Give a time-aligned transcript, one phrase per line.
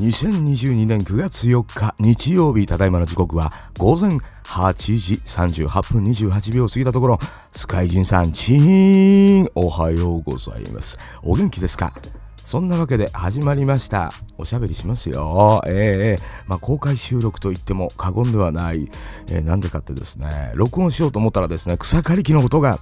[0.00, 7.18] 2022年9月4日日曜日ただいまの時刻は午前8時38分28秒過ぎたところ
[7.50, 10.98] スカイジンさんチーンおはようございます。
[11.22, 11.92] お元気ですか？
[12.36, 14.12] そんなわけで始まりました。
[14.38, 15.62] おしゃべりしますよ。
[15.66, 18.88] ええまあ、公開収録と言っても過言ではない。
[19.28, 20.52] えー、なんでかってですね。
[20.54, 22.78] 録音しようと思ったらですね草刈り機の音が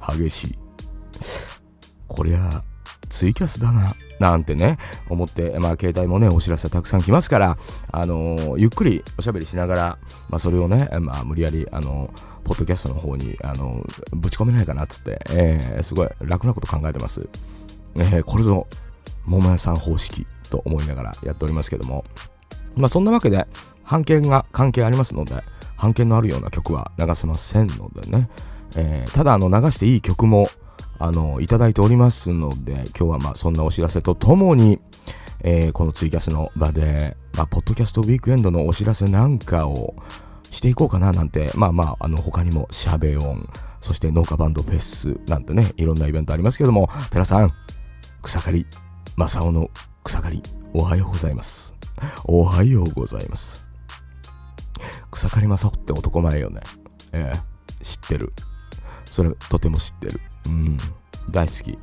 [0.00, 0.58] 激しい。
[2.08, 2.64] こりゃ
[3.12, 4.78] ツイキャスだななんてね、
[5.10, 7.58] 思って、まあ、携帯もね、お知らせたくさん来ますから、
[7.90, 9.98] あのー、ゆっくりおしゃべりしながら、
[10.30, 17.28] まあ、それをね、まあ、無理やり、あのー、ポッドキャストの方に、あのー、ぶち込めないかなっつって、えー、すごい楽なこと考えてます。
[17.96, 18.66] え、これぞ、
[19.26, 22.04] 桃屋さん方式と思いながらやっておりますけども、
[22.76, 23.46] まあ、そんなわけで、
[23.88, 25.42] 版権が関係ありますので、
[25.76, 28.30] 版権のあるような曲は流せませんのでね、
[28.76, 30.48] えー、ただ、あの、流していい曲も、
[31.02, 34.78] あの、いただいておりますので、今日はまあそんなお知らせとともに、
[35.40, 39.96] えー、このツイキャスの場で、まあ、ポッドキャストウィークエンドのお知らせなんかを
[40.52, 43.48] していこうかななんて、まあまあ、あの、他にもシャベオン、
[43.80, 47.50] そして農家バンドフェスなんてね、いろんなイベントありますけども、寺さん、
[48.22, 48.66] 草刈り、
[49.16, 49.70] 正雄の
[50.04, 51.74] 草刈り、おはようございます。
[52.26, 53.68] おはようございます。
[55.10, 56.60] 草刈正雄って男前よね。
[57.12, 58.32] ええ知ってる。
[59.04, 60.20] それ、とても知ってる。
[60.46, 60.76] うん、
[61.30, 61.78] 大好き。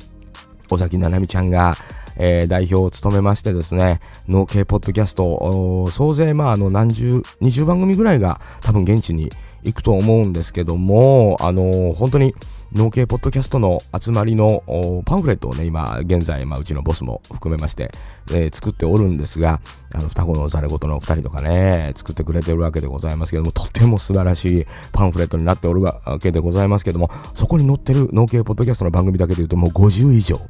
[0.71, 1.77] 尾崎ななみちゃんが、
[2.17, 9.31] えー、代表を務めましてですね、農系ポッドキャスト、総勢、まあ、あの、何十、20番組ぐらいが多分現地に
[9.65, 12.35] 行くと思うんですけども、あの本当に、
[12.75, 14.65] 農系ポッドキャストの集まりの
[15.07, 17.93] パンフレットをね、今現在、まあ、うちのボスも含めまして、
[18.33, 19.61] えー、作っておるんですが、
[19.93, 30.41] あの、双子のざれ言のお二人とかね、作ってくれてるわけでございますけども、とても素晴らしいパンフレットになっておるわけでございますけども、そこに載ってる農系ポッドキャストの番組だけで言うともう50以上。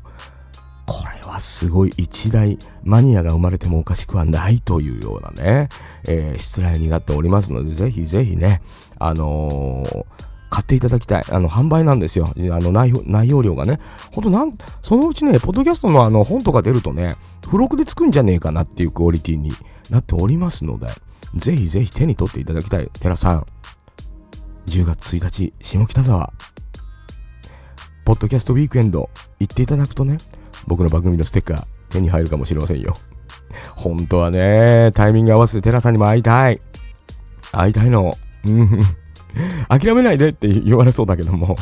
[1.40, 5.68] すごい一大マニアが生まれてもおかしくはないというようなね、
[6.06, 8.62] えー、失礼になっておりますので、ぜひぜひね、
[8.98, 10.04] あのー
[10.54, 11.24] 買っていただきたい。
[11.30, 12.28] あの、販売なんですよ。
[12.28, 13.80] あの内、内容量がね。
[14.12, 19.50] ほんとなん、そのうちね、ポッドキャストのあの、本とか出るとね、付録でつくんじゃねえかなっていうクオリティに
[19.90, 20.86] なっておりますので、
[21.34, 22.88] ぜひぜひ手に取っていただきたい。
[23.00, 23.46] 寺さん、
[24.66, 26.32] 10月1日、下北沢、
[28.04, 29.10] ポッドキャストウィークエンド、
[29.40, 30.18] 行っていただくとね、
[30.66, 32.94] 僕の番組のステッカー、手に入るかもしれませんよ。
[33.76, 36.60] 本当はね、タイミング合わせてテラさんにも会いたい。
[37.52, 38.14] 会いたいの。
[38.46, 38.80] うん。
[39.68, 41.56] 諦めないでって言われそうだけども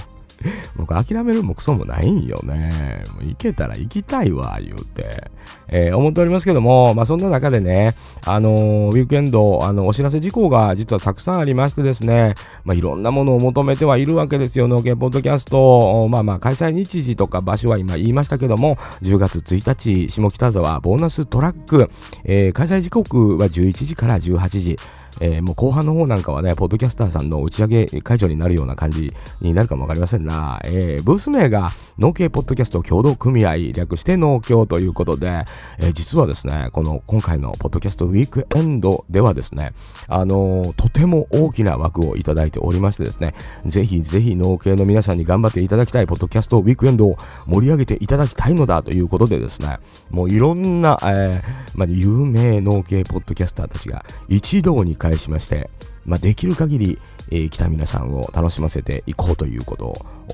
[0.77, 3.05] 僕諦めるもクソもないんよね。
[3.15, 5.31] もう行けたら行きたいわ、言うて。
[5.69, 7.95] えー、思っておりますけども、まあそんな中でね、
[8.27, 12.35] あのー、ウィークエンド、あの、お知らせ事項が実はたくさんありましてですね、
[12.65, 16.09] まあいろんなものを求めてはいるわけですよ、農家ポッドキャスト。
[16.09, 21.91] まあまあ開催日時とか場所は今言いましたけども、10月1日、下北沢ボーナストラック、
[22.25, 24.77] えー、開催時刻は11時から18時。
[25.23, 35.45] えー、もう後半の方なんかはね、ポッドキャスターさんの打ち上げ会場になるような感じになるかもわかりませんが、えー、ブース名が農系ポッドキャスト協同組合略して農協ということで、
[35.79, 39.75] えー、実はですね、この今回のポッドキャストウィークエンドではですね、
[40.09, 43.35] あのー、とても大きな枠をいただいておりましてですね、
[43.65, 47.17] ぜひぜひ農系の皆さんに頑張っていただきたいポッドキャストウィークエンドを
[47.47, 49.79] 盛り上げていただきたいのだということでですね、
[50.11, 51.43] もういろんな、えー、
[51.77, 55.71] まあ、有名農系ポッドキャスターたちが一堂に会しまして、
[56.05, 56.99] まあ、できる限り、
[57.31, 59.87] えー、来た皆さんを楽しませていこうということ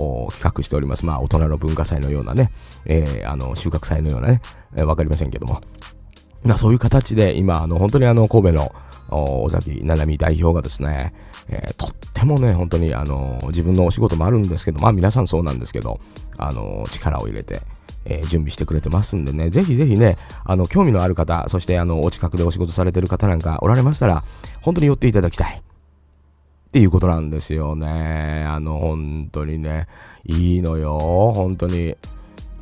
[0.03, 1.07] を企画しております。
[1.07, 2.51] まあ、大人の文化祭のようなね、
[2.87, 4.41] えー、あの、収穫祭のようなね、
[4.77, 5.61] えー、わかりませんけども。
[6.45, 8.73] まあ、そういう形で、今、あの、本当にあの、神戸の、
[9.11, 11.15] 尾崎七海代表がですね、
[11.49, 15.99] えー、とってもね、本当にあの自分のお仕事もあるんですけど、まあ皆さんそうなんですけど、
[16.37, 17.61] あの力を入れて、
[18.09, 24.25] え、準備してくれてますんでね、ぜひぜひね、あの、興味のある方、そしてあの、お近くでお仕事されてる方なんかおられましたら、
[24.63, 25.63] 本当に寄っていただきたい。
[26.69, 28.45] っていうことなんですよね。
[28.47, 29.87] あの、本当にね、
[30.25, 31.97] いいのよ、本当に。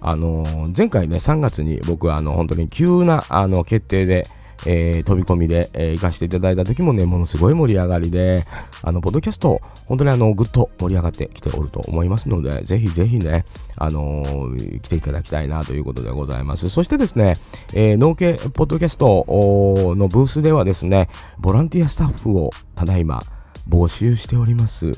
[0.01, 4.27] あの、前回ね、3月に僕はあの、本当に急なあの決定で、
[4.65, 8.45] えー、飛び込みで、えー、行かせていただいた時もね、ものすごい盛り上がりで、
[8.83, 13.45] あの、ポッドキャスト、本当にあの、ぐっと盛り上がってきておると思いますので、ぜひぜひね、
[13.77, 16.69] あのー、来ていただきたいなということでございます。
[16.71, 17.35] そしてですね、
[17.75, 21.09] えー、農家ポッドキャストのブースではですね、
[21.39, 23.21] ボランティアスタッフをただいま
[23.69, 24.93] 募集しております。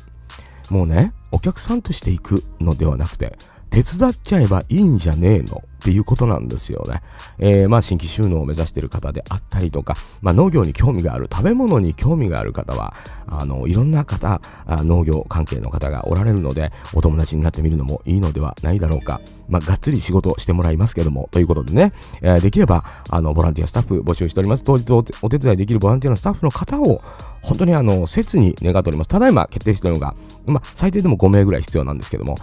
[0.70, 3.37] もうね、お客さんとして行くのではなくて、
[3.70, 7.03] 手伝っちゃえばいいんじゃねえのっていうことなんですよね。
[7.39, 12.95] えー、まあ新規収納を目指している方であったりとか、まあ農業に興味がある、食べ物に興味がある方は、
[13.27, 19.21] あの、いろんな方、農業関係の方がおられるので、お友達になってみるのもいいのではないだろうか。
[19.49, 24.65] まあ、がっつり仕事してもらいますけども、ということでね、えー、できれば、あの、ボランティアスタッフ募集しております。
[24.65, 24.91] 当日
[25.23, 27.01] お手伝いできるボランティアのスタッフの方を、
[27.43, 29.09] 本当にあの、切に願っております。
[29.09, 30.15] ただいま決定しているのが、
[30.47, 32.37] まあ、最低でも5名ぐらい必要なんですけども、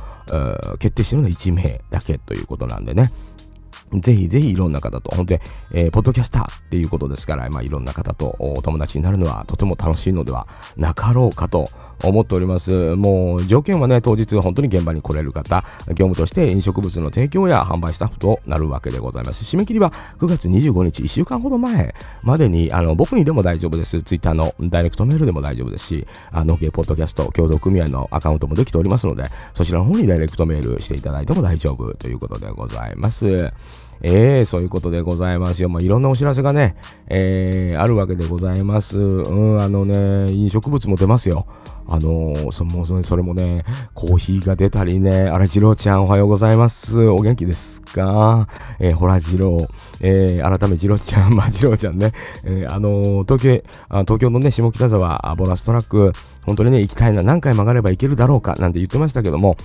[0.80, 3.12] 決定しているのは1名だけということなんでね、
[4.02, 5.40] ぜひぜひいろんな方と、本当に、
[5.72, 10.48] えー、ポッドキャスターっていうことですから、まあ、いろんな方とお友達になるのはとても楽しいのでは
[10.78, 11.70] なかろうかと
[12.04, 12.96] 思っております。
[12.96, 19.44] もう条件はね、当日本当に現場に来れる方、業務として飲食物の提供や販売スタッフとなるわけでございます。
[19.44, 24.02] 締め切りは9月25日、1週間ほど前までに、あの、僕にでも大丈夫です。
[24.02, 33.52] ツイッターのダイレクトメールでも大丈夫ですし、あの、ポッドキャスト協同組合のアカウントもできておりますので、そちらの方にダイレクトメールしていただいても大丈夫ということでございます。
[34.02, 35.70] えー、そういうことでございますよ。
[35.70, 36.76] まあ、いろんなお知らせがね、
[37.08, 38.98] えー、あるわけでございます。
[38.98, 41.46] うん、あのね、飲食物も出ますよ。
[41.88, 43.64] あのー、そもそもそれもね、
[43.94, 47.06] コーヒーが出たりね、あれ、次郎ちゃんおはようございます。
[47.08, 48.48] お元気ですか？
[48.80, 49.68] えー、ほら、次郎、
[50.02, 52.12] えー、改め次郎ちゃん、 まあ、次郎ちゃんね、
[52.44, 56.12] えー、あのー、東京、あ東京のね、下北沢、ボーナストラック、
[56.44, 59.56] 本当にね、行きたいな、何回曲がれば行けるだろうか、なんて言ってましたけども、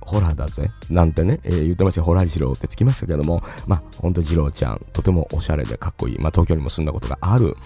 [0.00, 7.56] ホラーだぜ、なんてね、えー、言ってました、ホラー二郎ってつきましたけども、まあ、ほんと二郎ちゃん、とてもおしゃれでかっこいい、まあ、東京にも住んだことがある、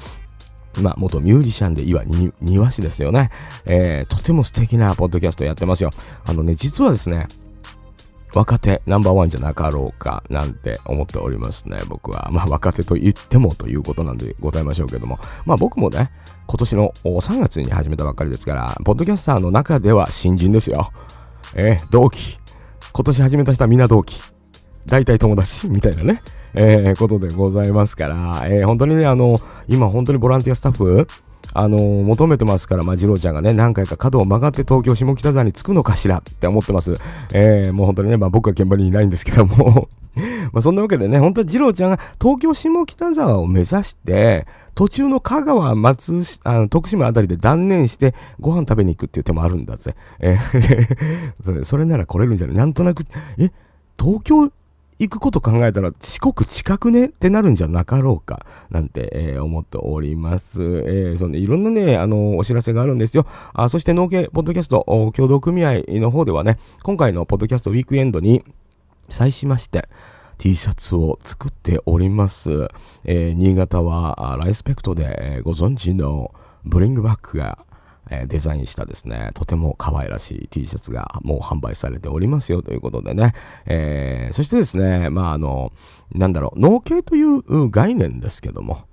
[0.81, 3.31] まあ、元ミュージシャンでいわに、庭師ですよね。
[3.65, 5.91] えー、とても素敵なポッドキャストやってますよ。
[6.27, 7.29] あのね、実はですね、
[8.35, 12.29] 若手ナンバーワンじゃなかろうかなんて思っておりますね、僕は。
[12.33, 15.21] まあ若手と言ってもということなんでございましょうけども。
[15.47, 16.11] まあ僕もね、
[16.49, 20.91] 今年の3月に始めたばっかりですから、ポッドキャスターの中では新人ですよ。
[21.55, 22.39] えー、同期。
[22.93, 24.21] 今年始めた人はみんな同期。
[24.87, 26.21] 大体友達みたいなね、
[26.55, 31.07] えー、ことでございますから、えー、本当にね、あの、今本当にボランティアスタッフ、
[31.53, 36.97] あの、求めてますから、まあ、次郎ちゃんがね、何回か角を曲がって東京下北沢に着くのかしらって思ってます。
[37.33, 39.89] えー、もう本当にね、まあ、僕は現場にいないんですけども
[40.53, 49.95] まあ、そんなわけでね、本当は次郎ちゃんが東京下北沢を目指して、途中の香川、松、あの、徳島あたりで断念して、ご飯食べに行くっていう手もあるんだぜ。
[50.21, 52.57] えー それ、なら来れるんじゃない？
[52.57, 53.05] なんとなく、
[53.39, 53.51] え、
[53.99, 54.51] 東京
[55.01, 57.07] 行くこと考えたら四国近くね？
[57.07, 58.47] ってなるんじゃなかろうか？
[58.71, 60.63] なんて、えー、思っております。
[60.63, 63.27] えー、そんでいろんなね、あのお知らせがあるんですよ。
[63.53, 68.45] あそして農家ポッドキャスト協同組合の方ではね、今回のポッドキャストウィークエンドに
[69.09, 69.89] 際しまして、
[70.39, 72.69] T シャツを作っております。
[73.05, 76.33] えー、新潟はライスペクトでご存知の
[76.65, 77.59] ブリングバックが
[78.11, 83.33] えデザインしたですね、とても可愛らしい T シャツがもう販売されておりますよということでね、
[83.67, 85.73] えー、そしてですね、まああの、
[86.13, 88.85] なんだろう、農系という概念ですけども、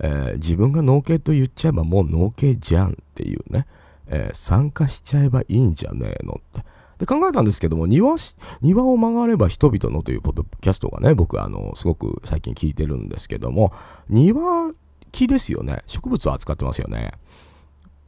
[0.00, 3.66] えー、自分が農系と言っちゃえばもう農系じゃんっていうね、
[4.06, 6.66] えー、参加しちゃえばいいんじゃねえのって。
[6.98, 8.16] で考えたんですけども、庭
[8.60, 13.72] 庭を曲がれば人々のというポッドキャストがね、僕あの、すごく最近聞いてるんですけども、
[14.08, 14.72] 庭
[15.12, 15.82] 木ですよね。
[15.86, 17.12] 植物を扱ってますよね。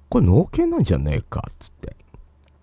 [0.08, 1.96] これ農系なんじゃねえか、つって。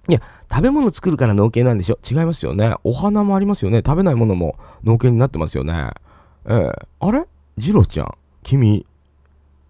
[0.10, 2.00] いや、食べ物作るから農系なんでしょ？
[2.10, 2.76] 違いますよね。
[2.84, 3.82] お花もありますよね。
[3.86, 5.92] 食べないものも農系になってますよね。
[6.46, 7.26] えー、あれ？
[7.58, 8.86] ジロちゃん、君、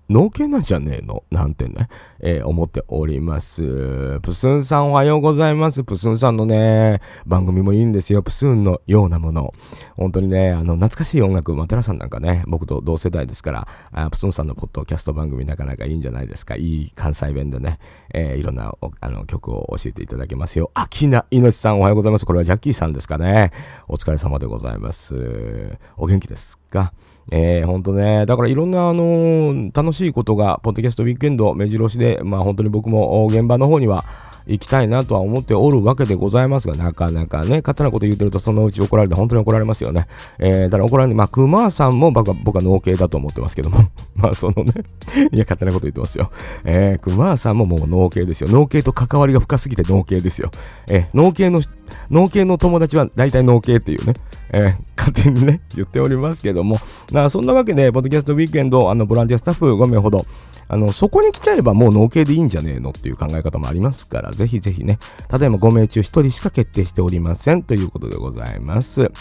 [0.09, 1.23] 農系なんじゃねえの？
[1.31, 1.89] なんてね、
[2.21, 4.19] えー、思っております。
[4.21, 5.83] プスンさんおはようございます。
[5.83, 8.23] プスンさんのね、番組もいいんですよ。
[8.23, 9.53] プスンのようなもの。
[9.95, 16.55] 本当にね、あの、懐かしい音楽、マテラさんなんかね、僕と同世代ですから、あプスンさんのポッドキャスト番組なかなかいいんじゃないですか。
[16.55, 17.79] いい関西弁でね、
[18.13, 20.71] えー、いろんなあの曲を教えていただけますよ。
[20.73, 22.25] アキナイノシさんおはようございます。
[22.25, 23.51] これはジャッキーさんですかね。
[23.87, 25.77] お疲れ様でございます。
[25.97, 26.93] お元気ですか？
[27.31, 34.05] えー、ほんとね、だからいろんな、あのー、楽しいことが、ポッドキャストウィークエンド目白押しで、まあ本当に僕も現場の方には、
[34.47, 40.07] 行きたいなとは思っておるわけでございますが、なかなかね、勝手なこと言ってるとそのうち怒られて本当に怒られますよね。
[40.39, 43.79] えー、だから怒られる、まあ、熊さんも僕は、僕は農系だと思ってますけども。
[44.15, 44.73] まあ、そのね
[45.31, 46.31] いや、勝手なこと言ってますよ。
[46.63, 48.49] えー、熊さんももう農系ですよ。
[48.49, 50.49] 農系と関わりが深すぎて農系ですよ。
[50.89, 51.61] えー、農系の、
[52.09, 54.13] 農系の友達は大体農系っていうね、
[54.51, 56.77] えー、勝手にね、言っておりますけども。
[57.11, 60.25] なそんなわけで、ポッドキャストウィークエンド、あの、ボランティアスタッフ5名ほど、
[60.69, 69.11] あの、そこに来ちゃえばもう農系でいいんじゃねえのっていう考え方もありますから、ぜひぜひね、ただいま5名中1人しか決定しておりませんということでございます。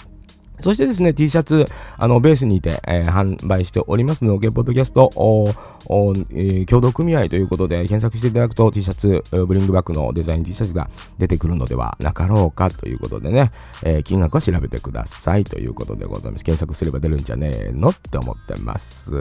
[0.61, 1.67] そしてですね、T シャツ、
[1.99, 5.55] あの、ベースにいて、えー、販売しておりますので、ポッドキャスト、お
[5.89, 16.45] おえー、協同組合ということで、検索していただくと T シャツ、ブリングバックのデザイン T シャツが出てくるのではなかろうかということでね、えー、金額は調べてくださいということでございます。
[16.45, 19.13] 検索すれば出るんじゃねえのって思ってます。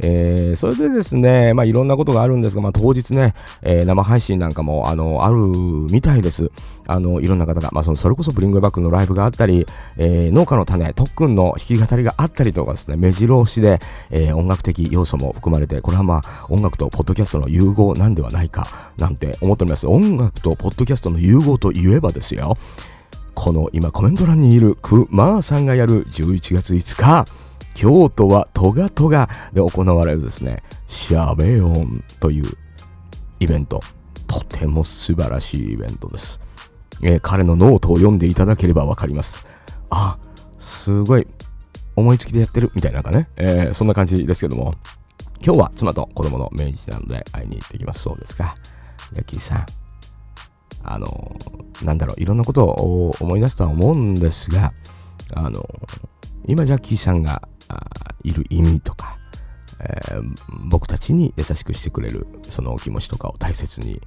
[0.00, 6.50] えー、それでですね、まあ、いろんなことがあるんですが、まあ、当日ね、えー、生配信なんかも、あの、あるみたいです。
[6.86, 9.66] あの、いろんな方が、まあ、その、それこそブリングバックのライブがあったり、
[9.96, 13.80] えー、農家の種、特訓の弾き語りがあったりとかですね、目白押しで、
[14.10, 19.86] えー、音楽的要素も含まれて、これはまあ、音楽とポッドキャストの融合なんではないか、なんて思っております。
[19.86, 22.56] 音楽とポッドキャストの融合といえばですよ、
[23.34, 27.24] この今コメント欄にいるクマーさんがやる11月5日、
[27.74, 32.44] 京都はトガトガで行われるですね、 SHABEON という
[33.40, 33.80] イベント。
[34.26, 36.40] とても素晴らしいイベントです。
[37.02, 39.46] えー、彼のノートを読んでいただければわかります。
[39.90, 40.18] あ、
[40.64, 41.26] すごい
[41.94, 44.74] 思いつきでやってるみたいなかね、えー、そんな感じですけども、
[45.44, 48.02] 今日は妻と子供の命日なので会いに行ってきます。
[48.02, 48.54] そうですか。
[49.14, 49.66] ヤッキーさん、
[50.82, 51.36] あの、
[51.82, 54.72] なんだろう、いろんなことを思い出すとは思うんですが、
[55.34, 55.68] あの、
[56.46, 57.46] 今ジャッキーさんが
[58.22, 59.18] いる意味とか、
[59.80, 60.34] えー、
[60.68, 64.00] 僕たちに優しくしてくれるそのお気持ちとかを大切に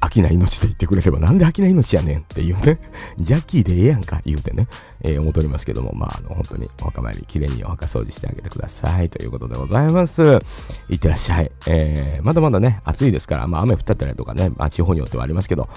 [0.00, 2.78] 飽きない命で言ってくれれば、なんで飽きない命やねんっていうね、
[3.18, 4.68] ジャッキーでええやんか言うてね、
[5.02, 10.22] えー、思っておりますけども、まあ、あの、本当にお墓参り、きれいにお墓掃除してあげてくださいということでございます。
[10.88, 11.50] いってらっしゃい。
[11.66, 15.68] えー、まだまだね、暑いですから、まあ、雨降ったりとかね、まあ、地方によってはありますけど、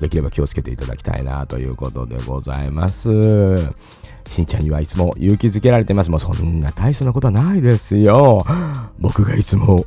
[0.00, 3.66] できれば気をつけていただきたいなということでございます。
[4.28, 6.10] しんちゃんにはいつも勇気づけられてます。
[6.10, 8.44] もうそんな大層なことはないですよ。
[8.98, 9.84] 僕がいつも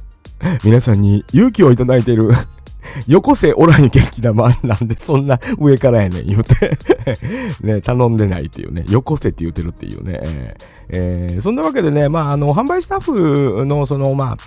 [0.64, 2.30] 皆さんに勇気をいただいている
[3.08, 6.28] よこせおらん元気なまんなんで、そんな上からやねん。
[6.28, 6.78] 言うて。
[7.62, 10.56] ね、頼んでないっていうね、よこせって言うてるっていうね。
[10.90, 14.38] えー、そんなわけでね、まあ、あの、販売スタッフの、その、まあ、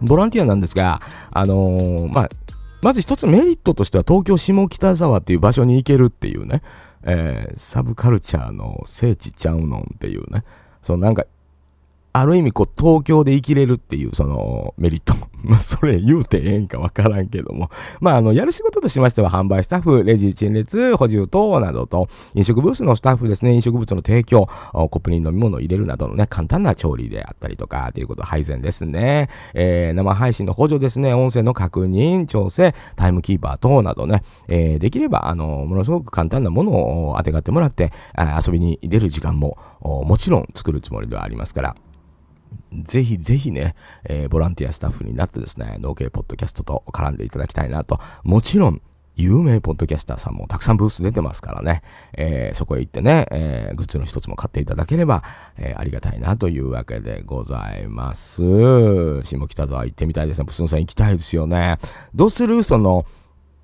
[0.00, 2.28] ボランティアなんですが、あのー、まあ、
[2.82, 6.62] まず一つメリットとしては東京下北沢っていう場所に行けるっていうね、
[7.02, 10.44] えー、サブカルチャーの聖地ちゃうのんっていうね、
[10.82, 11.24] そのなんか
[12.20, 15.14] ある意味こう東京で生きれるっていうそのメリット。
[15.44, 17.70] まそれ言うてええんかわからんけども。
[18.00, 29.28] まああのやる仕事としましては販売スタッフ、レジ陳列、補充等などと飲食ブースのスタッフですね、飲食物の提供、コップに飲み物を入れるなどのね、簡単な調理であったりとかっていうこと配膳ですね。
[29.54, 36.72] えー、生配信の補助ですね、音声の確認、調整、タイムキーパー等などね、えー、できればあの、ものすごく簡単なもの
[37.10, 37.92] を当てがってもらって、
[38.44, 41.76] 遊びに出る時間ももちろん作るつもりではありますから、
[42.72, 43.74] ぜひぜひね、
[44.04, 48.00] えー、ボランティアスタッフになってですね、農系ポッドキャストと絡んでいただきたいなと。
[48.22, 48.80] もちろん、
[49.16, 55.24] 有名ポッドキャスターさんもたくさんブース出てますからね、えー、そこへ行ってね、えー、グッズの一つも買っていただければ、
[55.56, 58.42] えー、ありがたいなというわけでございます。
[59.24, 60.44] 下北沢行ってみたいですね。
[60.44, 61.78] ブスンさん行きたいですよね。
[62.14, 62.62] どうする？
[62.62, 63.06] その、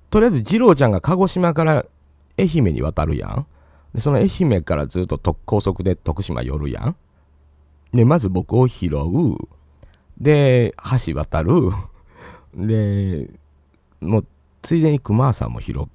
[0.09, 1.85] とりあえず二郎ちゃんが鹿児島から
[2.37, 3.47] 愛媛に渡るやん。
[3.93, 6.95] で、その愛媛からずっと高速で徳島寄るやん。
[7.95, 9.37] で、まず僕を拾う。
[10.19, 10.75] で、
[11.05, 11.71] 橋渡る。
[12.55, 13.29] で、
[14.01, 14.25] もう、
[14.61, 15.87] ついでに熊さんも拾っ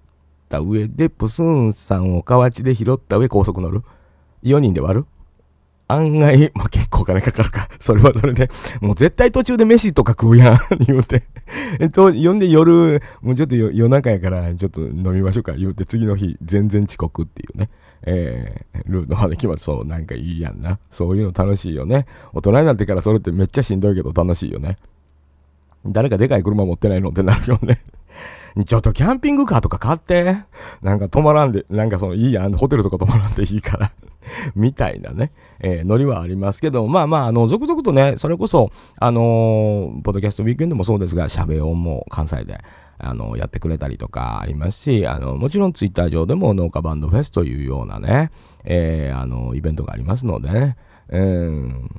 [0.49, 3.83] た上で、プスーンさんを河内で拾った上高速乗る。
[4.43, 5.07] 4人で割る
[5.89, 7.69] 案外、まあ、結構お金かかるか。
[7.81, 8.49] それはそれで、
[8.81, 11.25] もう絶対途中で飯とか食うやん、 言うて。
[11.81, 17.69] えっと、呼んで夜、もうちょっと夜中やから、ちょっと飲みましょうか、言うて、次の日、全然遅刻っていうね。
[18.05, 20.79] えー、ルートまで決まって、そう、なんかいいやんな。
[20.91, 22.07] そういうの楽しいよね。
[22.33, 24.79] 大人になってからそれってめっちゃしんどいけど楽しいよね。
[25.87, 27.81] 誰かでかい車持ってないのってなるよね。
[28.67, 30.45] ちょっとキャンピングカーとか買って。
[30.83, 33.93] なんか泊まらんで、なんかそのいいやん、ホテルとか泊まらんでいいから
[34.55, 42.59] みたいなね、えー、ノリはありますけど、まあまあ、あの、続々とね、それこそ、あのー、ポッドキャストウィークエンドもそうですが、喋音も関西で、
[43.03, 48.31] あの、やってくれたりとかありますし、あの、もちろんツイッター上でも農家バンドフェスというようなね、
[48.65, 50.77] えー、あの、イベントがありますのでね、
[51.09, 51.91] うん、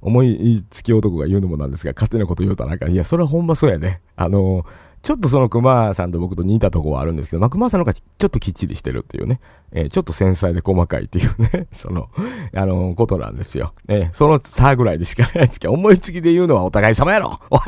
[0.00, 4.00] 思いつき男が言うのもなんですが、勝手なこと言うとなんか、いや、それはほんまそうやね。
[4.16, 4.64] あの
[5.08, 9.40] ちょっとその熊さんと僕と似たとこはあるんですけど、まあ、熊さんの方がちょっときっちりしてるっていうね、
[9.72, 12.10] えー、ちょっと繊細で細かいっていうね、 その、
[12.54, 13.72] あのー、ことなんですよ。
[13.88, 17.40] えー、その差ぐらいでしかないですけど、思いつきで言うのはお互い様やろ。
[17.48, 17.60] おい。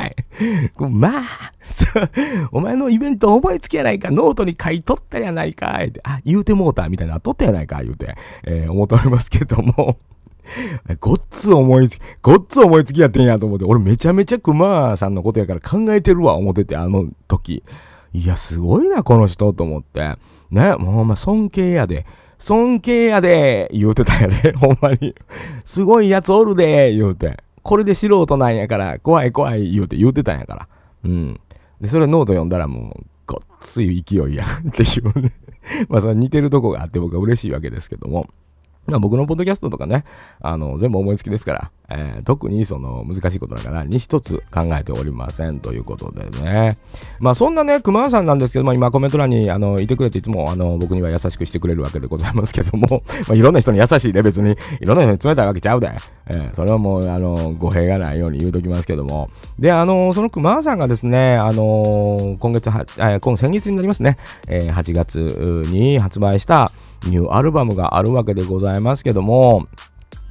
[0.90, 1.22] まあ、
[2.52, 9.96] お前のイベント思いつきやないか、ノートに書いとったやないか、あ、言うてもうたみたいな、とったやないか、言うて、え、思っておりますけども、
[11.00, 17.62] ごっつ思いつき、ごっつ思いつきやってんやと思って、俺めちゃめちゃ熊さんのことやから考えてるわ、思ってて、あの時。
[18.12, 20.16] いや、すごいな、この人、と思って。
[20.50, 22.06] ね、もうほんま尊敬やで。
[22.38, 25.14] 尊敬やで、言うてたんやで、 ほんまに。
[25.64, 27.36] すごいやつおるで、言うて。
[27.62, 30.68] これで素人なんやから、怖い怖い言うて言うてたんやから。
[31.04, 31.40] うん。
[31.80, 35.32] で、それノート読んだらもう、ごっつい勢いや、っていうね。
[35.88, 38.26] まあ、それ似てるとこがあって僕は嬉しいわけですけども。
[38.86, 40.04] まあ、僕のポッドキャストとかね、
[40.40, 46.78] あの、全部思いつきですから、えー、特にその難しいことだからに一つ考えておりませんということでね。
[47.18, 55.90] まあそんなね、熊さんなんですけども、今コメント欄にあのいてくれていつもあの僕には優しくしてくれるわけでございますけども、 まあいろんな人に優しいで別に、いろんな人に冷たいわけちゃうで。
[56.32, 59.30] えー、それはもうあの、語弊がないように言うときますけども。
[59.58, 66.70] で、あの、その熊さんがですね、あの、今月は、えー、今先月になりますね、えー、8月に発売した、
[67.06, 69.66] ニューアルバムがあるわけでございますけども、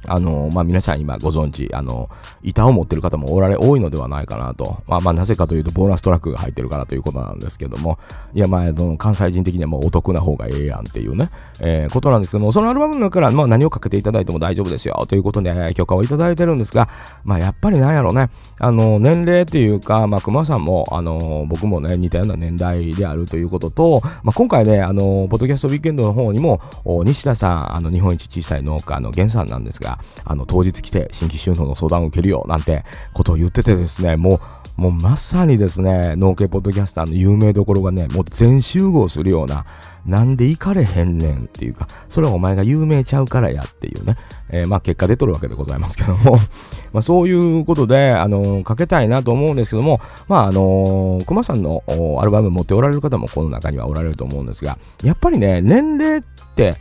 [0.06, 2.08] あの、まあ、皆さん今ご存知、あの、
[2.42, 4.82] 板を持ってる方もおられ、多いのではないかなと。
[4.86, 7.98] まあ、まあ、なぜかというと、ボーナストラックが入ってるからということなんですけども、
[8.34, 16.88] いや、まあ、その関西人的にはもうお得な方がええやんっていうね、えー、ことなんですけども、そのアルバムの中から、まあ、何をかけていただいても大丈夫ですよ、ということで、許可をいただいてるんですが、
[17.24, 26.60] まあ、やっぱりなんやろうね、あの、年齢っていうか、まあ、熊さんも、あの、僕もね、似たような年代であるということと、まあ、今回ね、あの、ポッドキャストウィークエンドの方にも、
[27.04, 29.89] 西田さん、あの、日本一小さい農家の源さんなんですが、
[30.24, 34.40] あの、当日来て新規収納の相談を受けるよ、なんてことを言っててですね、もう、
[34.80, 39.66] もうまさにですね、農家ポッドキャスターの有名どころがね、もう全集合するような、
[40.06, 44.16] なんで行かれへんねんっていうか、それはお前が有名ちゃうからやっていうね、
[44.48, 46.38] えー、まあ結果出とるわけでございますけども
[46.92, 51.82] まあそういうことで、あのー、かけたいなと思うんですけども、まああのー、熊さんの
[52.18, 56.22] アルバム持っておられる方もこの中にはおられると思うんですが、やっぱりね、年齢っ
[56.54, 56.76] て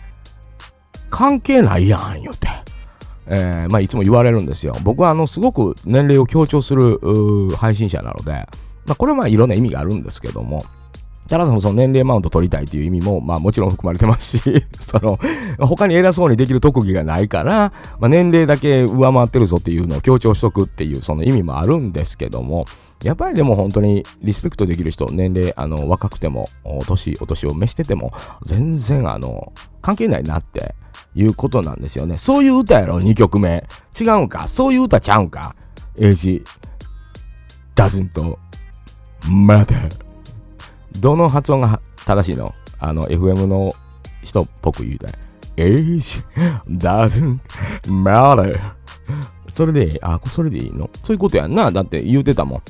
[1.09, 2.47] 関係ないやん、言うて。
[3.31, 4.75] えー、まあ、いつも言われるんですよ。
[4.83, 6.99] 僕はあの、すごく年齢を強調する
[7.55, 8.47] 配信者なので、ま
[8.93, 10.65] あ、これはまあいろんな意味があるんですけども、
[11.29, 15.19] ただその年齢マウント取りたいという意味も、まあもちろん含まれてますし、 その、
[15.59, 22.65] 他に偉そうにできる特技がないから、まあ年齢だけ上回ってるぞっていうのを強調しとくっていうその意味もあるんですけども、
[23.03, 28.11] やっぱりでも本当にリスペクトできる人、年齢、あの、若くても、お年、お年を召してても、
[28.43, 30.73] 全然あの、関係ないなって
[31.15, 32.17] いうことなんですよね。
[32.17, 33.65] そういう歌やろ、2曲目。
[33.99, 34.47] 違うんか？
[34.47, 35.55] そういう歌ちゃうんか？
[35.97, 36.43] エイジ、
[37.75, 38.37] doesn't
[39.21, 39.89] matter.
[40.99, 42.53] どの発音が正しいの？
[42.79, 43.71] あの、FM の
[44.23, 45.11] 人っぽく言うたい。
[45.57, 46.23] age
[46.69, 47.39] doesn't
[47.85, 48.57] matter.
[49.49, 50.89] それで、あ、それでいいの？
[51.03, 51.71] そういうことやんな。
[51.71, 52.61] だって言うてたもん。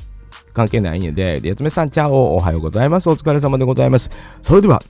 [0.52, 3.08] 関係ないんやで、やつめさん、チャオ、おはようございます。
[3.08, 4.10] お疲れ様でございます。
[4.42, 4.82] それでは、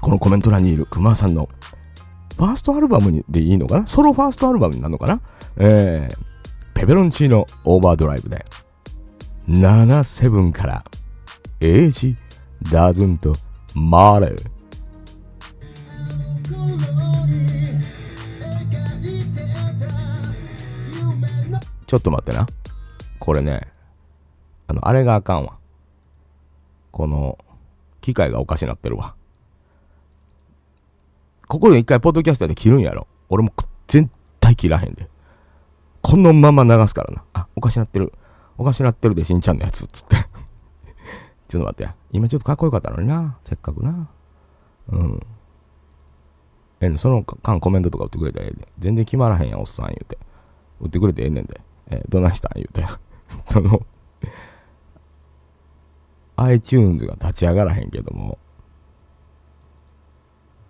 [0.00, 1.48] このコメント欄にいる熊さんの
[2.40, 3.86] ファーストアルバムでいいのかな？
[3.86, 5.20] ソロファーストアルバムになるのかな？
[5.58, 6.16] えー、
[6.72, 8.46] ペペロンチーノオーバードライブで、
[9.46, 10.82] 77から、
[11.60, 12.16] エイジ、
[12.72, 13.34] ダズンと、
[13.74, 14.36] マーレ
[21.86, 22.46] ちょっと待ってな。
[23.18, 23.60] これね、
[24.66, 25.58] あの、あれがあかんわ。
[26.90, 27.36] この、
[28.00, 29.14] 機械がおかしなってるわ。
[31.50, 33.08] ここで一回ポッドキャスターで切るんやろ。
[33.28, 33.52] 俺も
[33.88, 34.08] 絶
[34.38, 35.08] 対切らへんで。
[36.00, 37.24] このまま流すからな。
[37.32, 38.12] あ、おかしなってる。
[38.56, 39.84] おかしなってるで、しんちゃんのやつ。
[39.88, 40.14] つって。
[41.48, 41.96] ちょっと待ってや。
[42.12, 43.36] 今ちょっとかっこよかったのにな。
[43.42, 44.08] せっかくな。
[44.90, 45.20] うん。
[46.78, 48.68] え、その間コメントとか打ってくれたらええで。
[48.78, 50.18] 全然決まらへんやん、おっさん言うて。
[50.80, 51.60] 売ってくれてええねんで。
[51.88, 52.52] えー、どないしたん？
[52.54, 52.86] 言うて。
[53.46, 53.84] その、
[56.36, 58.38] iTunes が立ち上がらへんけども、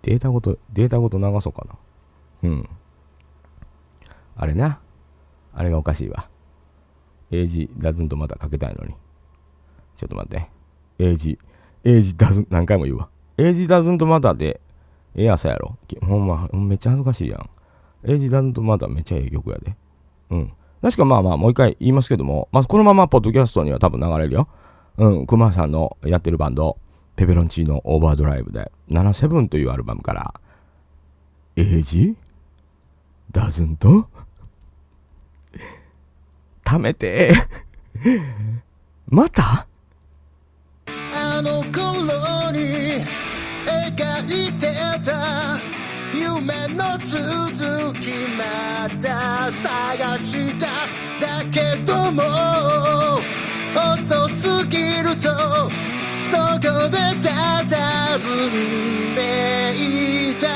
[0.01, 1.65] データごと、データごと流そうか
[2.43, 2.49] な。
[2.49, 2.69] うん。
[4.35, 4.79] あれな。
[5.53, 6.27] あれがおかしいわ。
[7.29, 8.93] 英字ダズンとまたかけたいのに。
[9.97, 10.49] ちょっと待って。
[10.99, 11.37] 英字、
[11.83, 13.09] 英字ダズン、何回も言うわ。
[13.37, 14.59] 英字ダズンとまたで、
[15.15, 15.77] ええ朝やろ。
[16.01, 17.49] ほんま、めっちゃ恥ずかしいやん。
[18.03, 19.75] 英字ダズンとまためっちゃええ曲やで。
[20.29, 20.53] うん。
[20.81, 24.47] 確かまあまあ、もう一回言いますけども、まあ、このままポッドキャストには多分流れるよ。
[24.97, 26.77] うん、熊さんのやってるバンド、
[27.15, 30.33] ペペロンチーノオーバードライブで、77というアルバムから、
[31.55, 32.15] エイジ？
[33.31, 34.07] ダズンと？
[36.63, 37.33] 貯めて。
[39.07, 39.67] また？
[40.87, 43.03] あの頃に
[43.65, 44.67] 描いて
[45.03, 45.59] た
[46.15, 50.67] 夢の続きまた探した。
[51.19, 52.23] だけども
[53.75, 55.69] 遅すぎると
[56.31, 59.19] そこで佇んで
[59.75, 60.47] いた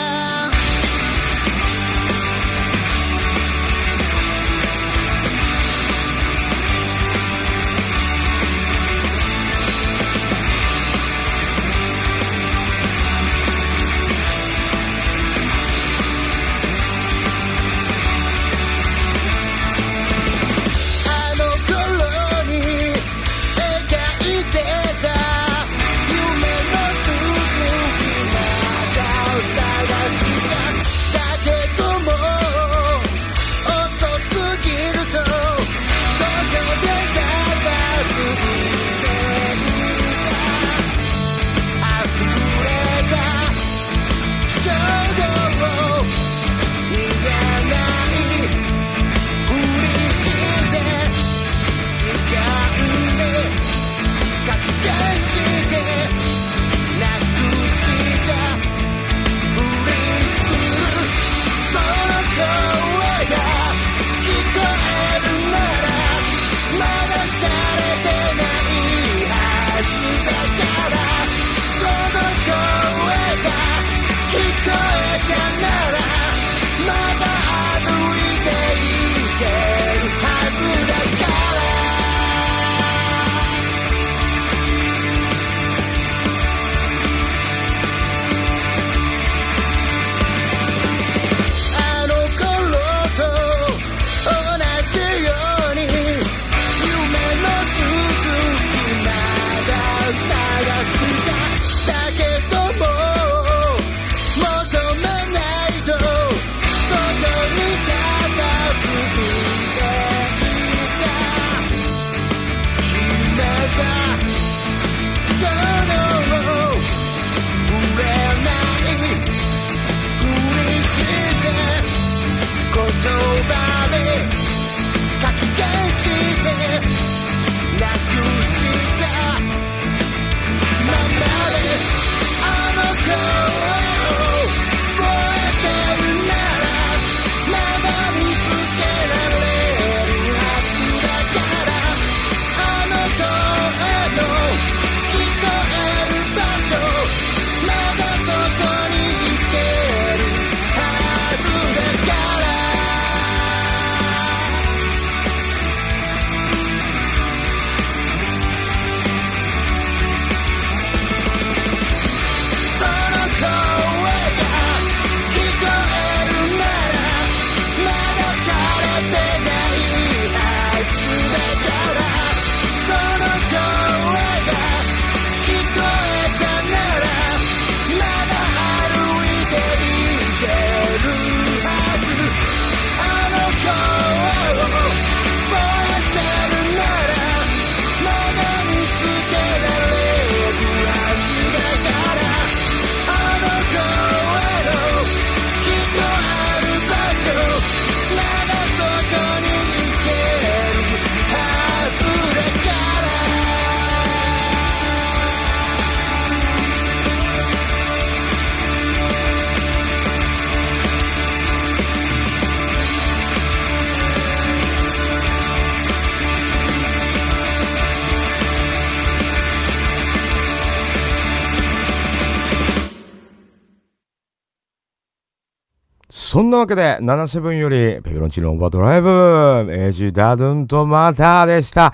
[226.36, 231.94] そんなわけで、77より、ペペロンチーノオーバードライブ、エジダドンとまたでした。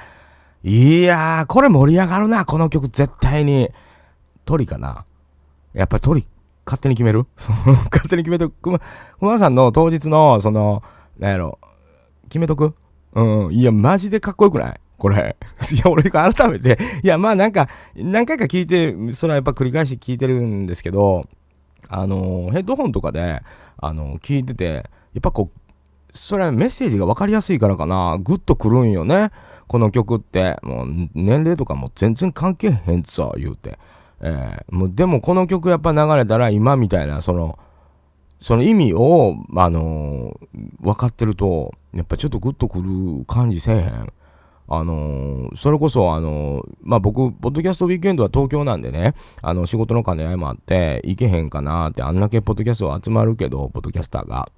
[0.64, 3.70] いやー、これ盛り上がるな、この曲絶対に。
[4.44, 5.06] 鳥かな？
[5.76, 6.28] やっぱり鳥、
[6.66, 8.72] 勝手に決める、 勝手に決めとく。
[8.72, 8.80] く
[9.24, 10.82] ま、さんの当日の、その、
[11.20, 11.60] なんやろ、
[12.24, 12.74] 決めとく？
[13.14, 13.54] うん。
[13.54, 14.80] いや、マジでかっこよくない？
[14.98, 15.38] これ。
[15.72, 21.28] いや、俺改めて、いや、まあなんか、何回か聞いて、それはやっぱ繰り返し聞いてるんですけど、
[21.88, 23.42] あの、ヘッドホンとかで、
[23.78, 24.82] あの、聞いてて、や
[25.20, 25.62] っぱこう、
[26.14, 29.32] それはメッセージが分かりやすいからかな、グッとくるんよね。
[29.68, 33.80] この曲って、もう年齢とかも全然関係へんぞ、言うて。
[34.22, 37.58] えー、もうでもこの曲やっぱ流れたら今みたいな、その、
[38.42, 44.14] その意味を、あのー、分かってると、やっぱちょっとグッとくる感じせえへん。
[44.74, 54.50] あのー、それこそ、あのー、まあ、僕、ポッドキャストウィークエンドは東京なんでね、あの、仕事の兼ね合いもあって、行けへんかなって、あんだけポッドキャスト集まるけど、ポッドキャスターが。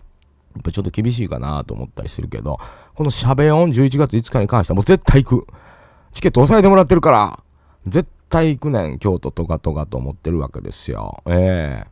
[0.55, 2.59] やっぱちょっと厳しいかなと思ったりするけど、
[2.93, 5.47] このシャベオン11月5日に関してはもう絶対行く。
[6.11, 7.39] チケット押さえてもらってるから、
[7.87, 11.23] 絶対行くねん、京都とかとかと思ってるわけですよ。
[11.25, 11.85] え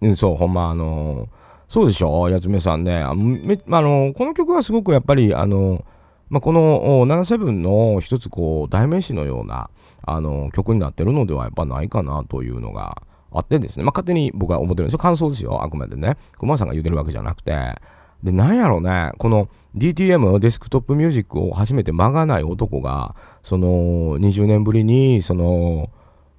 [0.00, 1.28] えー、そう、ほんまあのー、
[1.66, 2.98] そうでしょやつめさんね。
[2.98, 5.84] あめあのこの曲はすごくやっぱり、あの
[6.30, 9.70] まあ、この77の一つこう代名詞のような
[10.02, 14.98] あの曲になってるのではやっぱないかなというのがあってですね、まあ、勝手に僕は思ってるんですよ。
[14.98, 16.16] 感想ですよ、あくまでね。
[16.38, 17.74] 熊さんが言うてるわけじゃなくて。
[18.22, 25.90] で、なんやろうね、この DTM、デスクトップミュージックを初めて曲がない男が、その20年ぶりに、その、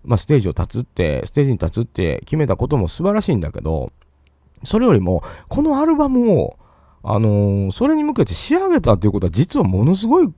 [0.03, 3.91] まあ、ステージを立つって、ステージに立つって決めたことも素晴らしいんだけど、
[4.63, 6.57] それよりも、このアルバムを、
[7.07, 10.33] あのー、それに向けて仕上げたっていうことは実はものすごい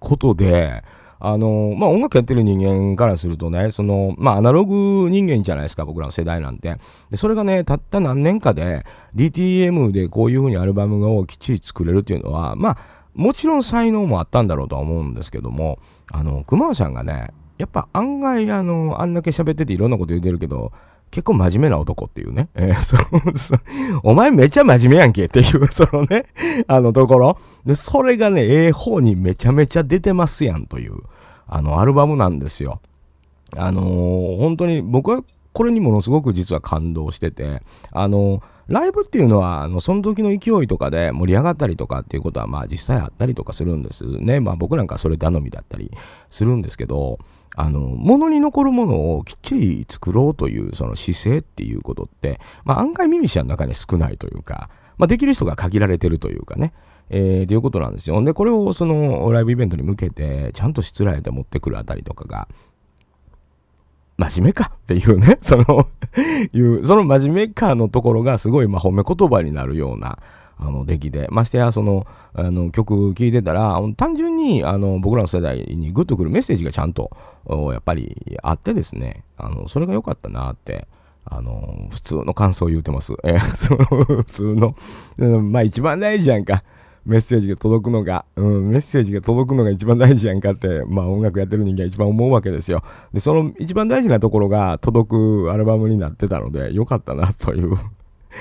[0.00, 0.82] ことで、
[1.20, 6.76] あのー、まあ、音楽やってる人間からするとね、その、まあ、アナログ人間じゃないですか、僕らの世代なんて。
[7.10, 12.78] で、それがね、たった何年かで、DTM でこういう風にアルバムをきっちり作れるっていうのは、まあ、
[13.14, 15.78] もちろん才能もあったんだろうとは思うんですけども、
[16.10, 20.72] あの、熊さんがね、やっぱ案外、あの、あんだけ喋ってていろんなこと言ってるけど、
[21.10, 22.48] 結構真面目な男っていうね。
[22.54, 22.96] えー、 そ
[23.36, 23.56] そ
[24.02, 26.26] お前めちゃ真面目やんけっていう、 そのね、
[26.66, 27.38] あのところ。
[27.64, 30.94] で、それがね、ええ方にめちゃめちゃ出てますやんという、
[31.46, 32.80] あの、アルバムなんですよ。
[33.56, 44.40] あのー、本当に僕はこれにものすごく実は感動してて、あのー、ライブっていうのは、あの、その時の勢いとかで盛り上がったりとかっていうことは、まあ実際あったりとかするんですね。
[44.40, 45.90] まあ僕なんかそれ頼みだったり
[46.28, 47.18] するんですけど、
[47.60, 56.72] あの、物に残るものをきっちり作ろうというその姿勢っていうことって、まあ案外ミュージシャンの中に少ないというか、まあできる人が限られてるというかね、
[57.10, 58.22] えー、ということなんですよ。
[58.22, 62.46] で、これをそのライブイベントに向けて、ちゃんとしつらえて持ってくるあたりとかが、
[64.18, 64.72] 真面目か？
[64.74, 65.88] っていうね、その
[66.52, 70.20] いう、その真面目かのところがすごい、まあ、褒め言葉になるような、
[70.58, 71.28] あの、出来で。
[71.30, 77.10] ましてや、その、あの、曲聴いてたら、単純に、あの、僕らの世代にグッとくるメッセージがちゃんと、
[77.72, 80.88] やっぱりあってですね、あの、それが良かったなって、
[81.24, 83.14] あの、普通の感想を言うてます。
[83.22, 84.74] え その、普通の、
[85.42, 86.64] まあ一番大事やんか。
[87.08, 92.82] メッセージが届くのが、うん、メッセージが届くのが一番大事やんかって、まあ音楽やってる人間一番思うわけですよ。
[93.14, 97.78] で、その一番大事なところが届くアルバムになってたので、よかったなという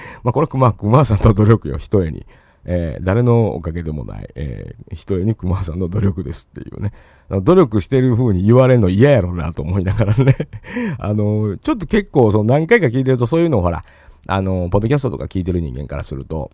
[0.23, 2.25] まあこれ、まあ、熊さんの努力よ、一重に。
[2.69, 6.91] えー、誰のおかげでもない、えー、一重に熊さんの努力ですっていうね。
[7.29, 10.35] 努力してる風に言われるの嫌やろなと思いながらね。
[10.99, 13.85] あの、ちょっと結構、その何回か聞いてるとそういうのをほら、
[14.27, 16.51] あの、ポッドキャストとか聞いてる人間からすると、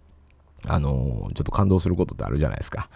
[0.66, 2.90] あのー、ちょっと感動することってあるじゃないですか。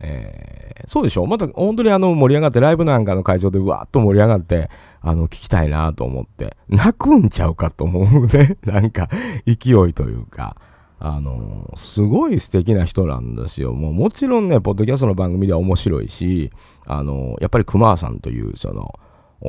[0.00, 4.70] えー、そうでしょまた本当にあの盛り上がってライブなんかの会場でわーっと盛り上がって、
[5.02, 8.56] あの、聞きたいなと思って、泣くんちゃうかと思うね。
[8.64, 9.08] なんか、
[9.46, 10.56] 勢いというか、
[10.98, 13.72] あの、すごい素敵な人なんですよ。
[13.72, 16.50] もうもちろんね、ポッドキャストの番組では面白いし、
[16.84, 18.98] あの、やっぱり熊さんという、その、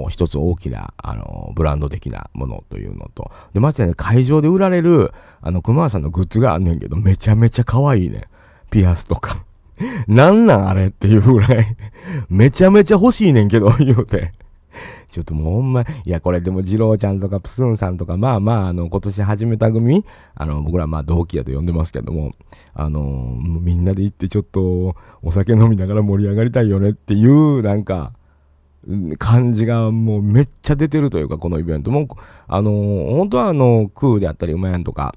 [0.08, 5.12] 一つ大きな、あの、ブランド的なものというのと、で、まずね、会場で売られる、
[5.42, 8.24] あの、熊さんのグッズがあんねんけど、めちゃめちゃ可愛いね。
[8.70, 9.44] ピアスとか。
[10.08, 11.78] なんなんあれっていうぐらい
[12.30, 14.34] めちゃめちゃ欲しいねんけど、 言うて。
[15.10, 22.32] ちょっともうほんま、いや、これでも、二郎ちゃんとかプスンさんとか、まあまあ、あの、今年始めた組、あの、僕らまあ同期やと呼んでますけども、
[22.74, 28.13] あの、みんなで行ってちょっと、お酒飲みながら盛り上がりたいよねっていう、なんか、
[29.17, 32.08] 感じがもうめっちゃ出てるというか、このイベントも、
[32.48, 35.13] あの、本当はあの、クーであったり、うまやんとか、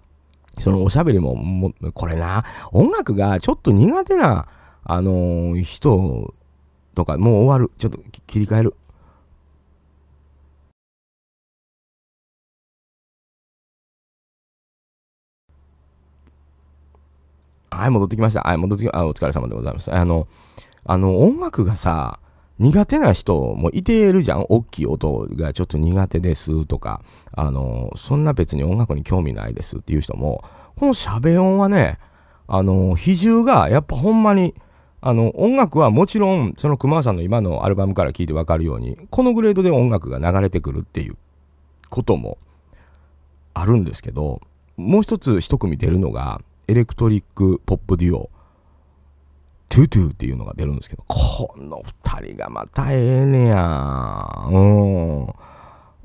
[0.58, 4.46] そのおしゃべりも、もこれな、音楽がちょっと苦手な、
[4.84, 6.34] あのー、人
[6.94, 7.72] とか、もう終わる。
[7.78, 8.74] ちょっと切り替える。
[17.70, 18.42] はい、戻ってきました。
[18.42, 19.92] はい、戻ってきまあ、お疲れ様でございます。
[19.92, 20.28] あの、
[20.84, 22.20] あの、音楽がさ、
[22.58, 24.46] 苦手な人もいてるじゃん。
[24.48, 30.44] 大きい音がちょっと苦手ですとか、あの、そんな別に音楽に興味ないですっていう人も、
[30.76, 31.98] この喋音はね、
[32.46, 34.54] あの、比重がやっぱほんまに、
[35.06, 41.16] あの、音楽はもちろん、その熊さんの今のアルバムから聴いてわかるように、このグレードで音楽が流れてくるっていう
[41.90, 42.38] ことも
[43.52, 44.40] あるんですけど、
[44.78, 48.30] もう一つ一組出るのが、エレクトリックポップデュオ、
[49.68, 55.26] トゥトゥっていうのが出るんですけど、この二人がまたええねやうん。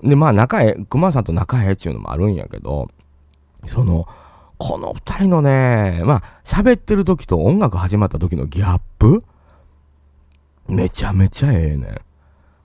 [0.04, 2.90] で、まあ仲え、熊さんと仲ええっていうのもあるんやけど、
[3.66, 4.10] その、
[4.60, 9.24] この二人のね、まあ、喋ってる時と音楽始まった時のギャップ？
[10.68, 12.02] めちゃめちゃええねん。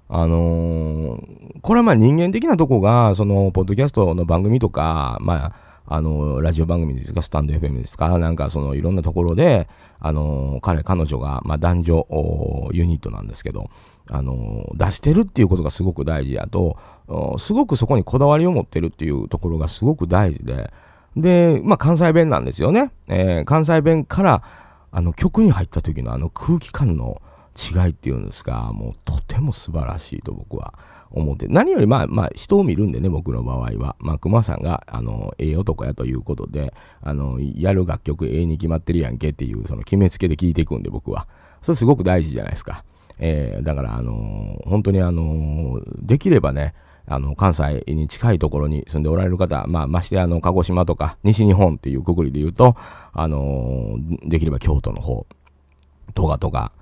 [0.08, 5.52] あのー、これはまあ人間的なとこが、その、ポッドキャストの番組とか、まあ、
[5.86, 9.68] あの、ラジオ番組ですか、スタンド FM ですか、なんかそのいろんなところで、
[10.00, 13.70] あの、彼、彼女が、まあ男女ユニットなんですけど、
[14.10, 16.76] あの、出してるっていうことがすごく大事やと、
[17.38, 20.72] すごくそこにこだわりを持ってるっていうところがすごく大事で、
[21.16, 22.92] で、まあ関西弁なんですよね。
[23.08, 24.42] えー、関西弁から、
[24.90, 27.20] あの曲に入った時のあの空気感の
[27.56, 30.74] 違いっていうんですか、もうとても素晴らしいと僕は
[31.10, 33.96] 思って、何よりまあまあ人を見るんでね、僕の場合は。
[33.98, 41.28] まあ熊さんが、あの、ええ男やということで、あの、やる楽曲ええに決まってるやんけっていう、その決めつけで聴いていくんで僕は。
[41.62, 42.84] それすごく大事じゃないですか。
[43.18, 46.74] えー、だからあのー、本当にあのー、できればね、
[47.06, 52.76] あの、関西に近いところに住んでおられる方、まあ、ましてあの、鹿児島とか、西日本っていうくくりで言うと、
[53.12, 55.26] あのできれば京都の方、
[56.14, 56.72] とかとか、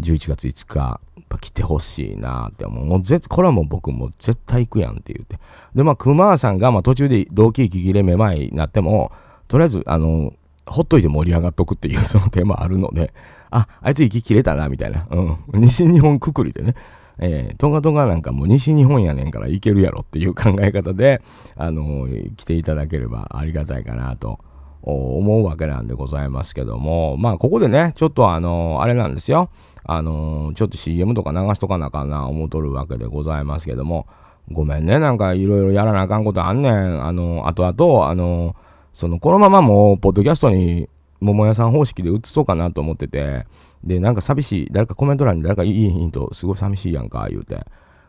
[0.00, 1.00] 11月5日、
[1.40, 2.84] 来てほしいなって思う。
[2.84, 5.38] もう絶、これはもう僕も絶対行くやんって言って。
[5.74, 9.12] で、まあ、熊さんが、まあ、途中で同期息切れめまいになっても、
[9.46, 10.32] とりあえず、あの、
[10.66, 13.12] ほっといて盛り上がっとくっていうその手もあるので、
[13.50, 15.06] あ、あいつ息切れたな、みたいな。
[15.10, 15.60] うん。
[15.60, 16.74] 西日本くくりでね。
[17.20, 21.22] えー、トガトガなんかもう西日本やねんから行けるやろっていう考え方で、
[21.54, 24.40] あのー、来ていただければありがたいかなと
[24.82, 29.50] 思うわけなんでございますけども、まあ、ここでね、ちょっとあのー、あれなんですよ。
[29.84, 34.06] あのー、ちょっと CM とか流しとかなあかんな思うとるわけでございますけども、
[34.50, 37.04] ごめんね、なんかいろいろやらなあかんことあんねん。
[37.04, 38.56] あの、あとあと、あの、
[38.94, 40.88] その、このままもう、ポッドキャストに、
[41.20, 43.46] 桃屋さん方式で移そうかなと思ってて、
[43.84, 47.64] で、なんか寂しい、誰かコメント欄に誰かいいヒント、すごい寂しいやんか、言うて、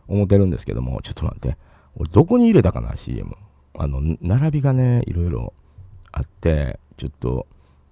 [0.08, 1.58] 思ってるんですけども、ちょっと待って。
[1.96, 3.36] 俺、どこに入れたかな、CM。
[3.78, 5.54] あの、並びがね、いろいろ
[6.12, 7.48] あって、ちょっと、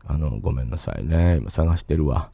[0.05, 1.37] あの、ごめんなさいね。
[1.37, 2.31] 今探してるわ。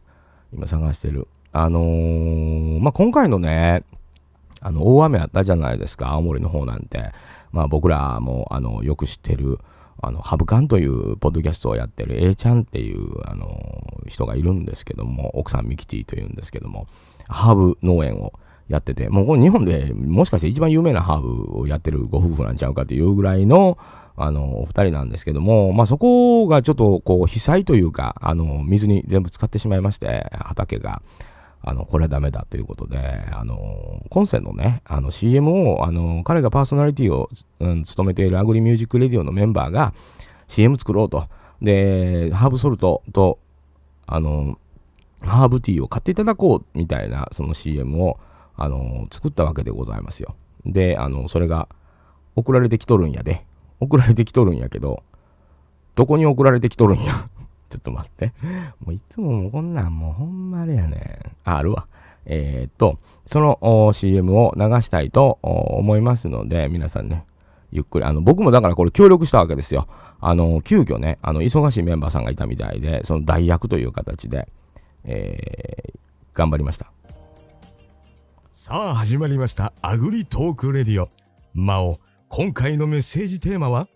[0.54, 1.28] 今探してる。
[1.52, 3.84] あのー、まあ、今回のね、
[4.62, 7.12] あの、大雨あったじゃないですか、青森の方なんて。
[7.52, 9.60] まあ、僕らも、あの、よく知ってる、
[10.02, 13.48] あの、ハブカンというポッドキャストをやってる A ちゃんっていう、あの、
[14.08, 16.88] 人がいるんですけども、奥さんミキティというんですけども、
[17.28, 18.34] ハーブ農園を
[18.68, 23.78] やってて、もうこれ日本でもしかして一番有名なハーブをやってるご夫婦なんちゃうかっていうぐらいの、
[24.18, 31.02] あの、お二人なんですけども、まあ、そこがちょっと、こう、被災というか、あの、水に全部浸かってしまいまして、畑が。
[31.68, 33.00] あの、これはダメだということで、
[33.32, 37.28] あの、コンセンのね、あの CM を、あの、彼がパーソナリティを、
[37.60, 39.96] うん、務めている Agri Music Radio のメンバーが
[40.48, 41.28] CM 作ろうと。
[41.64, 43.40] で、ハーブソルトと、
[44.06, 44.60] あの、
[45.22, 48.20] ハーブティーを買っていただこうみたいな、その CM を、
[48.56, 50.36] あの、作ったわけでございますよ。
[50.68, 51.68] で、あの、それが
[52.36, 53.44] 送られてきとるんやで。
[53.80, 55.02] 送られてきとるんやけど、
[55.96, 57.28] どこに送られてきとるんや？
[57.70, 58.34] ちょっと待って。
[58.80, 61.88] もういつももうこんなんもうほんまあれやねあ、あるわ。
[62.26, 67.26] えー、っと、その CM を流したいと思いますので、皆さんね、
[67.72, 69.88] ゆっくり、あの、僕もだからこれ協力したわけですよ。
[70.20, 74.48] あの、急遽ね、あの、忙しいメンバーさんがいたみたいで、その代役という形で、
[75.04, 76.00] えー、
[76.34, 76.92] 頑張りました。
[78.52, 79.74] さあ、始まりました。
[79.82, 81.10] アグリトークレディオ。
[81.54, 83.88] 魔王、今回のメッセージテーマは？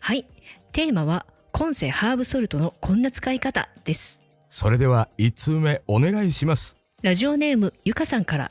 [0.00, 0.26] はい、
[0.72, 4.20] テーマは、今世ハーブソルトのこんな使い方です。
[4.48, 6.76] それでは1通目お願いします。
[7.02, 8.50] ラジオネームゆかさんから。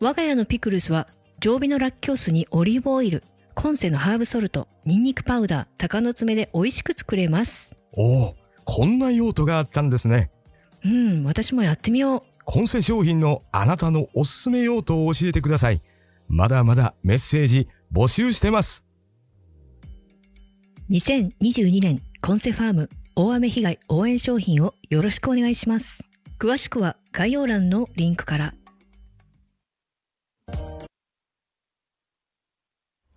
[0.00, 1.08] 我が家のピクルスは
[1.40, 3.22] 常備のラッキョウ酢にオリーブオイル、
[3.54, 7.74] 今世のハーブソルト、ニンニクパウダー、鷹の爪で美味しく作れます。
[7.92, 10.30] おお、こんな用途があったんですね。
[10.84, 12.22] うん、私もやってみよう。
[12.44, 15.80] 今世商品のあなたのおすすめ用途を教えてください。
[16.28, 18.84] まだまだメッセージ募集してます。
[20.90, 26.08] 2022年コンセファーム大雨被害応援商品をよろしくお願いします。
[26.40, 28.54] 詳しくは概要欄のリンクから。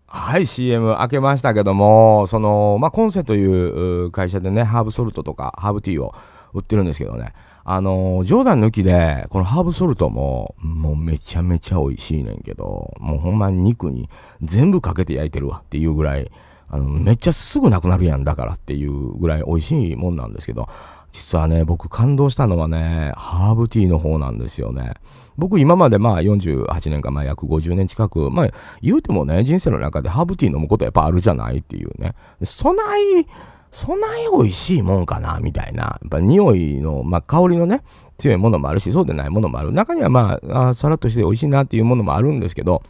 [0.05, 6.13] はい、CM 開けましたけども、その、まあ、コンセという会社でね、ハーブソルトとかハーブティーを
[6.53, 7.33] 売ってるんですけどね。
[7.63, 14.07] あの、冗談抜きで、このハーブソルトも、もうめちゃめちゃ美味しいねんけど、もうほんまに肉に
[14.43, 16.31] 全部かけて焼いてるわっていうぐらい、
[16.69, 20.67] あの、めっちゃすぐなくなるやんだからっていうぐらい美味しいもんなんですけど、
[21.11, 24.93] 実はね、僕感動したのはね、ハーブティーの方なんですよね。
[25.37, 28.49] 僕今までまあ48年か、まあ約50年近く、まあ
[28.81, 32.13] 言うてもね、人生の中でハーブティー飲むことやっぱあるじゃないっていうね。
[32.43, 33.25] そない
[33.71, 35.83] そなに美味しいもんかなみたいな。
[35.83, 37.83] やっぱ匂いの、まあ、香りのね、
[38.17, 39.71] 強いものもあるし、そうでないものもある。
[39.71, 42.81] 中にはま、あさらっとして美味しいなっていうものもあるんですけど、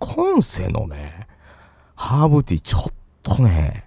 [0.00, 1.25] 今世のね、
[1.96, 2.92] ハーブティーちょっ
[3.22, 3.86] とね、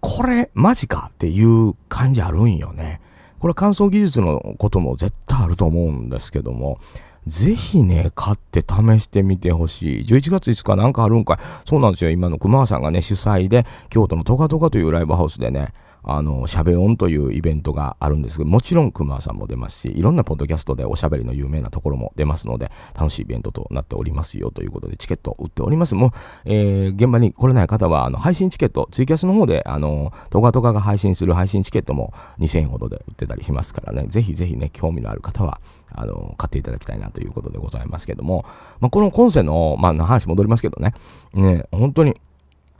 [0.00, 3.00] これマジかっていう感じあるんよね。
[3.38, 6.78] これ乾燥技術のことも絶対あると思うんですけども、
[7.26, 10.04] ぜひね、買って試してみてほしい。
[10.04, 12.10] 11月5日なんかあるんかいそうなんですよ。
[12.10, 15.72] 今の熊さんがね、主催で、京都のトカトカというライブハウスでね、
[16.02, 25.94] あの、しゃべ音というイベントがあるんですけど、もちろん熊さんも出ますし、いろんなポッドキャストでおしゃべりの有名なところも出ますので、楽しいイベントとなっておりますよということで、チケットを売っております。
[25.94, 26.10] もう、
[26.44, 35.60] えー、現場に来れない方は、あの、配信チケット、ツイキャスの方で、あの、トカトカが配信する配信チケットも2000円ほどで売ってたりしますからね、ぜひぜひね、興味のある方は、
[35.92, 38.44] あの、買っていただきたいなということでございますけども、
[38.80, 40.94] まあ、この今世の、まあ、話戻りますけどね、
[41.34, 42.14] ね、本当に、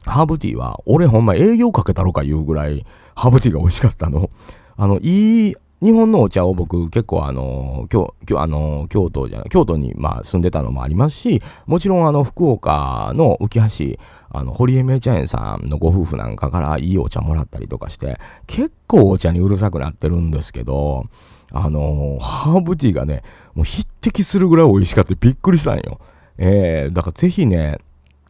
[0.04, 4.30] ハーブティーは、俺ほんま営業かけたろか言うぐらい、ハーブティーが美味しかったの。
[4.76, 21.06] あの、いい、日本のお茶を僕結構あの、京、京、あの、京都じゃ、京都にまあ住んでたのもありますし、もちろんあの、福岡の浮橋、あの、堀江名茶園さんのご夫婦なんかからいいお茶もらったりとかして、結構お茶にうるさくなってるんですけど、
[21.52, 23.22] あのハーブティーがね、
[23.54, 25.98] もう匹敵するぐらい美味しかったびっくりしたんよ。
[26.38, 27.78] えー、だからぜひね、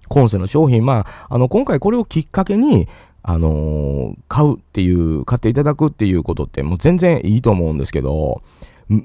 [0.08, 2.88] 今世の商品、まあ、あの、今回これをきっかけに、
[3.22, 8.42] あのー、買うっていう、買っていただくっていうことってもう全然いいと思うんですけど、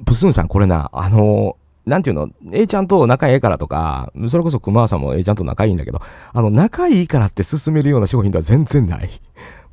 [0.06, 6.02] プスンさんこれな、あのー、なんていうの、A ちゃんと仲ええからとか、それこそ熊さんも A ちゃんと仲いいんだけど、
[6.34, 9.10] あの、仲いいからって進めるような商品では全然ない。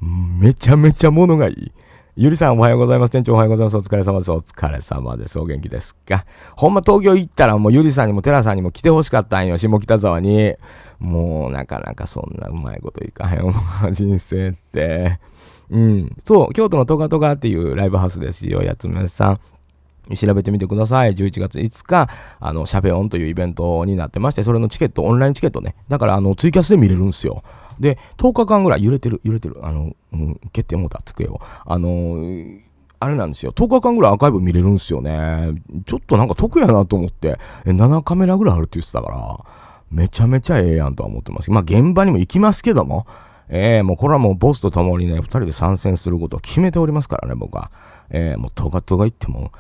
[0.01, 1.72] めちゃめちゃ物がいい。
[2.15, 3.11] ゆりさんおはようございます。
[3.11, 3.77] 店長おはようございます。
[3.79, 4.31] お疲れ様です。
[4.31, 5.39] お疲れ様です。
[5.39, 6.27] お元気ですか？
[6.57, 9.57] ほんま東京行ったらもうゆりさんにもテラさんにも来てほしかったんよ。
[9.57, 10.55] 下北沢に。
[10.99, 13.55] もうなかなかそんなうまいこといかへん。
[13.95, 15.21] 人生って。
[15.71, 16.15] うん。
[16.23, 18.63] そう、京都のトガトガっていうライブハウスですよ。
[18.63, 20.15] やつめさん。
[20.15, 21.15] 調べてみてください。
[21.15, 22.11] 11月5日、
[22.41, 25.77] あの、シャベオンというイベントになってまして、それのチケット、オンラインチケットね。
[25.89, 27.43] だから、あの、ツイキャスで見れるんですよ。
[27.83, 31.41] で、10日間ぐらい揺れてる、揺れてる、あの、うん、蹴ってもうた、机を。
[31.66, 32.16] あの
[33.01, 33.53] あれなんですよ。
[33.53, 35.61] 10日間ぐらいアーカイブ見れるんですよね。
[35.87, 39.45] ちょっとなんか得やなと思って、え、7カメラぐらいあるって言ってたから、
[39.91, 41.51] めちゃめちゃええやんとは思ってます。
[41.51, 43.07] まあ現場にも行きますけども、
[43.49, 47.72] えー、もうこれはもうボスと共にね、二人で参戦することを決めておりますからね、僕は。
[48.11, 49.51] ええー、もうトガトガ行っても、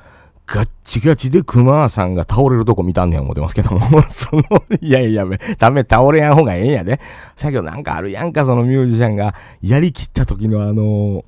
[0.46, 3.80] ガッチガチで熊さんが倒れるとこ見たんねん思ってますけども、
[4.10, 4.42] その、
[4.80, 5.24] いやいや、
[5.58, 7.00] ダメ、倒れやん方がええんやで。
[7.36, 11.24] さっきなんかあるやんか、そのミュージシャンが、やりきった時のあのー、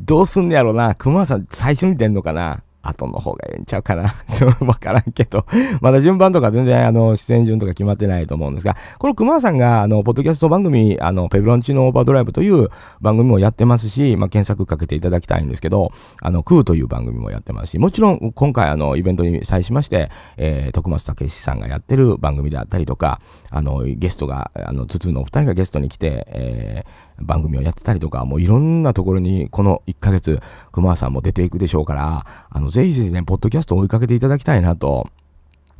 [0.00, 2.62] どうすんねやろな、熊さん最初に出んのかな。
[2.82, 4.14] 後の方がええんちゃうかな。
[4.60, 5.44] わからんけど。
[5.80, 12.68] まだ順番とか全然あの、出演順とか決まってないと思うんですが、この熊さんがあの、ポッドキャスト番組、あの、ペブロンチのオーバードライブという
[13.00, 23.20] 番組もやってますし、まあ、検索かけていただきたいんですけど、あの、クーという番組もやってますし、もちろん今回あの、イベントに際しまして、えー、徳松武史さんがやってる番組であったりとか、
[23.50, 30.40] あの、ゲストが、あの、つつのお二人がゲストに来て、えー、番組をやってたりとか、もういろんなところにこの1ヶ月、
[30.72, 35.08] 熊さんも出ていくでしょうから、あの、ぜひぜひね、ポッドキャストを追いかけていただきたいなと。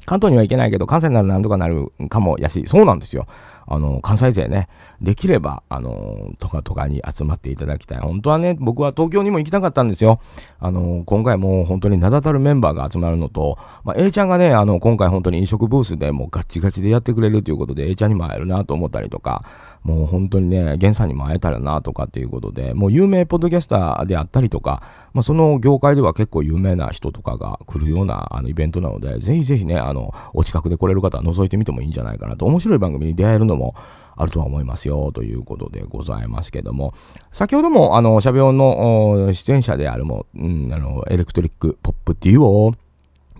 [0.06, 3.26] 関東には行けないけど、関西なら何とかなるかもやし、そうなんですよ。
[3.66, 4.68] あの、関西勢ね、
[5.02, 7.98] できれば、あの、とかとかに集まっていただきたい。
[7.98, 10.20] 本当はね、僕は東京にも行きたかったんですよ。
[10.58, 19.42] あの、今回も本当に名だたるメンバーが集まるのと、まあ、A ちゃんがね、あの、今回本当に飲食ブースでもうガッチガチでやってくれるということで、A ちゃんにも会えるなと思ったりとか、
[19.82, 24.82] もう本当にね、源さんにも会えたらなとかっていうことで、もう有名ポッドキャスターであったりとか、
[25.14, 33.74] まあ、その業界では結構有名な人とかが来るようなあのイベントなので、ぜひぜひね、あの、お近くで来れる方は覗いてみてもいいんじゃないかなと、面白い番組に出会えるのも、
[34.20, 36.92] あるとは思いますよ、ということでございますけども、
[37.30, 42.72] 先ほども、あの、シャベオンの出演者であるも、うん、あの、エレクトリックポップデュオ、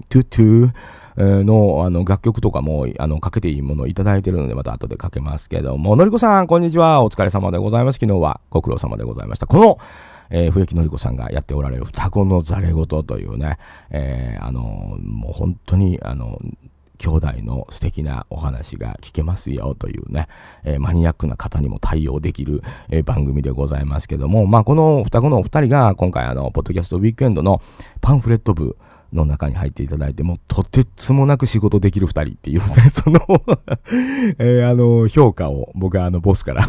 [0.08, 0.70] トゥトゥ、
[1.18, 5.96] のあの楽曲とかもあのかけていいものをいただいてるのでまた後でかけますけども。
[5.96, 9.46] のりこさんこんにちはお疲れ様でございます昨日はご苦労様でございました。
[9.46, 9.78] この
[10.30, 13.58] えー、笛木のり子さんがやっておられる双子のざれ言というね、
[13.90, 14.60] えー、あの、
[15.00, 16.38] もう本当に、あの、
[16.98, 20.26] 兄弟の素敵なお話が聞けますよというね、
[20.64, 27.62] えー、マニアックな方にも対応できる、えー、番組でございますけども、まあ、この双子のお二人が今回あの、ポッドキャストウィークエンドの
[28.00, 28.76] パンフレット部
[29.12, 33.20] の中に入っていただいて、もうとてつもなく仕事できる二人っていうね、 その
[34.38, 36.68] えー、あの、評価を僕はあの、ボスから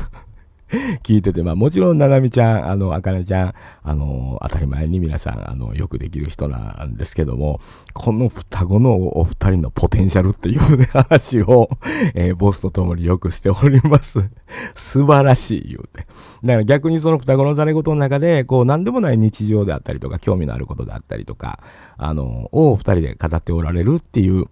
[1.01, 7.59] 聞いてて、まあもちろん、ななみちゃん、あの、あかねちゃん、あの、当たり前に皆さん、あの、よくできる人なんですけども、
[7.93, 11.69] この双子のお二人のポテンシャルっていうね、 話を、
[12.13, 14.29] えー、ボスと共によくしております。
[14.75, 16.05] 素晴らしい、言うて。
[16.43, 21.59] だから逆にその双子のざれ言の中で、こう、なんでもない日常であったりとか、興味のあることであったりとか、
[21.97, 24.45] あの、を二人で語っておられるっていう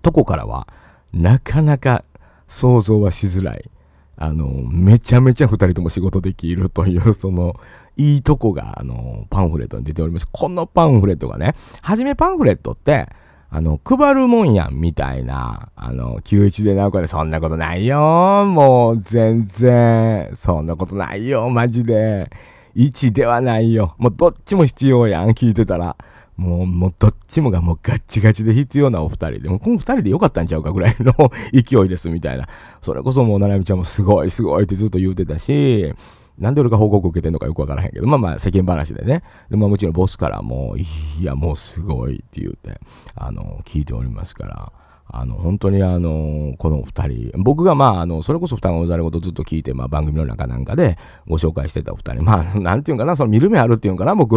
[0.00, 0.66] とこからは、
[1.12, 2.04] なかなか
[2.46, 3.70] 想像はしづらい。
[4.16, 7.56] あの、めちゃめちゃ二人とも仕事できるという、その、
[7.96, 10.28] いいとこが、あの、パンフレットに出ております。
[10.30, 13.08] このパンフレットがね、はじめパンフレットって、
[13.50, 18.00] あの、配るもんやん、みたいな、あの、91でなおかで、そんなことないよ、
[18.46, 22.30] もう、全然、そんなことないよ、マジで。
[22.76, 23.94] 1ではないよ。
[23.98, 25.96] もう、どっちも必要やん、聞いてたら。
[26.36, 31.14] もう、もうどっちもがもうガッチガチで必要なお二人で、もうこの二人でよかったんちゃうかぐらいの
[31.52, 32.48] 勢いですみたいな。
[32.80, 35.92] それこそもう、ななみちゃんもすごいすごいってずっと言うてたし、
[36.38, 39.22] なんで俺が報告受けてんのかよくわからへんけど、まあまあ世間話でね。
[39.50, 42.80] で、まあもちろんボスからも、いや、もうすごいって言うて、
[43.14, 44.72] あの、聞いておりますから。
[45.14, 50.96] あの、本当にあの、この二人、僕がまあ、あの、それこそ双子のざれことずっと聞いて、まあ番組の中なんかで
[51.28, 54.36] ご紹介してたお二人、まあ、なんていうんかな、その見る目あるっていうんかな、僕、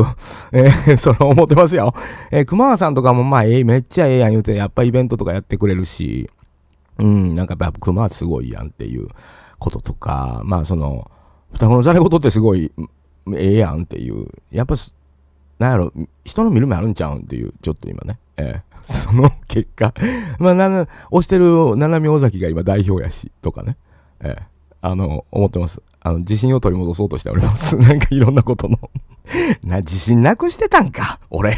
[0.52, 1.94] えー、 それ思ってますよ。
[2.30, 6.30] えー、熊川さんとかもまあ、えー、めっちゃええやん言うて、やっぱイベントとかやってくれるし、
[7.00, 9.08] うん、なんかやっぱ熊はすごいやんっていう
[9.60, 11.10] こととか、まあその、
[11.54, 12.70] 双子のざれことってすごい、
[13.34, 14.76] ええやんっていう、やっぱ、
[15.58, 15.94] なんやろ、
[16.26, 19.94] 人の見る目あるんちゃうんっていう、ちょっと今ね、えーその結果、
[20.40, 23.78] まあ、な、押してる七海尾崎が今代表やし、とかね。
[24.22, 24.44] ええ、
[24.82, 25.82] あの、思ってます。
[26.02, 27.76] あの、自信を取り戻そうとしております。
[27.78, 28.78] なんかいろんなことの
[29.64, 31.58] な、自信なくしてたんか、俺。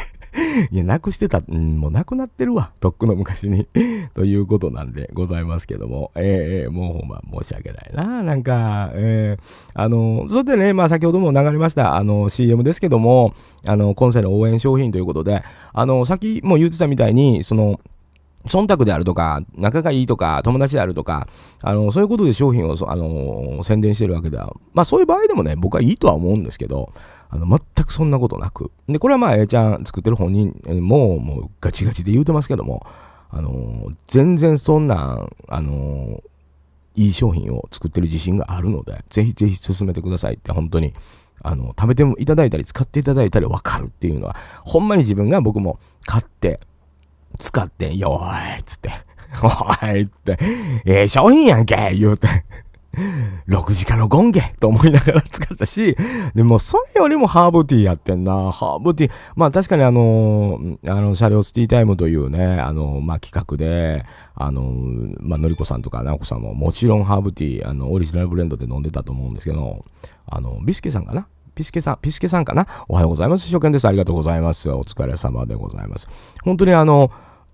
[0.72, 2.72] いや、なくしてた、ん、もうなくなってるわ。
[2.80, 3.68] とっくの昔に
[4.14, 6.12] ということなんでございますけども。
[6.16, 8.24] ええー、もうほんま申し訳ないな。
[8.24, 13.34] なんか、ええー、あの、それでね、まあ先ほども流れました、あの、CM ですけども、
[13.66, 17.80] あの、今世の応援商品ということで、あの、さっきも言ってたみたいに、その、
[18.48, 21.28] 忖度であるとか、仲がいいとか、友達であるとか、
[21.62, 26.94] あの、そういうことで商品を、あの、宣伝してるわけでは、まあそういう場合でもね、僕はいいとは思うんですけど、
[27.30, 28.72] あの、全くそんなことなく。
[28.88, 32.86] で、これはまあ、A ちゃん作ってる本人も、もうガチガチで言うてますけども、
[33.30, 36.24] あの、全然そんな、あの、
[36.96, 40.94] いい商品を作ってる自信があるので、ぜひぜひ進めてくださいって本当に、
[41.44, 46.60] あの、食べていただいたり使っていただいたりわかるっていうのは、ほんまに自分が僕も買って、
[47.40, 48.90] 使って、よーいっつって、
[49.44, 50.38] おいっつって、
[50.86, 52.28] ええー、商品やんけ言うて
[53.48, 55.96] 6時間のゴンゲと思いながら使ったし、
[56.34, 58.52] でもそれよりもハーブティーやってんな。
[58.52, 59.12] ハーブティー。
[59.36, 64.72] まあ確かにあの、あの、車両スティータイムというね、あの、まあ企画で、あの、
[65.20, 69.84] まあのりこさんとかなおこさんももちろんハーブティー、あの、オリジナルブレンドで飲んでたと思うんですけど、
[70.26, 71.28] あの、ビスケさんかな？
[71.54, 72.68] ピスケさん、ピスケさんかな？
[72.88, 73.46] おはようございます。
[73.52, 73.88] 初見です。
[73.88, 74.70] ありがとうございます。
[74.70, 76.08] お疲れ様でございます。
[76.44, 77.12] 本当にあの、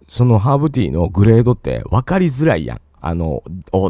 [0.09, 2.81] そのハーブティーのグレードって分かりづらいやん。
[3.05, 3.43] あの、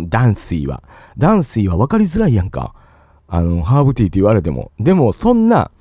[0.09, 0.83] ダンスイは。
[1.17, 2.73] ダンスイは分かりづらいやんか。
[3.27, 4.71] あの、ハーブティーって言われても。
[4.79, 5.71] でも、そんな、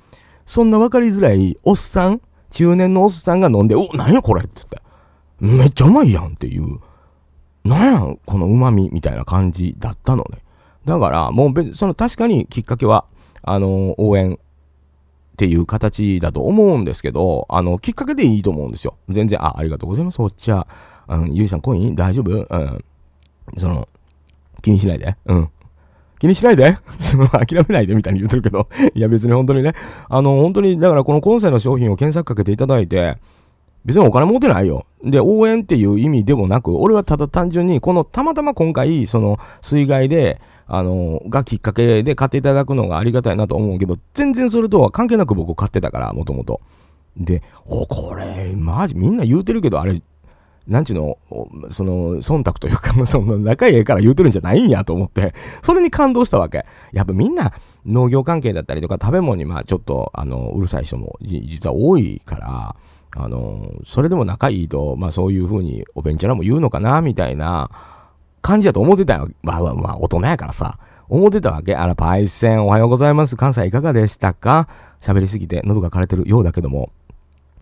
[0.45, 4.43] そんな分かりづらいおっさん、中年のおっさんが飲んで、お、なんやこれ？
[4.43, 4.81] って言って。
[5.39, 6.79] めっちゃうまいやんっていう。
[7.63, 8.09] なん？
[8.09, 10.39] やこの旨味みたいな感じだったのね。
[10.85, 13.05] だから、もう別、その確かにきっかけは、
[13.41, 14.37] あの、応援っ
[15.37, 18.95] ていう形だと思うんですけど、あの、きっかけでいいと思うんですよ。
[19.09, 20.21] 全然、あ、ありがとうございます。
[20.21, 20.67] お茶。
[21.07, 22.31] うん、ゆいさんコイン大丈夫？
[22.31, 22.85] うん。
[23.57, 23.87] その、
[24.61, 25.15] 気にしないで。
[25.25, 25.49] うん。
[26.19, 26.77] 気にしないで、
[27.31, 29.73] 諦めないでみたいに言ってるけど いや別に本当にね。
[30.07, 33.17] あの、本当に、だからこの今世の商品を検索かけていただいて、
[33.83, 34.85] 別にお金持てないよ。
[35.03, 46.61] で、応援っていう意味でもなく、俺はただ単純に、この、たまたま今回、その、水害で、あの、がきっかけで買っていただくのがありがたいなと思うけど、全然それとは関係なく僕買ってたから、もともと。
[47.17, 50.01] で、お、これ、マジ、みんな言うてるけど、あれ、
[50.67, 51.17] なんちゅうの、
[51.69, 56.65] その、忖度というか、 その、仲いいから言うてるんじゃないんやと思って、それに感動したわけ。
[56.93, 57.51] やっぱみんな、
[57.85, 62.75] 農業関係だったりとか、食べ物にまあ、ちょっと、あの、うるさい人も、実は多いから、
[63.15, 67.69] あの、それでも仲いいと、まあそういうふうに、おべんちゃらも言うのかな、みたいな
[68.41, 69.29] 感じだと思ってたよ。
[69.43, 70.77] まあまあ、まあ、大人やからさ。
[71.09, 71.75] 思ってたわけ。
[71.75, 73.35] あら、パイセン、おはようございます。
[73.35, 74.67] 関西いかがでしたか？
[75.01, 76.89] 喋りすぎて喉が枯れてるようだけども。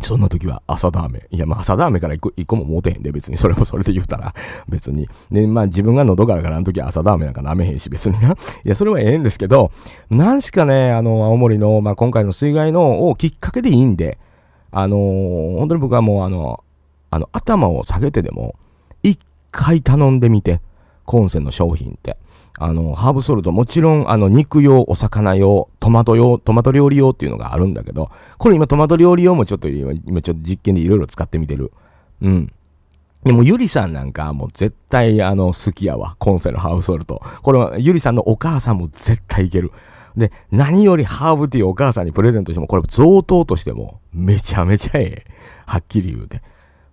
[0.01, 1.35] そんな時は朝ダーメン。
[1.35, 3.37] いや、まあ朝ダーメンから一個一個も持てへんで、別に。
[3.37, 4.33] それもそれで言うたら、
[4.69, 5.07] 別に。
[5.31, 8.31] で、まあ自分が喉からからの時は朝ダーメンなんか舐めへんし、別にな。
[8.33, 9.71] いや、それはええんですけど、
[10.09, 14.17] なんしかね、あの、青森の、まあ今回の水害のをきっかけでいいんで、
[14.71, 16.63] あのー本当に僕はもうあの、
[17.09, 18.55] あの、頭を下げてでも、
[19.03, 19.19] 一
[19.51, 20.61] 回頼んでみて、
[21.05, 22.17] コンセの商品って。
[22.57, 31.71] あの、ハーブソルト、もちろん、あの、肉用、お魚用、トマト用、トマト料理用っていうのがあるんだけど、これ今トマト料理用もちょっと今、今ちょっと実験でいろいろ使ってみてる。
[32.21, 32.51] うん。
[33.23, 36.15] でも、ゆりさんなんかもう絶対あの、好きやわ。
[36.19, 37.21] コンセのハーブソルト。
[37.43, 39.71] これは、ゆりさんのお母さんも絶対いける。
[40.17, 45.31] で、何よりハーブティーお母さんにプレゼントしても、これ贈答としても、めちゃめちゃええ。
[45.65, 46.41] はっきり言うて。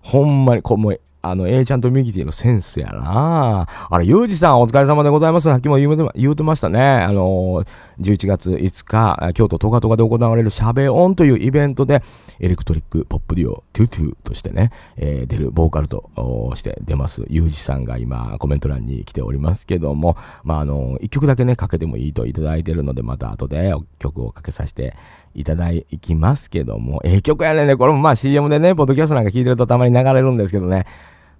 [0.02, 1.00] ほんまに、こう、もう、
[1.30, 5.48] あの、A ちゃんとミキティのセンスやなあれ、ゆうじさんお疲れ様でございます。
[5.48, 6.80] さっきも言うて言うてましたね。
[6.80, 7.64] あの、
[8.00, 12.02] 11月5日、京都トガトガで行われるシャベオンというイベントで、
[12.40, 16.10] エレクトリックポップデュオ、トゥトゥとしてね、えー出る、ボーカルと
[16.54, 24.94] して出ます、ゆうじさんが今、コメント欄に来ておりますけども、まあ、あの、一曲だけね、かけてもいいといただいてるので、また後で曲をかけさせて
[25.34, 27.76] いただいきますけども、ええ曲やねんね。
[27.76, 30.86] これもまあ CM でね、ポッドキャストなんか聞いてるとたまに流れるんですけどね、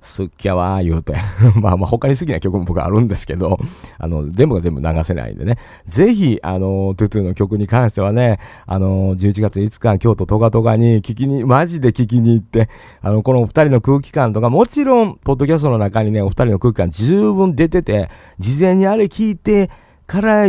[0.01, 1.15] 好きやわー言うて。
[1.61, 3.59] まあまあ他に好きな曲も僕あるんですけど、
[3.99, 5.59] あの、全部が全部流せないんでね。
[5.87, 12.69] ぜひ、あの、トゥトゥの曲に関してはね、あの、11月5日、京都トガトガに聞きに、マジで聞きに行って、
[13.01, 19.71] あの、このお二人の空気感とか、もちろん、ポッドキャストの中にね、お二人の空気感十分出てて、事前にあれ聞いて、
[20.07, 20.47] から、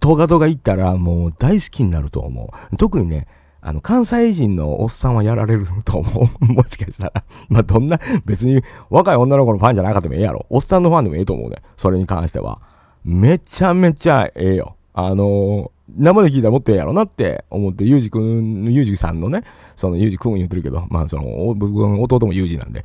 [0.00, 2.76] トガトガ行ったら、もう大好きになると思う。
[2.76, 3.26] 特にね、
[3.68, 6.44] あの、関西人のおっさんはやられると思う。
[6.52, 7.24] もしかしたら。
[7.50, 10.46] まあ、どんな、別に若い女の子のファンじゃなかったもええやろ。
[10.50, 11.56] おっさんのファンでもええと思うね。
[11.76, 12.60] それに関しては。
[13.04, 14.76] めちゃめちゃええよ。
[14.94, 19.42] あのー生で聞いたらもっとええやろなって思って、ゆうじくん、ゆうじさんのね、
[19.74, 22.84] そのゆうじくん言ってるけど、まあ、その、僕の弟もゆうじなんで、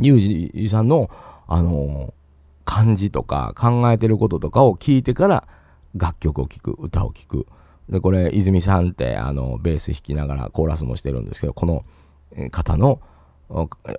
[0.00, 1.10] ゆうじさんの、
[1.48, 2.12] あのー
[2.64, 5.48] 感じとか考えてることとかを聞いてから
[5.96, 7.46] 楽曲を聴く、歌を聴く。
[7.90, 11.84] で、これ、泉さんって、あの、ベース弾きながらコーラスもしてるんですけど、この
[12.50, 13.00] 方の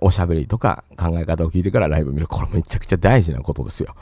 [0.00, 2.26] おしゃべりとか考え方を聞いてからライブ見る。
[2.26, 3.94] これめちゃくちゃ大事なことですよ。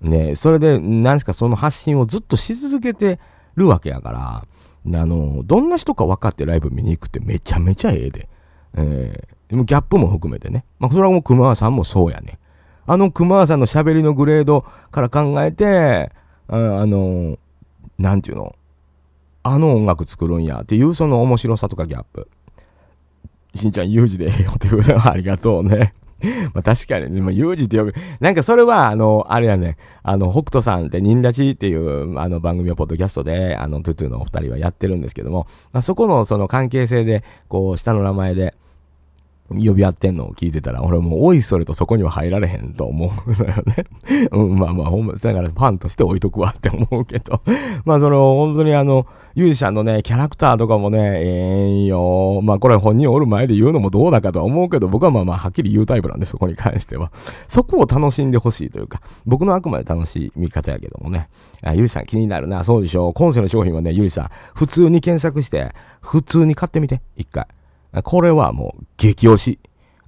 [0.00, 3.18] ね、それで、何しかその発信をずっとし続けて
[3.56, 8.28] るわけやから、あの、どんな人か分かってライブ見に行くってめちゃめちゃええで。
[8.74, 10.64] えーギャップも含めてね。
[10.78, 12.38] まあ、それはもう熊さんもそうやね。
[12.86, 16.10] あの熊さんの喋りのグレードから考えて、
[16.48, 17.38] ああの、
[17.98, 18.56] なんていうの、
[19.42, 22.28] あの音楽作るんやっていうその面白さとかギャップ。
[23.54, 25.94] しんちゃん、ユージでええよっていうのはありがとうね。
[26.54, 27.94] まあ確かにね、まあ、ユージって呼ぶ。
[28.20, 38.54] なんかそれは、あの、あれやね、あの、北斗さんって、ニンラチっていう、あの、番組をポッドキャストで、あの、トゥトゥのお二人はやってるんですけども、まあそこのその関係性で、こう、下の名前で、
[39.54, 43.84] 呼び合ってんのを聞いてたら、俺もう、おいそれとそこには入られへんと思うのよね。
[44.32, 47.40] うん、まあまあ、ほんま、だからファンとして置いとくわって思うけど。
[47.84, 52.40] まあその、本当にあの、ユージさんのね、キャラクターとかもね、ええんよ。
[52.42, 57.10] まあこれ本人おる前で言うのもどうだかとは思うけど、僕はまあまあはっきり言うタイプなんで、そこに関しては。
[57.48, 61.28] そこを楽しんでほしいというか、僕のあくまで楽しい見方やけどもね。
[61.62, 63.12] あユージさん気になるな、そうでしょう。
[63.14, 65.72] 今世の商品はね、ユージさん、普通に検索して、
[66.02, 67.46] 普通に買ってみて、一回。
[68.02, 69.58] これはもう、激推し。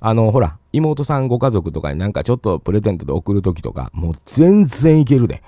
[0.00, 5.42] あの、ほら、妹さんご家族とかになんかちょっとプレゼントで送るときとか、もう全然いけるで。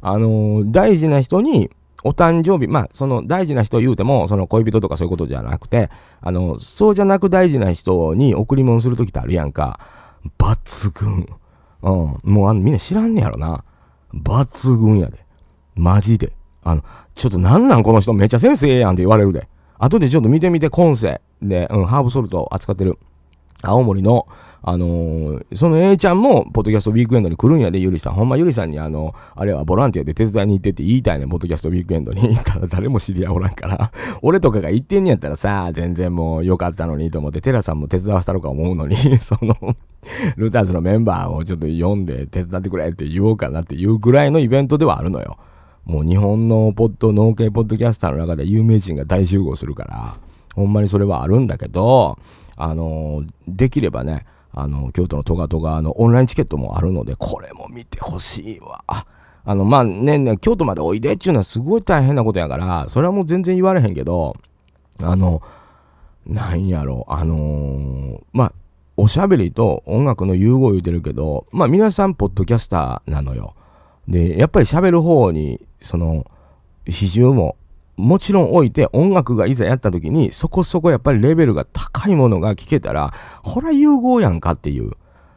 [0.00, 1.70] あのー大事な人に、
[2.04, 9.80] お誕生日、まあ、その大事な人言うても、その恋人とかそういうことじゃなくて、あの、そうじゃなく大事な人に贈り物するときってあるやんか。
[10.38, 11.28] 抜群。
[11.82, 12.20] うん。
[12.22, 13.64] もうあの、みんな知らんねやろな。
[14.14, 15.24] 抜群やで。
[15.74, 16.32] マジで。
[16.62, 19.48] あの、ちょっとなんなんこの人めっちゃセンスええやんって言われるで。
[19.78, 22.98] 後でちょっと見てみて、今世で、うん、ハーブソルト扱ってる。
[23.62, 24.28] 青森の、
[24.62, 28.14] あのーその A ちゃんも、ポッドキャストウィークエンドに来るんやで、ゆりさん。
[28.14, 32.36] ほんまゆりさんに、あの、あれはボランティアで手伝いに行ってって言いたいね、ポッドキャストウィークエンドに。
[32.36, 33.90] た だ誰も知り合いおらんから。
[34.22, 39.54] 俺とかが行ってんねやったらさ、全然もう良かったのにと思って、テラさんも手伝わせたのか思うのに、 その、
[40.36, 45.36] ルーターズのメンバーをちょっと読んで手伝ってくれって言おうかなっていうぐらいのイベントではあるのよ。
[45.84, 50.16] もう日本のポッド、農系ポッドキャスターの中で有名人が大集合するから、
[50.58, 52.18] ほんまにそれはあるんだけど、
[52.56, 58.84] あの、できればね、あの、京都のトガトガのオンラインチケットもあるので、これも見てほしいわ。
[59.44, 64.36] あの、まあね、ね京都までおいでっていうのはすごい大変なことやから、それはもう全然言われへんけど、
[65.00, 65.42] あの、
[66.26, 68.52] なんやろ、あのーまあ、
[68.96, 73.54] おしゃべりと音楽の融合言うてるけど、まあ皆さんポッドキャスターなのよ。
[74.08, 76.26] で、やっぱり喋る方に、その、
[76.84, 77.56] 比重も
[77.98, 84.92] もちろん置いて音楽がいざやった時にそこそこやっぱりレベルが高いものが聴けたら、ほら融合やんかっていう。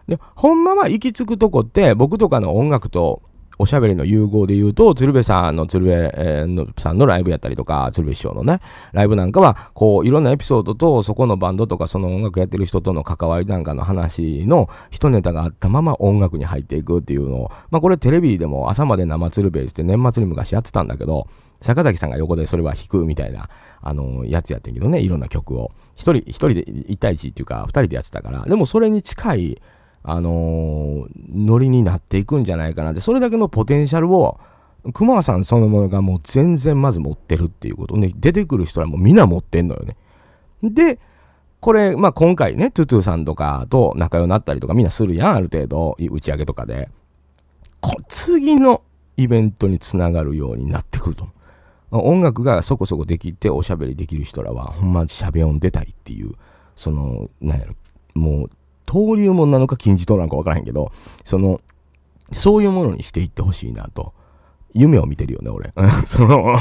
[0.07, 3.23] で、ほんまは行き着くとこって僕とかの音楽と
[3.61, 8.59] おしゃべりの融合で言うと、鶴瓶さんの鶴瓶、えー、さんのライブやったりとか、鶴瓶師匠のね、
[8.91, 21.27] ライブなんかは、こう、いろんなエピソードと、そこのバンドとか、その音楽やってる人との関わりなんかの話の一ネタがあったまま音楽に入っていくっていうのを、まあこれテレビでも朝まで生鶴瓶して年末に昔やってたんだけど、
[21.61, 23.47] 坂崎さんが横でそれは弾くみたいな、
[23.81, 25.71] あの、やつやってんけどね、いろんな曲を。
[25.95, 29.61] 一人、一人で1対1っていうか、二人でやってたから、でもそれに近い、
[30.03, 34.39] あの、ノリになっていくんじゃないかなって、それだけのポテンシャルを、
[34.93, 39.95] 熊さんそのものがもう全然まず持ってるっていうことね、出てくる人はもうみんな持ってんのよね。
[40.63, 40.99] で、
[41.59, 46.89] これ、まあ今回ね、トゥトゥさんとかと仲良くなったりとかみんなするやん、ある程度、打ち上げとかで。
[48.09, 48.81] 次の
[49.17, 51.27] イベントにつながるようになってくると。
[51.91, 56.33] 音楽がそこそこできておしゃべりできる人らは、ほんましゃべ音出たいっていう、
[56.75, 57.73] その、なんやろ、
[58.15, 58.49] もう
[58.91, 60.91] 登竜門なのか金字塔なのか分からへんけど、
[61.23, 61.61] その、
[62.33, 64.13] そういうものにしていってほしいなと。
[64.73, 65.73] 夢を見てるよね、俺。
[66.05, 66.55] その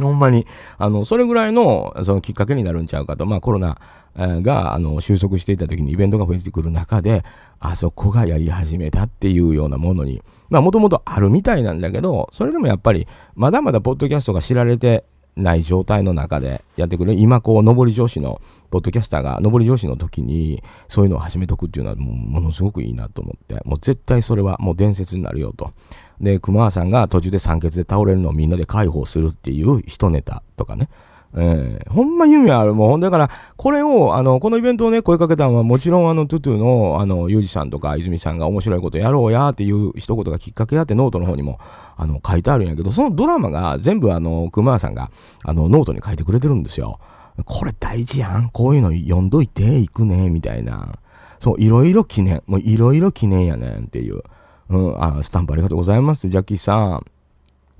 [0.00, 0.46] ほんまに、
[0.76, 3.24] あの、それぐらいの、そのきっかけになるんちゃうかと。
[3.24, 3.78] まあコロナ
[4.16, 7.24] が、あの、収束していた時にイベントが増えてくる中で、
[7.60, 10.20] あそこがやり始めたっていうようなものに、
[10.50, 15.04] まあもともとあるみたいなんだけど、それでもやっぱり、まだまだポッドキャストが知られて
[15.36, 17.14] ない状態の中でやってくる。
[17.14, 25.72] 今こう、上り上司の、ポッドキャスターが上り調子の時に、そういうのを始めとくっていうのはもう、ものすごくいいなと思って、もう絶対それはもう伝説になるよと。
[26.20, 30.88] で、熊川さんが途中で酸欠で倒れるのをみんなで介抱するっていう一ネタとかね。
[31.36, 32.74] えー、ほんま夢ある。
[32.74, 41.58] もう、だから、これを、あの、このイベントをね、声かけたのは、もちろん、あの、トゥトゥの、あの、ユージさんとか、泉さんが面白いことやろうや、っていう一言がきっかけやって、ノートの方にも、
[41.96, 45.10] あの、書いてあるんやけど、そのドラマが全部、あの、熊谷さんが、
[45.42, 46.98] あの、ノートに書いてくれてるんですよ。
[47.44, 48.50] これ大事やん。
[48.50, 50.98] こういうの読んどいて、行くね、みたいな。
[51.38, 52.42] そう、いろいろ記念。
[52.46, 54.22] もういろいろ記念やねんっていう。
[54.68, 56.28] うん、あ、スタンプありがとうございます。
[56.28, 57.06] ジャッキーさん。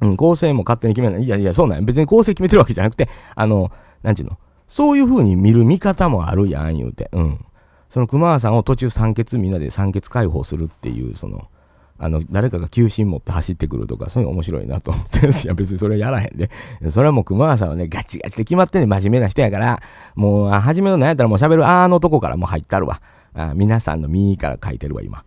[0.00, 1.24] うん、構成も勝手に決めない。
[1.24, 1.82] いやいや、そうなんや。
[1.82, 3.70] 別に構成決めてるわけじゃなくて、あの、
[4.02, 4.36] なんちゅうの？
[4.66, 7.08] そういう風に見る見方もあるやん、言うて。
[7.12, 7.44] うん。
[7.88, 11.48] その熊川さんを途中酸欠みんなで酸欠介抱するっていう、その、
[11.98, 15.54] あの、誰かが救心持って走ってくるとか、そういうの面白いなと思ってるんですよ。
[15.56, 16.50] 別にそれやらへんで。
[16.90, 19.80] それはもう熊川さんはね、ガチガチで決まってんね真面目な人やから、
[20.14, 23.00] もう、初めの何やったらもう喋るあーのとこからもう入ったるわ。
[23.34, 25.24] あ皆さんの右から書いてるわ、今。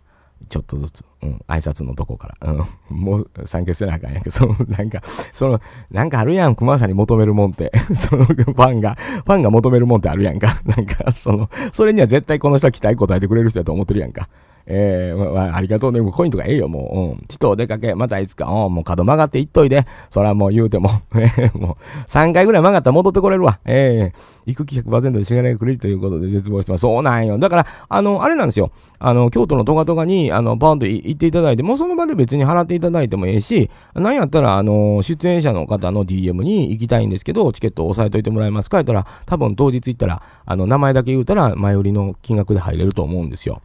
[0.48, 5.02] ちょっとずつ、うん、挨拶のとこから、うん、もう参加せなあかんやけど、その、なんか、
[5.32, 5.60] その、
[5.90, 7.72] なんかあるやん、熊さんに求めるもんって。
[7.94, 10.60] その、ファンが、ファンが求めるもんってあるやんか。
[10.64, 14.28] なんか、その、それには絶対この人は期待答えてくれる人だと思ってるやんか。
[14.70, 16.00] えー、まあ、ありがとうね。
[16.12, 17.20] コインとかええよ、もう。
[17.20, 17.26] うん。
[17.26, 19.86] ちょっとお出かけ、またいつか、うん、もう角曲がっていっといで。
[20.10, 23.60] そらもう言うても、 え、もう、3回ぐらい曲がったら戻ってこれるわ。
[23.64, 26.82] えー、行く気100%でしがないくれということで絶望してます。
[26.82, 27.38] そうなんよ。
[27.38, 28.70] だから、あの、あれなんですよ。
[28.98, 38.76] あの、京都のトガトガに、あの、ポンと行っていただいて、もうその場で別に払っていただいてもええし、なんやったら、あの、出演者の方の DM に行きたいんですけど、チケットを押さえといてもらえますか？
[38.76, 43.62] 言ったら、多分当日行ったら、あの、名前だけ言うたら、前売りの金額で入れると思うんですよ。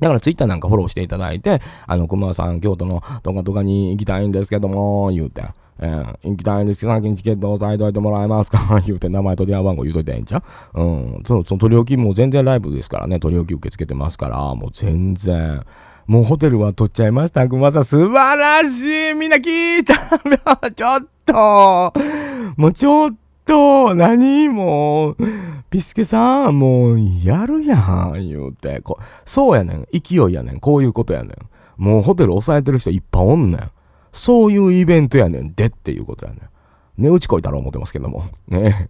[0.00, 5.44] だからツイッターなんかフォローしていただいて、あの、熊さん、京都のトカトカに行きたいんですけども、言うて、
[5.78, 8.80] えー、行きたいんですけど、先にチケット押さえといてもらえますか？
[8.86, 10.42] 言うて、名前と電話番号言うといてええんちゃ
[10.74, 10.80] う？
[10.82, 11.22] うん。
[11.26, 15.62] その、その取り置きも全然ライブですからね、取り置き受け付けてますから、もう全然。
[16.06, 17.48] もうホテルは取っちゃいました。
[17.48, 19.14] 熊さん、素晴らしい。
[19.14, 19.96] みんな聞いた。
[20.70, 21.92] ちょっと。
[22.56, 25.10] もうちょっと、何も。
[25.10, 25.16] う、
[25.70, 28.80] ピスケさん、もう、やるやん、言うて。
[28.80, 29.86] こそうやねん。
[29.92, 30.60] 勢いやねん。
[30.60, 31.32] こういうことやねん。
[31.76, 33.70] もうホテル押さえてる人いっぱいおんねん。
[34.12, 36.40] そういうイベントやねんでっていうことやねん。
[36.96, 38.24] 値打ちこいたろう思ってますけども。
[38.48, 38.88] ね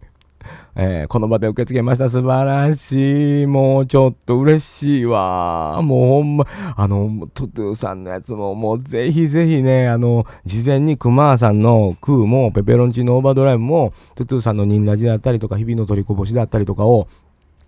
[0.77, 2.09] えー、この場で受け付けました。
[2.09, 3.47] 素晴らしい。
[3.47, 5.81] もうちょっと嬉しいわ。
[5.83, 17.09] もうほんま、あの、トゥトゥさんのやつも、もうぜひぜひね、あの、事前にクマーさんのクーも、ペペロンチーノオーバードライブも、トゥトゥさんのニンラジだったりとか、日々の取りこぼしだったりとかを、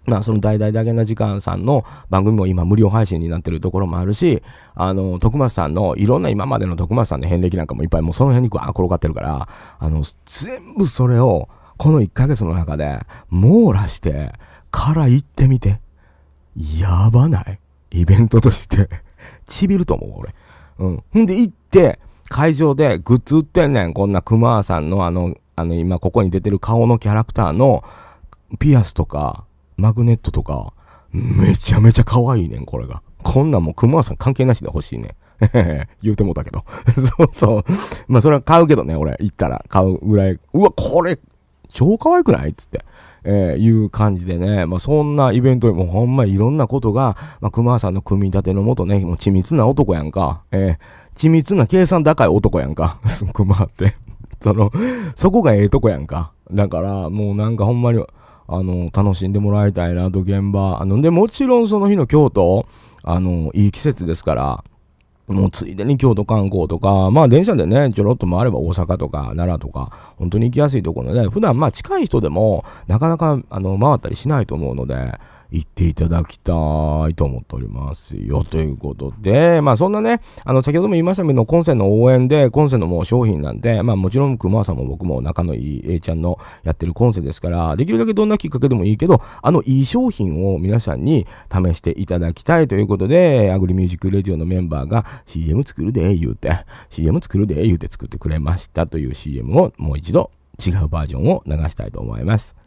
[0.08, 4.42] まあ、その大々だけな時間さんの番組も今無料配信になってるところもあるし、
[4.74, 9.48] あの、徳松さんのいろんな今までの徳松さんの遍歴なんかもいっぱいもうその辺にこう転がってるから、
[9.78, 11.48] あの、全部それを、
[11.78, 13.00] この1ヶ月の中で
[13.30, 14.32] 網羅して
[14.70, 15.80] から行ってみて。
[16.80, 17.60] やばない
[17.92, 18.88] イベントとして
[19.46, 20.34] ちびると思う、俺。
[20.78, 21.02] うん。
[21.12, 23.94] ほんで行って、会場でグッズ売ってんねん。
[23.94, 27.82] こんな熊さんのあの、あの今ここに出てる顔のキャラクターの
[28.58, 29.44] ピアスとか、
[29.76, 30.72] マグネットとか、
[31.12, 33.02] めちゃめちゃ可愛いねん、これが。
[33.22, 35.16] こんなんもう熊さん関係なしで欲しいね。
[36.02, 36.64] 言うてもうたけど。
[37.18, 37.64] そうそう。
[38.08, 40.38] まあそれは買うけどね、俺、行ったら買うぐらい。
[40.52, 41.18] うわ、これ、
[41.68, 42.84] 超可愛くないつって。
[43.24, 50.42] えー、いう感じでね、まあ、そんなイベントにもほんまいろんなことが、まあ、熊さんの組み立てのもとね、もう緻密な男やんか。
[50.50, 52.98] えー、緻密な計算高い男やんか。
[53.34, 53.96] 熊って。
[54.40, 54.70] その、
[55.16, 56.32] そこがええとこやんか。
[56.52, 58.02] だから、もうなんかほんまに、
[58.46, 60.80] あの、楽しんでもらいたいなと、現場。
[60.80, 62.66] あの、で、もちろんその日の京都、
[63.02, 64.64] あの、いい季節ですから、
[65.28, 75.18] もうついでに京都観光とか、まあ電車でね、ちょろっと回れば大阪とか奈良とか、本当に行きやすいところで、普段まあ近い人でも、なかなかあの回ったりしないと思うので、
[75.50, 76.52] 行っていただきた
[77.08, 78.44] いと思っておりますよ。
[78.44, 96.52] ということで、まあそんなね、あの、先ほども言いましたけど、コンセンの応援で、コンセンのもう商品なんで、まあもちろん熊さんも僕も仲のいい A ちゃんのやってるコンセですから、できるだけどんなきっかけでもいいけど、あのいい商品を皆さんに試していただきたいということで、アグリミュージックレディオのメンバーが CM 作るで、言うて、
[96.90, 100.30] CM 作るで、言うて作ってくれましたという CM をもう一度
[100.64, 102.57] 違うバージョンを流したいと思います。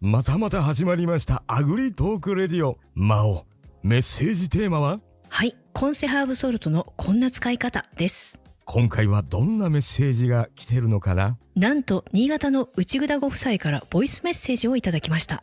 [0.00, 2.78] またまた始まりましたアグリトークレディオ。
[2.94, 3.46] 魔王。
[3.82, 5.00] メッセージテーマは？
[5.28, 5.56] はい。
[5.72, 8.38] コンセハーブソルトのこんな使い方です。
[8.64, 11.36] 今回はどんなメッセージが来てるのかな？
[11.56, 15.42] なんと新潟の内ぐだご夫妻からボイスメッセージをいただきました。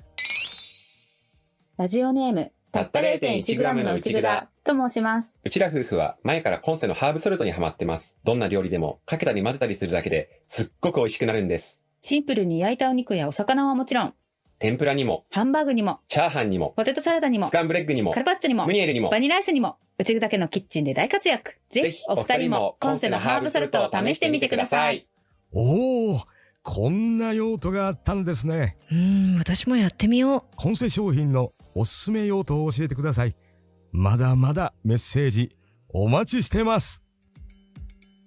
[1.78, 5.40] ラジオネームたった 0.1g の内ぐだと申します。
[5.44, 8.18] うちら夫婦は前からコンセのハーブソルトにハマってます。
[8.26, 11.84] どんな料理でもかけたり混ぜたりするだけですっごく美味しくなるんです。
[12.02, 14.14] シンプルに焼いたお肉やお魚はもちろん。
[14.58, 21.58] 天ぷらにも、ハンバーグにも、チャーハンにも、ポテトサラダにもス、カンブレッグにもカ、ルパッチョにもム、ニエルにもバ、ニラアイスにも、うちだけのキッチンで大活躍。
[21.70, 25.08] ぜひ、お二人も、コンセのハーブソルトを試してみてください。。
[25.52, 26.20] おお
[26.64, 28.78] こんな用途があったんですね。
[28.92, 30.44] うーん私もやってみよう。
[30.56, 33.36] コンセ商品のおすすめ用途を教えてください
[33.98, 35.56] まだまだメッセージ
[35.88, 37.02] お待ちしてます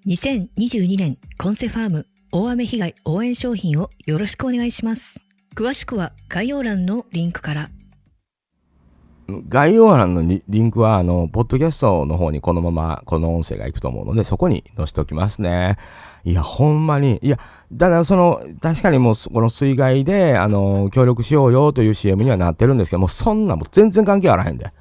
[0.06, 5.20] 2022年コンセファーム大雨被害応援商品をよろしくお願いします
[5.54, 7.68] 詳しくは概要欄のリンクから
[9.50, 15.76] 概要欄のリリンクは、あの、ポッドキャストの方にこのまま、この音声が行くと思うので、そこに載せておきますね。
[16.24, 17.38] いや、ほんまに、いや、
[17.70, 24.72] だからその、確かにもう、この水害で、あの、協力しようよという CM にはなってるんですけど、もうそんなもう全然関係あらへんで。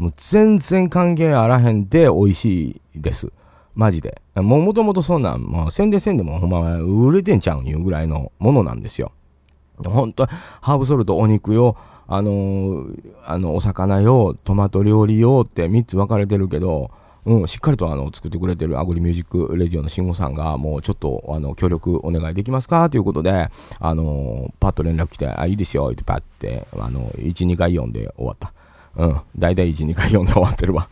[0.00, 3.30] もう全然関係あらへんで美味しいです。
[3.74, 4.22] マジで。
[4.34, 9.12] もうもともとそんなん、もう宣伝せんでもほんま売れてんちゃうんいうぐらいのものなんですよ。
[9.84, 10.26] 本当
[10.62, 11.76] ハーブソルト、お肉用、
[12.08, 16.90] あのーあの、お魚用、トマト料理用って3つ分かれてるけど、
[17.26, 22.88] うん、しっかりとあの作ってくれてるアグリミュージックレジオの慎吾さんが、もうちょっとあの協力お願いできますか？
[22.88, 28.54] ということで、あのーパッと連絡来て、あ、いいですよ、ってパッて、あの、1、2回読んで終わった。
[28.96, 30.88] うん、大体1、2回読んで終わってるわ。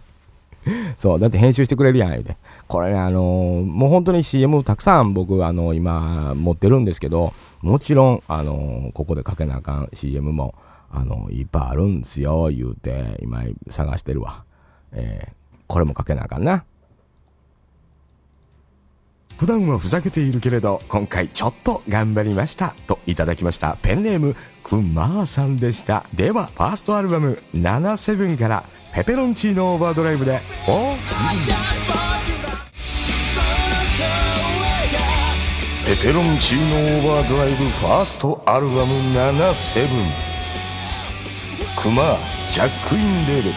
[0.96, 2.36] そう、だって編集してくれるやん、言うて。
[2.66, 7.32] これね、あのーもう本当に CM たくさん僕、あの今、持ってるんですけど、
[7.62, 10.54] もちろん、あのーここでかけなあかん CM も、
[10.90, 14.44] あのいっぱいあるんですよ、言うて、今、探してるわ。
[14.92, 15.32] え
[15.66, 16.64] これもかけなあかんな。
[19.38, 22.74] 普段はふざけているけれど、今回ちょっと頑張りました。
[22.88, 23.78] といただきました。
[23.80, 24.34] ペンネーム、
[24.64, 26.04] くまーさんでした。
[26.12, 30.92] では、ファーストアルバム、77から、ペペロンチーノオーバードライブで、お
[35.86, 39.88] ペペロンチーノオーバードライブファーストアルバム77
[41.80, 42.18] クマ
[42.52, 43.54] ジャックインレーベル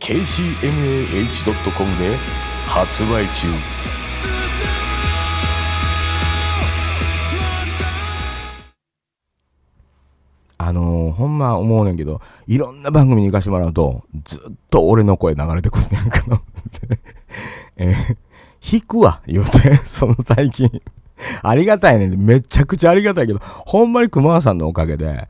[0.00, 2.16] KCMAH.com で
[2.66, 3.46] 発売中
[10.60, 16.42] あのー、ほんま思うねんけど、いろんな番組に行かしてもらうと、ずっと俺の声流れてくんねんかな。
[17.78, 20.68] えー、弾くわ、言うて、 その最近。
[21.42, 22.26] ありがたいねん。
[22.26, 25.28] めちゃくちゃありがたいけど、ほんまに熊川さんのおかげで、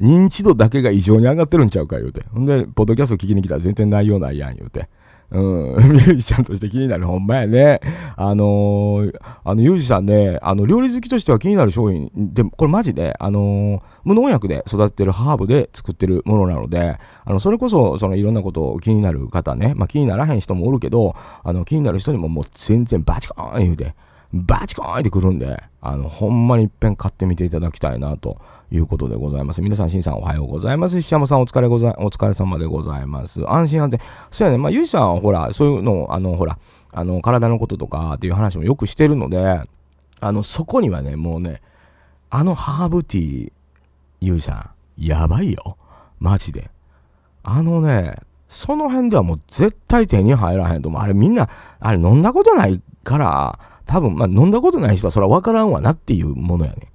[0.00, 2.24] 認知度だけが異常に上がってるんちゃうか言うて。
[2.32, 4.88] ほんで、ポッドキャスト聞きに来たら全然内容ないやん言うて。
[5.30, 7.80] うん、ミュージシャンとして気になる、ほんまやね。
[8.16, 21.14] あのー、あの、ユージさんね、あの、料理好きとしては気になる商品、でも、これマジで、あのー無農薬で育ててるハーブで作ってるものなので、あの、それこそ、そのいろんなことを気になる方ね、まあ気にならへん人もおるけど、
[21.44, 23.94] あの、気になる人にももう全然バチコーン言うて、
[24.32, 28.38] バチコーンってくるんで、あの、ほんまに一遍買ってみていただきたいな、と
[28.70, 29.62] いうことでございます。
[29.62, 30.98] 皆さん、しんさんおはようございます。
[30.98, 33.42] 石山さんお疲れござい、お疲れ様でございます。
[33.48, 34.00] 安心安全。
[34.30, 36.58] そうやね、まあ、ゆうじさんはほら、そういうのを、あの、ほら、
[36.92, 39.62] あの、体のこととかっていう話もよくしてるので、
[40.20, 41.62] あの、そこにはね、もうね、
[42.30, 43.52] あのハーブティー、
[44.20, 45.78] ゆうじさん、やばいよ。
[46.18, 46.70] マジで。
[47.42, 48.16] あのね、
[48.48, 51.02] その辺ではもう絶対手に入らへんと思う。
[51.02, 51.48] あれみんな、
[51.80, 53.58] あれ飲んだことないから、
[53.88, 56.92] 多分、まあ飲んだことない人はそれは分からんわなっていうものやね。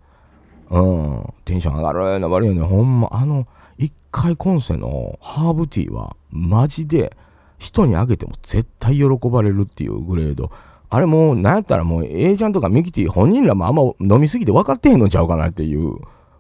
[0.70, 1.34] うん。
[1.44, 2.62] テンション上がるな、悪いよね。
[2.62, 7.18] ほんま、あの、一回コンセのハーブティーは、マジで、
[7.58, 10.52] 人にあげても絶対喜ばれるっていうグレード。
[10.90, 15.96] あれもう、なんやったらもう、A ちゃんとかミキティ本人らもあんま飲みすぎて分かってへんのちゃうかなっていう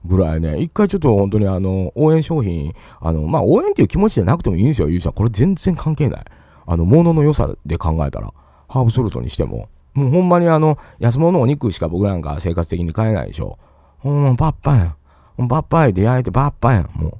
[0.05, 5.13] ぐらいね、一回ちょっと本当にあの、応援商品、あの、まあ、応援っていう気持ちじゃなくてもいいんですよ、ゆうちゃん。
[5.13, 6.25] これ全然関係ない。
[6.65, 8.33] あの、物の良さで考えたら、
[8.67, 13.57] ハーブソルトにしても、もうほんまにあの、安物のお肉しか僕なんか生活的に買えないでしょ。
[13.99, 14.83] ほんま、パッパや
[15.43, 15.47] ん。
[15.47, 16.89] パッパや出会えてパッパやん。
[16.93, 17.19] も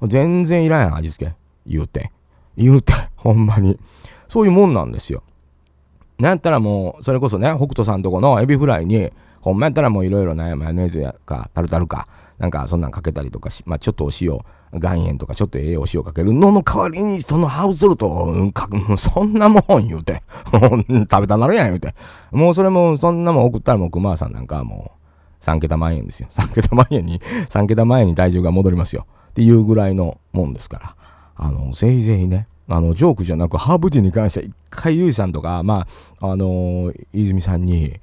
[0.00, 0.08] う。
[0.08, 1.34] 全然いらんやん、味付け。
[1.66, 2.10] 言うて。
[2.56, 2.92] 言うて。
[3.16, 3.78] ほんまに。
[4.28, 5.22] そういうもんなんですよ。
[6.18, 12.06] なんやったらもう、それこそね、北斗さんとこのエビフライに、ほんまやったらもういろいろね、マヨネーズやか、タルタルか、
[12.38, 14.38] なんかそんなんかけたりとかし、まあちょっとお塩、
[14.80, 21.94] 岩塩とかちょっとええお塩かけるのの代わりにそのハウスルト、うん、か、そんなもん言うて、 食べたなるやん言うて。
[22.30, 24.92] もうそれも、そんなもん送ったらもう熊さんなんかも
[25.40, 26.28] う、3桁万円ですよ。
[26.32, 27.20] 3桁万円に、
[27.50, 29.06] 3桁万円に体重が戻りますよ。
[29.30, 30.96] っていうぐらいのもんですから。
[31.36, 35.86] あの、ぜひぜひね、あの、ジョークじゃなく、ハーブティーに関しては、一回ゆいさんとか、ま
[36.20, 38.00] あ、あのー、泉さんに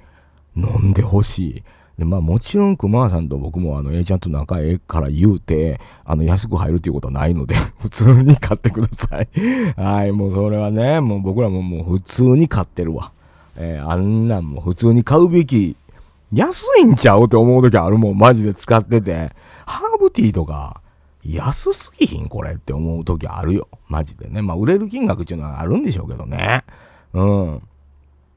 [0.55, 1.63] 飲んでほしい。
[1.99, 9.27] で、まあもちろん熊さんと僕もあの A ちゃんと仲ええから言うて、あの安く入るっていうことはないので 普通に買ってください
[9.75, 13.11] はい、もうそれはね、もう僕らももう普通に買ってるわ。
[13.57, 15.75] えー、あんなんも普通に買うべき、
[16.31, 19.31] 安いんちゃうって思う時あるもん、マジで使ってて。
[19.65, 20.81] ハーブティーとか、
[21.25, 23.67] 安すぎひんこれって思う時あるよ。
[23.89, 24.41] マジでね。
[24.41, 26.63] まあ、売れる金額っていうのはあるんでしょうけどね。
[27.13, 27.61] うん。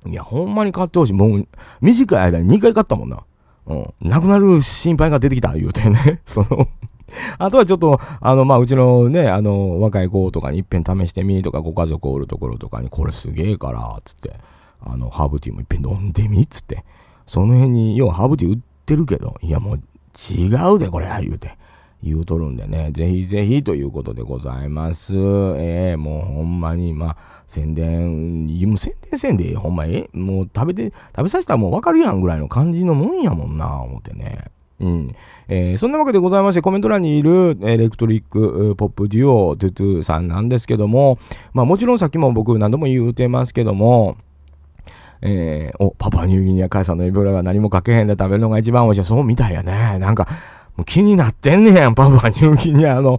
[0.07, 1.13] いや、ほんまに買ってほしい。
[1.13, 1.47] もう、
[1.81, 3.23] 短い間に2回買ったもんな。
[3.67, 3.95] うん。
[4.01, 6.21] なくなる心配が出てきた、言うてね。
[6.27, 6.69] その
[7.39, 14.39] あとはちょっと、あの、まあ、うちのね、あの、若い子とかに一遍試してみとか、ご家族おるところとかに、これすげえから、つって、
[14.81, 16.85] あの、ハーブティーも一遍飲んでみ、つって。
[17.27, 19.81] その辺に、要はハーブティー売ってるけど、いやもう、
[20.33, 21.57] 違うで、これ、言うて。
[22.03, 25.15] 言うとるんでね、ぜひぜひということでございます。
[25.15, 27.17] えー、もうほんまに、まあ、
[27.53, 34.47] 宣伝、もう宣伝せんで、ほんま、え、もう食べて、食べさせたらもうわかるやんぐらいの感じのもんやもんな、思ってね。
[34.81, 35.15] うん。
[35.49, 41.19] えー、そんなわけでございまして、コメント欄にいるエレクトリックポップデュオ、トゥトゥさんなんですけども、
[41.53, 44.17] まあもちろんさっきも僕何度も言うてますけども、
[45.21, 49.07] えー、お、パパニューギニア海産のエビオラは何もかけへんで食べるのが一番美味しい。
[49.07, 49.99] そうみたいやね。
[49.99, 50.27] なんか、
[50.77, 53.19] もう気になってんねやん、パプアニューギニアの、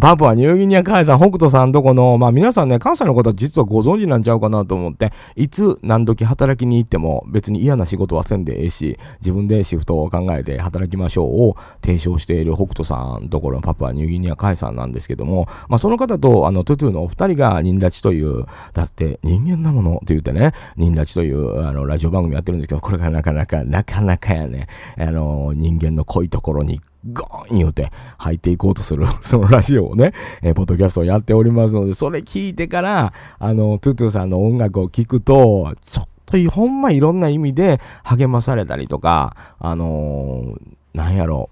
[0.00, 26.80] パプアニューギニア海さん、北斗さんとこの、まあ皆さんね、関西の方実はご存知なんちゃうかなと思って、いつ何時働きに行っても別に嫌な仕事はせんでええし、自分でシフトを考えて働きましょうを提唱している北斗さんところのパプアニューギニア海さんなんですけども、まあその方と、あの、トゥトゥのお二人が人立ちという、だって人間なものって言ってね、人立ちという、あの、ラジオ番組やってるんですけど、これがなかなか、なかなかやね、あの、人間の濃いところに
[27.12, 40.60] ゴーン言うて入っていこうとする、 そのラジオをね、えー、ポッドキャストをやっておりますので、それ聞いてから、あの、トゥトゥさんの音楽を聴くと、ちょっとほんまいろんな意味で励まされたりとか、あのー、
[40.94, 41.50] なんやろ、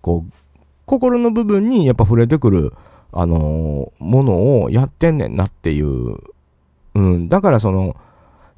[0.00, 0.32] こう、
[0.86, 2.72] 心の部分にやっぱ触れてくる、
[3.12, 6.16] あのー、ものをやってんねんなっていう。
[6.94, 7.96] うん、だからその、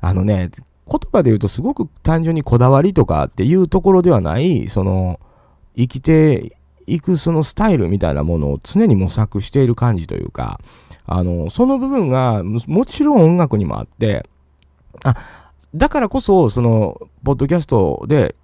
[0.00, 0.50] あのね、
[0.86, 5.20] 言葉で言うとすごく単純にこだわりとかっていうところではない、その、
[5.76, 6.56] 生きて
[6.86, 10.60] いくそのスタイルみたいなものを常に模索している感じというか、
[11.06, 14.28] あの、その部分がもちろん音楽にもあって、
[15.04, 15.16] あ、
[15.74, 18.34] だからこそ、その、ポッドキャストで、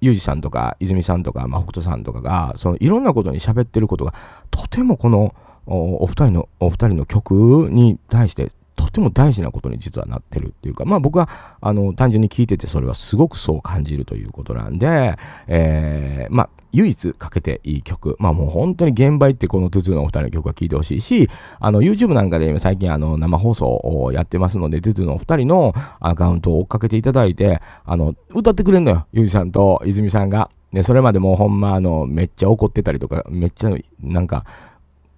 [0.00, 4.14] ユージさんとか、泉さんとか、まあ、北斗さんとかが、その、いろんなことに喋ってることが、
[4.50, 5.34] とてもこの、
[5.66, 11.28] お二人の、お二人の曲に対してとても大事なことに実はなってるっていうか、まあ僕は、
[11.60, 15.16] あの、単純に聞いててそれはすごくそう感じるということなんで、
[15.48, 18.16] えー、まあ、唯一かけていい曲。
[18.18, 29.06] まあもう本当に現場行ってこのトゥトゥのお二人の曲は聴いてほしいし、あの YouTube なんかで最近あの生放送をやってますので、トゥトゥのお二人のアカウントを追っかけていただいて、あの、歌ってくれんのよ。
[29.12, 30.50] ゆうじさんと泉さんが。
[30.72, 33.70] ね、それまでもうほんまあの、めっちゃ怒ってたりとか、めっちゃ
[34.02, 34.44] なんか、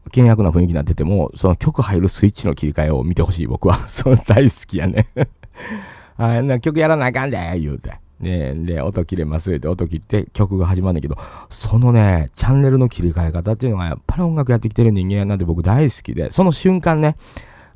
[0.09, 3.77] 険悪な雰囲気になってても、その曲入るスイッチの切り替えを見てほしい、僕は。
[3.89, 5.07] その大好きやね
[6.17, 7.93] あな曲やらなあかんで、言うて。
[8.21, 11.17] ねで、音切れますって音切って曲が始まるんだけど、
[11.49, 17.17] そのね、チャンネルの切り替え方っていうのがやっぱり音楽やってきてる人間なんで僕大好きで、その瞬間ね、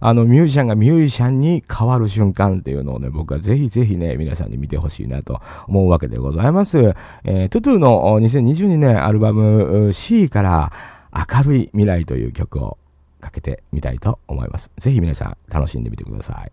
[0.05, 6.93] あのミュージシャンがミュージシャンに変わる瞬間っていうのをね、僕はぜひぜひね、皆さんに見てほしいなと思うわけでございます。
[7.23, 10.73] えー、トゥトゥの2022年アルバム C から、
[11.15, 12.79] 明るい未来という曲を
[13.21, 14.71] かけてみたいと思います。
[14.79, 16.53] ぜひ皆さん楽しんでみてください。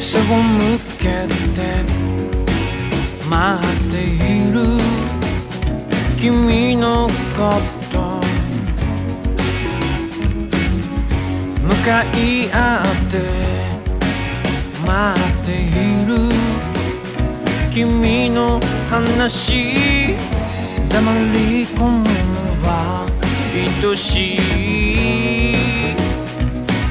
[0.00, 1.84] 背を向けて
[3.28, 4.78] 待っている
[6.16, 7.83] 君のこと
[11.64, 13.12] 向かい合って
[14.86, 16.10] 待っている。
[17.72, 20.14] 君の話
[20.88, 22.08] 黙り込むの
[22.62, 22.68] は
[23.52, 24.38] 愛しい。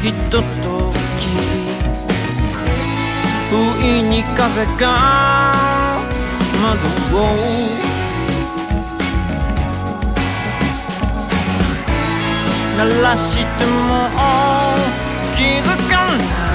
[0.03, 0.43] ひとと
[1.17, 1.21] き
[3.49, 3.51] 不
[3.86, 4.84] 意に風が
[6.61, 6.74] 窓
[7.17, 7.19] を
[12.78, 14.09] 鳴らしても
[15.36, 16.53] 気づかない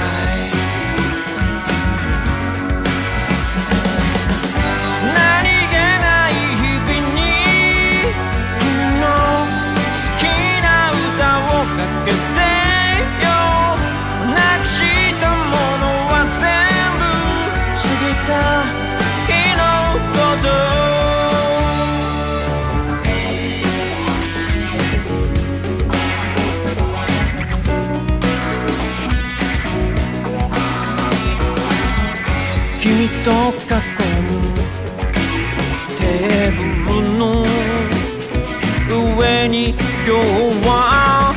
[40.09, 40.23] 今日
[40.65, 41.35] は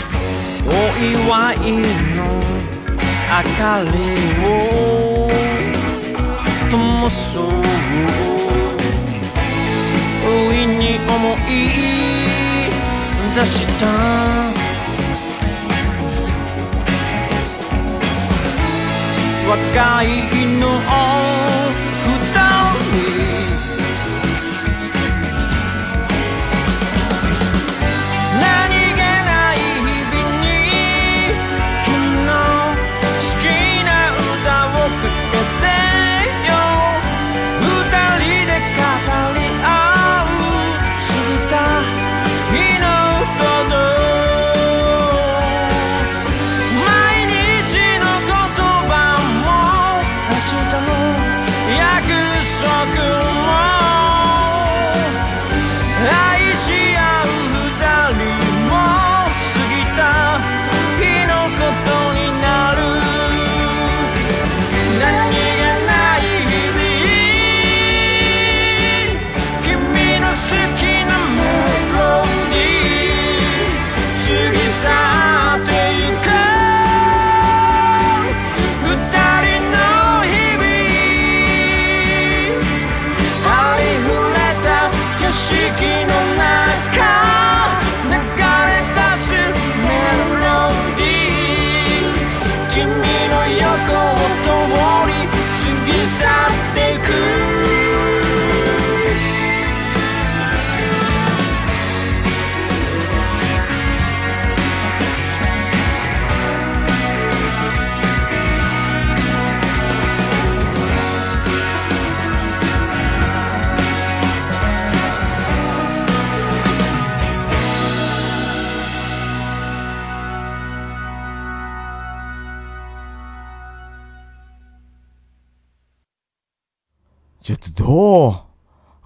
[0.65, 1.77] お祝い
[2.17, 2.25] の
[3.29, 3.93] 明かり
[4.43, 4.49] を
[6.71, 6.75] 灯
[7.11, 7.51] そう
[10.23, 11.13] 不意に思
[11.49, 11.61] い
[13.35, 13.85] 出した
[19.51, 21.62] 若い日の。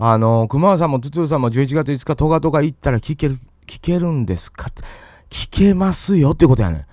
[0.09, 4.67] あの、熊川さんもトゥトゥさんも11月5日トガトガ行ったら聞ける、聞けるんですか？
[4.69, 4.85] って
[5.31, 6.87] 聞けますよってことやね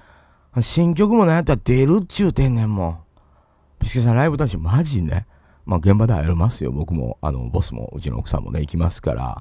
[0.56, 0.61] ん。
[0.64, 2.99] 新曲もなんやったら出るっちゅうてんねんもん。
[3.80, 4.57] ピスケさんライブ楽しい。
[4.57, 5.27] マジね。
[5.68, 6.72] まあ現場で会えますよ。
[6.72, 9.38] 僕も、あの、ボスも、うちの奥さんもね、行きますから。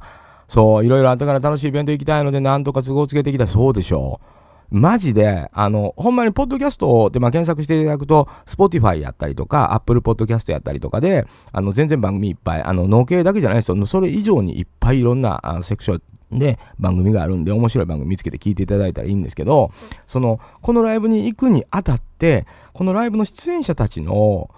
[0.49, 3.47] そう、いろいろあったから楽しいイベント行きたいので、なんとか都合つけてきた。
[3.47, 4.27] そうでしょう。
[4.73, 13.87] マジで、あの、ほんまに、ポッドキャストで、まあ、検索していただくと、Spotify やったりとか、Apple Podcast やったりとかで、あの、全然番組いっぱい、あの、農系だけじゃないですよ。
[13.87, 16.01] それ以上にいっぱいいろんなあセクショ
[16.35, 19.71] ンで番組があるんで、面白い番組見つけて聞いていただいたらいいんですけど、
[20.07, 24.51] その、このライブに行くにあたって、このライブの出演者たちの、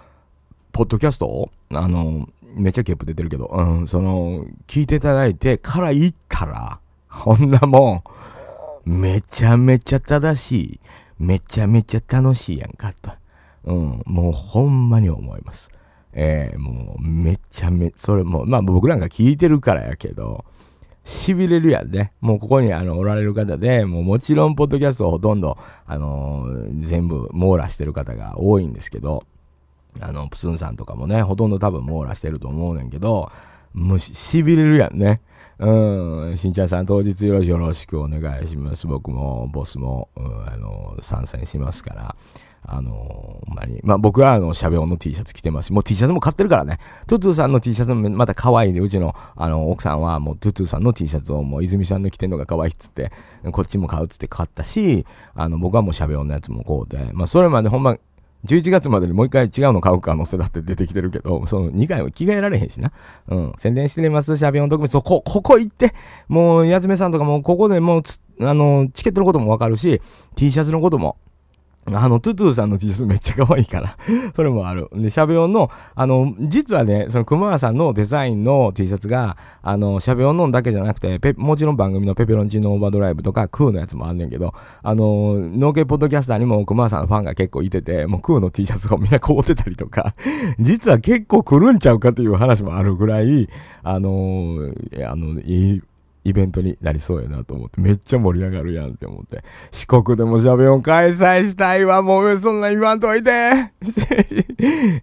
[0.71, 6.79] ポッドキャストを、あの、めっちゃゲップ出てるけど、うん、その、聞いていただいてから行ったら、
[7.09, 8.03] こんなもん、
[8.85, 10.79] めちゃめちゃ正しい。
[11.17, 13.11] めちゃめちゃ楽しいやんかと。
[13.65, 15.71] うん、もうほんまに思います。
[16.13, 20.45] えー、もうめちゃめ、それも、まあ僕なんか聞いてるからやけど、
[21.03, 22.13] 痺れるやんね。
[22.21, 29.23] もうここにあのおられる方で、もうもちろんポッドキャストをほとんど、あのー全部網羅してる方が多いんですけど、
[29.99, 33.31] あの、プスンさんとかもね、ほとんど多分網羅してると思うねんけど、
[33.73, 35.21] むし、痺れるやんね。
[35.57, 38.87] うん、しんちゃんさん当日よろしくお願いします。
[38.87, 42.15] 僕も、ボスも、うん、あの、参戦しますから。
[42.67, 43.79] あのまに。
[43.83, 46.79] まあ、僕はあの、シャベオの T シャツ着てますし、もう T シャツも買ってるからね。
[47.07, 53.11] トゥトゥさんの T シャツもまた可愛いで、うちの、あの、奥さんはもうトゥトゥさんの T シャツをもう泉さんの着てんのが可愛いっつって、
[53.51, 55.05] こっちも買うっつって買ったし、
[55.35, 57.97] あの、僕はもうシャベオのやつもこうで、まあ、それまでほんま、
[58.45, 62.91] 11月までにもう一回違うの買う可能性だって出てきてるけど、その2回は着替えられへんしな。
[63.27, 63.53] うん。
[63.57, 64.91] 宣伝してます、シャビオン特別。
[64.91, 65.93] そこ、ここ行って、
[66.27, 68.01] もう、やつめさんとかも、ここでもう、
[68.41, 70.01] あの、チケットのこともわかるし、
[70.35, 71.17] T シャツのことも、
[71.91, 73.95] あの、トゥトゥさんの T シャツめっちゃ可愛いから。
[74.35, 74.89] それもある。
[74.93, 90.15] で、シャベオンの、あの、実はね、その熊谷さんのデザインの T シャツが、あの、シャベオンのだけじゃなくて、もちろん番組のペペロンチーノオーバードライブとか、クーのやつもあんねんけど、あの、農系ポッドキャスターにも熊谷さんのファンが結構いてて、もうクーの T シャツがみんな買うてたりとか、
[90.59, 93.47] 実は結構来るんちゃうかっていう話もあるぐらい、
[93.83, 95.81] あの、いやあの、いい、
[96.25, 103.51] イベントになりそうやなと思って、めっちゃ盛り上がるやんって思って、四国でもシャベオン開催したいわ、もうそんな言わんといて。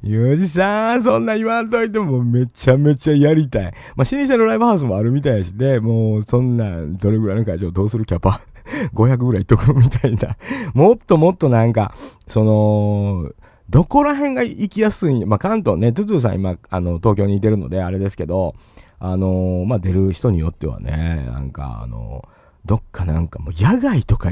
[0.03, 3.73] ゆうじさん、そんな言わんといて、もうめちゃめちゃやりたい。
[3.95, 8.41] まあ、老舗のライブハウスもあるみたいやしね、もうそんな、どれぐらいの会場どうするキャパ
[8.93, 10.37] ?500 ぐらいいっとくみたいな。
[10.75, 11.95] もっともっとなんか、
[12.27, 13.31] その、
[13.71, 18.57] どこら辺が行きやすいまあ、関東ね、トゥトゥさん今、あの、東京にいてるので、あれですけど、
[19.05, 22.25] あのまあ、出る人によってはね、なんか、あの
[22.65, 24.31] どっかなんかもう野外とか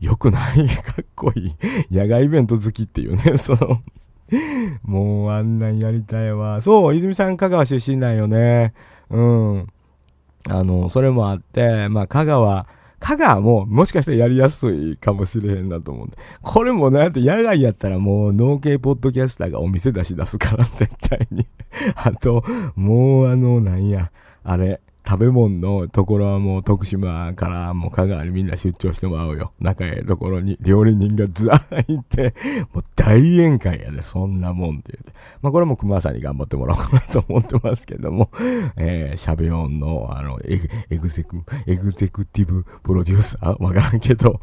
[0.00, 0.68] 良くない？
[0.70, 1.54] かっこいい。
[1.90, 3.82] 野外イベント好きっていうね、 その
[4.84, 6.60] もうあんなんやりたいわ。
[6.60, 8.72] そう、泉さん香川出身なんよね。
[9.10, 9.66] うん。
[10.48, 12.66] あの、それもあって、まあ香川、
[13.04, 16.16] 香川ももしかしたらやりやすいかもしれへんなと思うんで。
[16.40, 21.46] これもなんて野外やったらもう農系ポッドキャスターがお店出し出すから、絶対に。
[21.96, 22.42] あと、
[22.76, 24.10] もうあの、なんや、
[24.42, 29.52] あれ、食べ物のところはもう徳島からもう香川にみんな出張してもらうよ。
[29.60, 32.34] 仲ええところに料理人がずらーいて、
[32.72, 35.12] もう大宴会やで、そんなもんって言うて。
[35.42, 38.30] まあこれも熊さんに頑張ってもらおうかなと思ってますけども、
[38.76, 43.62] えー、シャベオンの、あの、エグエグゼク、エグゼクティブプロデューサー？
[43.62, 44.40] わからんけど、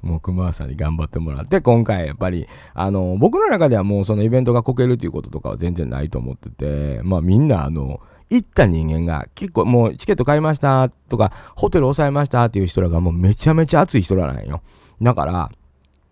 [0.00, 8.00] もう熊さんに頑張ってもらって、今回やっぱり、あの、僕の中ではもうそのイベントがこけるっていうこととかは全然ないと思ってて、まあみんなあの、
[8.30, 14.62] 行った人間が結構もうチケット買いましたとか、ホテル抑えましたっていう人らがもうめちゃめちゃ熱い人らなんよ。
[15.02, 15.50] だから、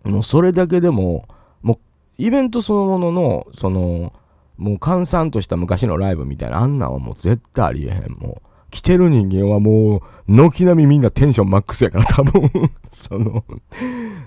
[0.05, 1.27] もうそれだけでも、
[1.63, 1.79] もう
[2.19, 4.13] イベントそのものの、その、
[4.59, 8.13] もう閑散とした昔のライブみたいな、あんなんはもう絶対ありえへん。
[8.13, 12.51] もう、来てる人間はもう、軒並みみんなテンションマックスやから、多分、
[13.03, 13.45] その、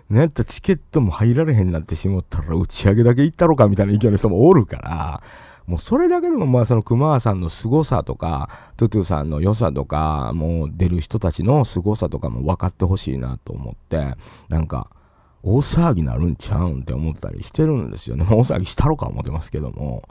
[0.10, 5.24] なんやったチケットも入られへんなってしもったら、打ち上げだけ行ったろかみたいな意見の人もおるから、
[5.68, 14.16] もうそれだけでもまあその熊川さんの凄さとか、トゥトゥさんの良さとか、もう出る人たちの凄さとかも分かってほしいなと思って、
[14.50, 14.90] なんか、
[15.42, 18.26] 大騒ぎなるんちゃうんって思ったりしてるんですよね。
[18.26, 20.04] 大騒ぎしたろか思ってますけども。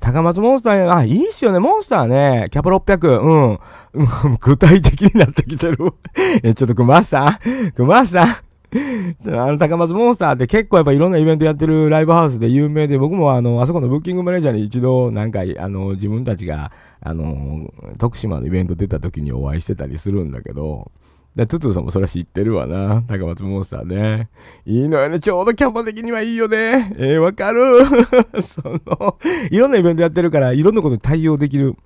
[0.00, 1.58] 高松モンスター、あ、いいっすよね。
[1.58, 2.48] モンスターね。
[2.50, 3.20] キャパ600。
[3.20, 3.50] うん。
[3.94, 5.94] うん具体的になってきてる。
[6.44, 7.72] え、ちょっと熊さん。
[7.72, 8.45] 熊さん。
[9.26, 16.70] あの、高松モンスターって結構やっぱいろんなイベントやってるライブハウスで有名で、僕もあの、あそこのブッキングマネージャーに一度何回、あの、自分たちが、
[17.00, 20.90] あの、徳島のイベント出た時にお会いしてたりするんだけど、
[21.36, 23.02] で、トゥトゥさんもそれは知ってるわな。
[23.02, 24.30] 高松モンスターね。
[24.64, 25.20] いいのよね。
[25.20, 26.94] ちょうどキャパ的にはいいよね。
[26.96, 27.84] えー、わかる。
[28.48, 29.18] その、
[29.50, 31.76] いろんなイベントやってるから、いろんなことに対応できる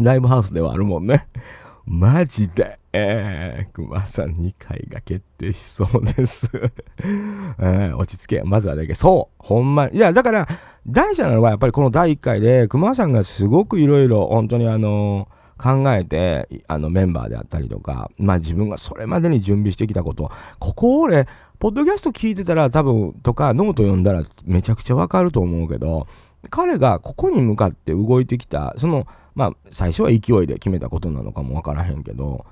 [0.00, 1.26] ライブハウスではあるもんね。
[1.86, 6.50] マジで、えー、熊さん2回が決定しそうです。
[7.60, 8.42] えー、落ち着け。
[8.42, 8.94] まずはだけ。
[8.94, 9.96] そうほんまに。
[9.96, 10.48] いや、だから、
[10.84, 21.28] 大事なのはやっぱりこの第1回で、熊さんがすごくいろいろ、本当にあの考えて、あのメンバーであったりとか、まあ自分がそれまでに準備してきたこと、ここ俺、
[21.60, 26.08] ポッドキャスト聞いてたら多分、とかノート読んだらめちゃくちゃわかると思うけど、
[26.50, 29.06] 彼がここに向かって動いてきた、その、
[29.36, 32.46] まあ、最初は勢いで決めたことなのかもわからへんけど、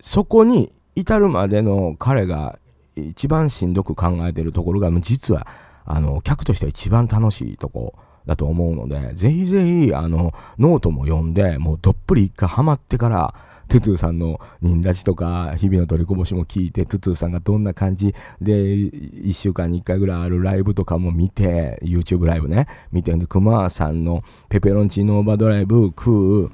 [0.00, 2.58] そこに至るまでの彼が
[2.96, 5.46] 一番しんどく考えてるところが、実は、
[5.84, 7.94] あの、客としては一番楽しいとこ
[8.26, 13.34] だと思うので、ぜひぜひ、あの、ノートも読んで、もうどっぷり一回ハマってから、
[13.68, 26.50] トゥトゥさんの忍ラジとか、日々の取りこぼしも聞いて、トゥトゥさんがどんな感じで、一週間に一回ぐらいあるライブとかも見て、YouTube ライブね、見て、で、熊さんのペペロンチーノオーバードライブ食う。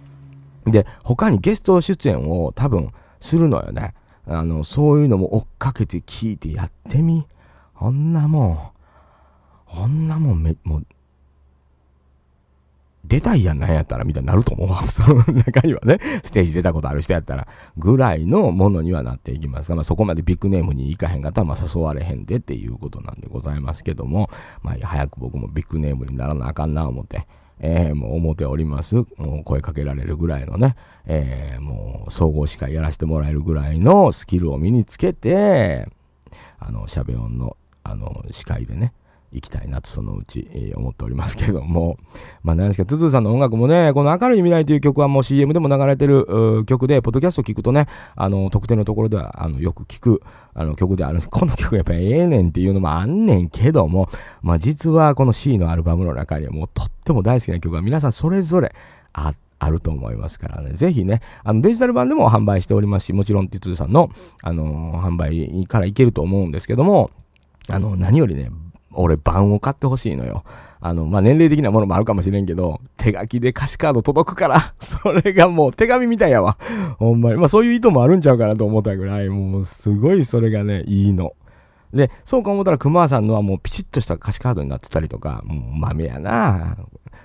[0.67, 3.95] で、他にゲスト出演を多分するのよね。
[4.27, 7.27] あの、そういうのも追っかけて聞いてやってみ。
[7.75, 8.59] こんなもん、
[9.67, 10.87] こんなもんめ、もう、
[13.11, 14.87] 出たいやんなんやったらみたいになると思う。
[14.87, 24.31] そ の中にはね、ステージ出たことある人やったら、ぐらいのものにはなっていきますが、まあそこまでビッグネームに行かへんかったら、まあ誘われへんでっていうことなんでございますけども、
[24.63, 27.27] まあ早く僕もビッグネームにならなあかんな思って、
[27.59, 28.95] えー、もう思っております。
[28.95, 35.89] もう声かけられるぐらいのね、えー、もう総合司会やらせてもらえるぐらいのスキルを身につけて、
[36.61, 38.93] あの、しゃべ音の、あの、司会でね、
[39.33, 41.97] 行きたいなとそのうち、えー、思っておりますけども。
[42.43, 47.87] まあ何ですか、トゥトゥさんの音楽もね、この明るい未来という曲はもう CM でも流れてる曲で、ポッドキャスト聞くとね、
[48.17, 50.23] あの、特定のところでは、あの、よく聞く、
[50.55, 51.31] あの、曲であるんです。
[51.31, 54.09] この曲やっぱええねんっていうのもあんねんけども、
[54.43, 58.75] まあ実はこの C のアルバムの中にはもうとっても大好きな曲が皆さんそれぞれ
[59.13, 60.73] ああると思いますからね。
[60.73, 64.11] ぜひね、あのデジタル版でも販売しておりますし、もちろん、ティツさんの、
[64.43, 67.11] あのー、販売からいけると思うんですけども、
[67.69, 68.51] あの、何よりね、
[68.93, 70.45] 俺版を買ってほしいのよ。
[70.83, 76.57] あの、まあ、年齢的なものもあるかもしれんけど、手書きで歌詞カード届くから、 それがもう手紙みたいやわ。
[76.99, 77.37] ほんまに。
[77.37, 81.35] まあ、そういう意図もあるんちゃうかなと思ったぐらい、もうすごいそれがね、いいの。
[81.93, 86.77] で、そうか思ったら熊さんのはもうピチッとした歌詞カードになってたりとか、もう豆やな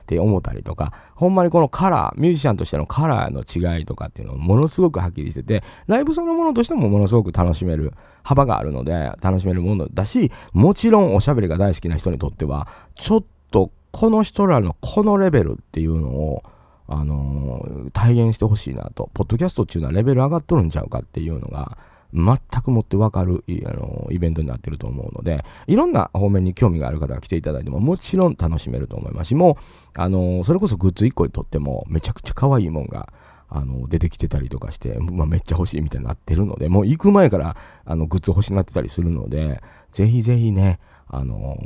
[0.01, 7.93] って思ったりとか、ほんまにこのカラー、ミュージシャンとしてのカラーの違いとかっていうのをものすごくはっきりしてて、ライブそのものとしてもものすごく楽しめる
[8.23, 16.43] 幅があるので、楽しめるものだし、もちろんおしゃべりが大好きな人にとっては、ちょっとこの人らのこのレベルっていうのを、
[16.87, 19.09] あのー、体現してほしいなと。
[19.13, 21.77] ポッドキャストっていうのはレベル上がっとるんちゃうかっていうのが、
[22.15, 33.11] 全くもってわかるあのイベントになってると思うので、いろんな方面に興味がある方が来ていただいてももちろん楽しめると思いますし、もう、あのそれこそグッズ1個にとってもめちゃくちゃ可愛いもんが、
[33.47, 37.55] あの出てきてたりとかして、まあ、めっちゃ欲しいみたいになってるので、もう行く前から
[37.85, 39.61] あのグッズ欲しになってたりするので、
[39.91, 41.57] ぜひぜひね、あの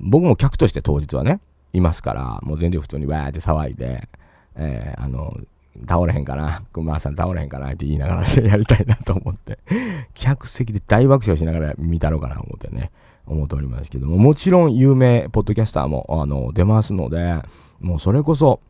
[0.00, 1.40] 僕も客として当日はね、
[1.72, 4.08] いますから、もう全然普通にわーって騒いで、
[4.56, 5.36] えー、あの
[5.86, 9.58] 倒れへんかな、熊さん倒れへんかなって言いながら、ね、やりたいなと思って、
[10.14, 12.90] 客席で大爆笑しながら見たろうかな思ってね、
[13.26, 17.42] 思っておりますけども、もちろん有名ポッドキャスターも、あの、出ますので、
[17.80, 18.60] もうそれこそ、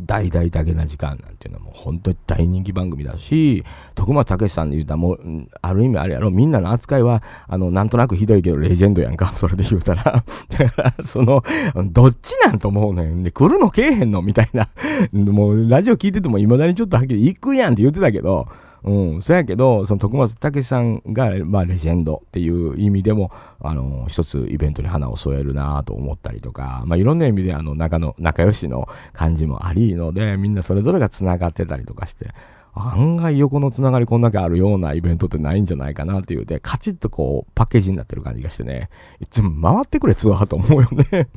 [0.00, 3.64] 大々だけな時間なんていうのはもう本当に大人気番組だし、
[3.94, 10.24] 徳松武さんで言うたらもう、ある意味あれやろ、みんなの扱いは、あの、なんとなくひどいけどレジェンドやんか、 それで言うたら。
[10.48, 11.42] だから、その、
[11.90, 13.22] どっちなんと思うねん。
[13.22, 14.68] で、来るのけえへんのみたいな。
[15.12, 18.48] もう、ラジオ聞いてても未だにちょっとはっきり行くやんって言ってたけど、
[18.82, 23.30] うん、そやけど、その徳松武さんが、まあ、レジェンドっていう意味でも、
[23.60, 32.30] あの、一つイベントに花を添えるなと思ったりとか、まあ、いろんな意味で、あの、仲の、仲良しの感じもありので、みんなそれぞれが繋がってたりとかして、
[32.74, 36.46] 案外横のつながりこんだけあるようなイベントってないんじゃないかなっていう。
[36.46, 38.88] で、カチッとこう、パッケージになってる感じがしてね、
[39.20, 41.28] いつも回ってくれツアーと思うよね。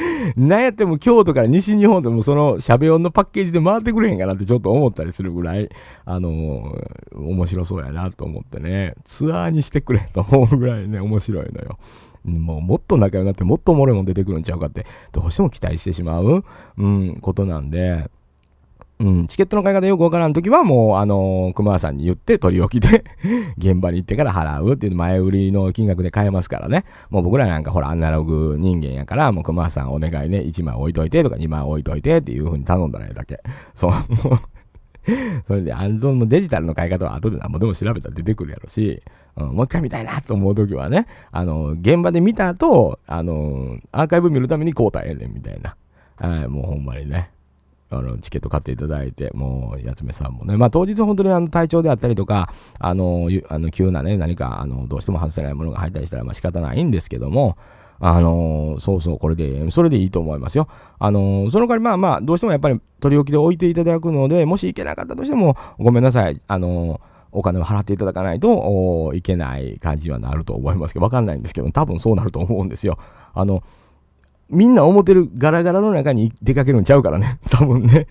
[0.36, 5.68] なんやっても京都から西日本でもそのしゃべ音のパッケージで回ってくれへんかなってちょっと思ったりするぐらい、
[6.04, 11.78] あのー、面白そうやなと思ってね、ツアーにしてくれと思うぐらいね、面白いのよ。
[12.24, 16.44] もうもっと仲良くなってもっとおもろいもん出てくるんちゃうかって、どうしても期待してしまう、
[16.76, 18.10] うん、ことなんで、
[18.98, 23.04] うん、チケットの買い方よくわからんときはもう、あのー、熊谷さんに言って取り置きで
[23.58, 26.84] 現場に行ってから払うっていう前売りの金額で買えますからね。
[27.10, 33.40] もう僕らなんかほらアナログ人間やから、もう熊谷さんお願いね、1枚置いといてとか2枚置いといてっていう風に頼んだらええだけ。
[33.74, 33.90] そう。
[33.90, 33.96] も
[34.36, 34.56] う
[35.46, 39.02] それで、あの、デジタルの買い方は後で何もでも調べたら出てくるやろし、
[39.36, 45.76] うん、もう一回見たいなと思うときはね、あの、現場で見た後、あの、アーカイブ見るために交代やねんみたいな。
[46.16, 47.30] はい、もうほんまにね。
[47.98, 57.56] あの、チケット買っていただいて、もう、やつめさんもね、まあ当日本当にあの体調であったりとか、あの、あの急なね、何か、あの、どうしても外せないものが入ったりしたら、まあ仕方ないんですけども、
[57.98, 60.68] あのそうそう、これで、それでいいと思いますよ。
[60.98, 66.40] あのその代わりまあまあ、どうしてもやっぱり取り置きで置いていただくので、もし行けなかったとしても、ごめんなさい。
[66.46, 67.00] あの
[67.32, 72.98] お金を払っていただかないといけない感じにはなると思いますけど、わかんないんですけど、多分そうなると思うんですよ。
[73.34, 73.62] あの、
[74.48, 77.38] みんな思ってるガラガラの中に出かけるんちゃうからね。
[77.50, 78.06] 多分ね。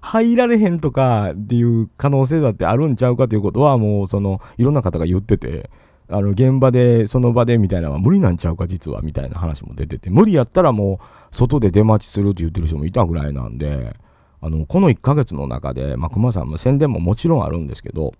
[0.00, 5.70] 入られへんとかっていう可能性だってあるんちゃうかということは、もうその、いろんな方が言ってて、
[6.08, 13.96] あの、現場で、その場でみたいなのは無理なんちゃうか、実は、みたいな話も出てて、無理やったらもう、外で出待ちするって言ってる人もいたぐらいなんで、
[14.42, 18.12] あの、この1ヶ月の中で、まあ、熊さんも宣伝ももちろんあるんですけど、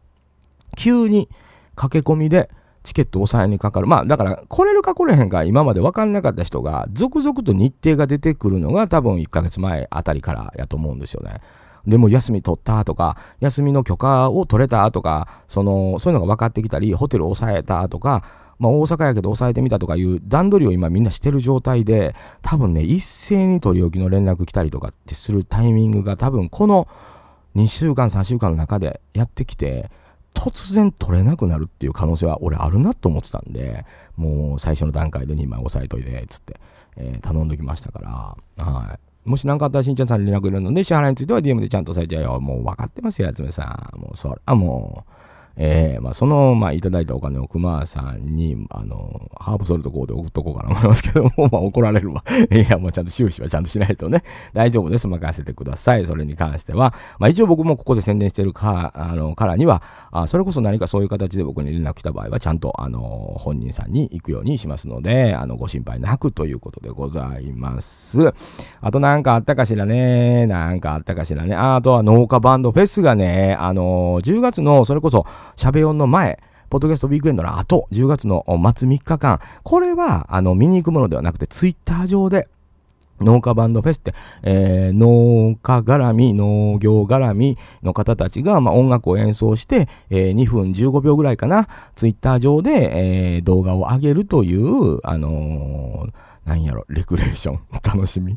[0.77, 1.29] 急に
[1.75, 2.49] 駆け込みで、
[2.83, 3.87] チケット抑えにかかる。
[3.87, 11.41] まあ、だから、来れるか来れへんか、今まで分かんなかった人が、続々と日程が出てくるのが多分1ヶ月前あたりからやと思うんですよね。
[11.87, 18.25] でも休み取ったとか、休みの許可を取れたとか、その、そういうのが分かってきたり、ホテル抑えたとか、
[18.59, 26.87] まあ大阪やけど抑えてみたとかいう段取りを今みんなしてる状態で、多分ね、一斉に取り置きの連絡来たりとかってするタイミングが多分この
[27.57, 29.91] 2週間、3週間の中でやってきて、
[30.35, 33.85] 突然取れなくなるっていう可能性は俺あるなと思ってたんで、
[34.17, 36.61] もう最初の段階で2枚押さえといて、つって、
[36.97, 39.29] えー、頼んどきましたから、はい。
[39.29, 42.41] もし何かあったらしんちゃんさんに連絡入れるので、支払いについては DM でちゃんとされちゃうよ。
[42.41, 44.01] もう分かってますよ、やつめさん。
[44.01, 45.13] もうそれはもう、
[45.57, 52.25] えー、まあ、その、まあ、いただいたお金を熊さんに、あの、ハーブソルトこうで送っとこうかなと思いますけども、 まあ、怒られるわ。
[52.51, 54.23] いや、もうちゃんと収支はちゃんとしないとね、
[54.53, 55.09] 大丈夫です。
[55.09, 56.07] 任せてください。
[56.07, 56.95] それに関しては。
[57.19, 68.33] まあ、一応僕もここで宣伝してるか、あの、からには、あそれこそ何かそういう形で僕に連絡来た場合は、ちゃんと、あの、本人さんに行くようにしますので、あの、ご心配なくということでございます。
[68.81, 70.47] あとなんかあったかしらね。
[70.47, 71.55] なんかあったかしらね。
[71.55, 76.41] あとは農家バンドフェスがね、あの、10月の、それこそ、しゃべ音の前、
[76.71, 82.49] ポッドキャストウィークエンドの後、10月の末3日間、これは、あの、見に行くものではなくて、ツイッター上で、
[83.21, 98.37] 農家バンドフェスって、えー、農家絡み、農業絡みの方たちが、まあ、音楽を演奏して、えー、2分15秒ぐらいかな、ツイッター上で、えー、動画を上げるという、あのー、なんやろ、レクレーション、 楽しみ。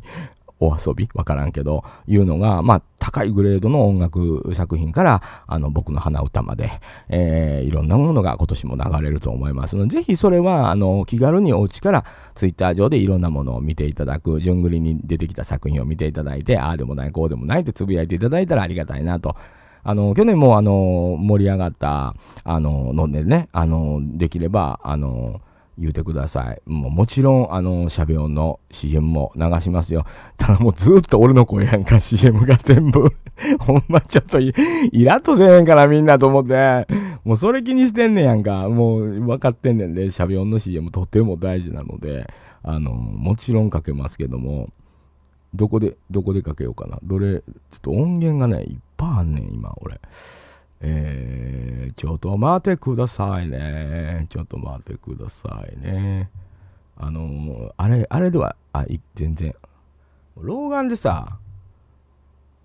[0.58, 6.70] お遊びわからんけど、いうのが、まあ、高いグレードの音楽作品から、あの、僕の鼻歌まで、
[7.08, 12.04] えー、いろんなものが今年も流れると思いますので、ぜひそれは、あの、気軽にお家から
[12.34, 19.36] ツイッター上でいろんなものを見ていただく、順繰りに出てきた作品を見ていただいて、ああでもない、こうでもないってつぶやいていただいたらありがたいなと。
[19.88, 25.40] あの、去年もあの、盛り上がった、あの、のでね、あの、できれば、あの、
[25.78, 26.62] 言うてください。
[26.66, 30.04] もうもちろん、あの、シャベオンの CM も流しますよ。
[30.36, 33.12] ただもうずっと俺の声やんか、CM が全部。
[33.60, 34.52] ほんまちょっとイ
[35.04, 36.86] ラッとせえへんからみんなと思って。
[37.24, 38.68] もうそれ気にしてんねやんか。
[38.68, 42.26] もう分かってんねんで、シャベオンの CM とても大事なので、
[42.62, 44.70] あの、もちろんかけますけども、
[45.54, 46.98] どこで、どこでかけようかな。
[47.02, 47.42] どれ、ちょ
[47.76, 50.00] っと音源がね、いっぱいあんねん、今、俺。
[50.80, 54.26] えー、ちょっと待ってくださいね。
[54.28, 56.30] ちょっと待ってくださいね。
[56.96, 59.54] あのー、あれ、あれでは、あ、い全然。
[60.36, 61.38] 老眼でさ、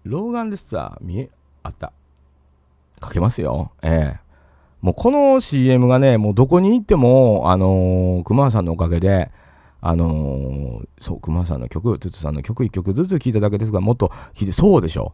[0.04, 1.30] 老眼でさ、見え、
[1.64, 1.92] あった。
[3.00, 3.72] かけますよ。
[3.82, 4.20] ええー、
[4.82, 9.32] もうこの CM がね、もうどこに行っても、あのー、熊さんのおかげで、
[9.82, 15.14] あのー、そう、熊さんの曲、トゥトゥさんの曲一曲ずつ聴いただけですが、もっと聴いて、そうでしょ。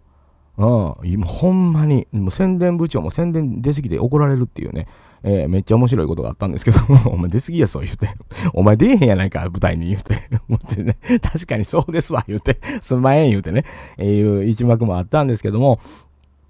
[0.57, 0.65] う
[1.05, 4.87] ん、今 ほんまに、もう宣伝部長も宣伝出過ぎて怒られるっていうね、
[5.23, 6.79] えー、めっちゃ面白いことがあったんですけど、
[7.09, 8.09] お前出過ぎやそう言うて、
[8.53, 10.15] お前出えへんやないか、舞台に言うて、
[10.49, 13.65] 思ってね、確かにそうですわ、言うて、すんまへん言うてね、
[13.97, 15.79] えー、いう一幕もあったんですけども、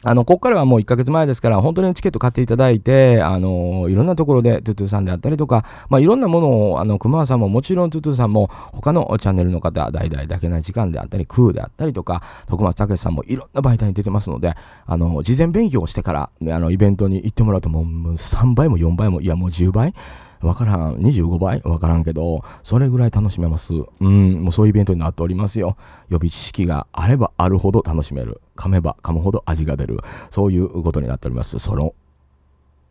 [0.03, 14.53] あの、ここからはもう1ヶ月前ですから、本当にチケット買っていただいて、あの、いろんなところで、トゥトゥさんであったりとか、まあ、いろんなものを、あの、熊さんももちろんトゥトゥさんも、他のチャンネルの方、代々だけな時間であったり、クーであったりとか、徳松武さんもいろんな媒体に出てますので、
[14.85, 19.95] あの、事前勉強をしてから、ね、あの、イベントに行ってもらうと、もう3倍も4倍も、いや、もう10倍
[20.41, 20.97] わからん。
[20.97, 21.61] 25倍？
[21.63, 23.73] わからんけど、それぐらい楽しめます。
[23.73, 25.77] うん、もうそういうイベントになっておりますよ。
[26.09, 28.41] 予備知識があればあるほど楽しめる。
[28.55, 29.99] 噛めば噛むほど味が出る。
[30.29, 31.59] そういうことになっております。
[31.59, 31.93] その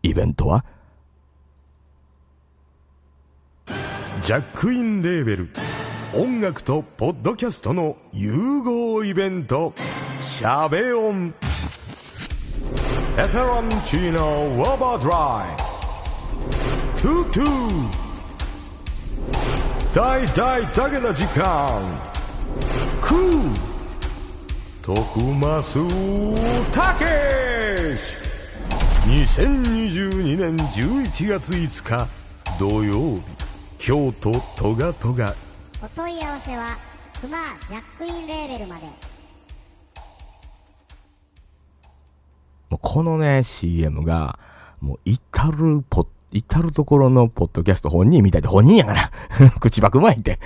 [0.02, 0.64] イベントは？
[4.22, 5.50] ジャックインレーベル
[6.14, 9.74] 音楽とポッドキャストの融合イベント
[10.18, 11.34] 「シャベオン」
[13.18, 15.66] 「エフェロンチーノウォーバードライ」
[16.96, 17.44] トゥトゥ
[19.94, 21.80] 大大だけの時間。
[23.02, 23.54] クー。
[24.82, 25.78] 徳マス
[26.72, 28.14] たけし
[29.04, 32.08] 2022年11月5日
[32.58, 33.22] 土曜日。
[33.78, 35.34] 京都トガトガ。
[35.82, 36.78] お問い合わせは
[37.20, 38.86] クマジャックインレーベルまで。
[42.70, 44.38] もうこのね CM が
[44.80, 45.20] もう至
[45.52, 49.10] るポッ至るところのポッドキャスト本人みたいで本人やから。
[49.60, 50.38] 口ばくまいって。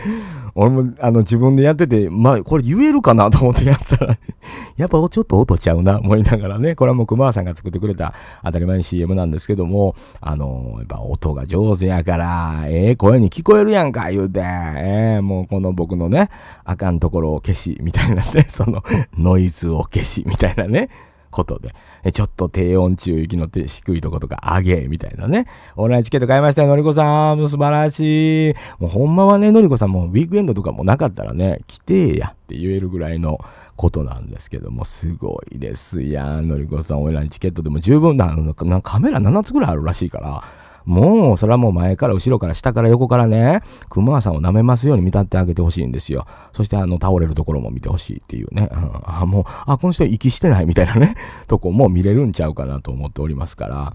[0.54, 4.16] 俺も、あの、自分でやってて、まあ、これ言えるかなと思ってやったら
[4.76, 6.74] やっぱちょっと音ちゃうな、思いながらね。
[6.74, 14.40] これはもう熊さんが作ってくれた当たり前に CM なんですけども、あの、やっぱ音が上手やから、ええー、声に聞こえるやんか、言うて。
[14.40, 16.30] ええー、もうこの僕のね、
[16.64, 18.82] あかんところを消し、みたいなね、その、
[19.16, 20.88] ノイズを消し、みたいなね。
[21.30, 21.72] ことで、
[22.12, 25.46] ちょっと低温中域の低いとことか上げ、みたいなね。
[25.76, 27.48] オンラインチケット買いましたよ、のりこさん。
[27.48, 28.54] 素晴らしい。
[28.78, 33.38] もうほんまはね、のりこさんもウィークエンドとかもなかったらね、来てやって言えるぐらいの
[33.76, 36.48] ことなんですけども、すごいですやん。
[36.48, 40.44] のりこさん、オンラインチケットでも十分な、なカメラ7つぐらいあるらしいから、
[40.84, 46.26] もう、それはもう前から後ろから下から横からね、熊さんを舐めますように見立ってあげてほしいんですよ。
[46.52, 48.68] そしてあの、倒れるところも見てほしいっていうね。
[49.04, 51.14] あ、もう、あ、この人息してないみたいなね、
[51.48, 53.94] とこも見れるんちゃうかなと思っておりますか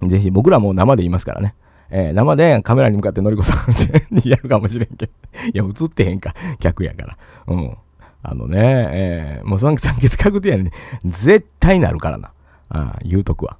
[0.00, 1.54] ら、ぜひ僕らも生で言いますからね。
[1.90, 5.12] えー生でカメラに向かってのりこさんって やるかもしれんけど。
[5.52, 6.34] いや、映ってへんか。
[6.60, 7.16] 客やから。
[7.48, 7.76] うん。
[8.22, 10.70] あのね、えーもう三三月確定やね。
[11.04, 12.30] 絶対なるからな。
[12.68, 13.56] ああ言うとくわ。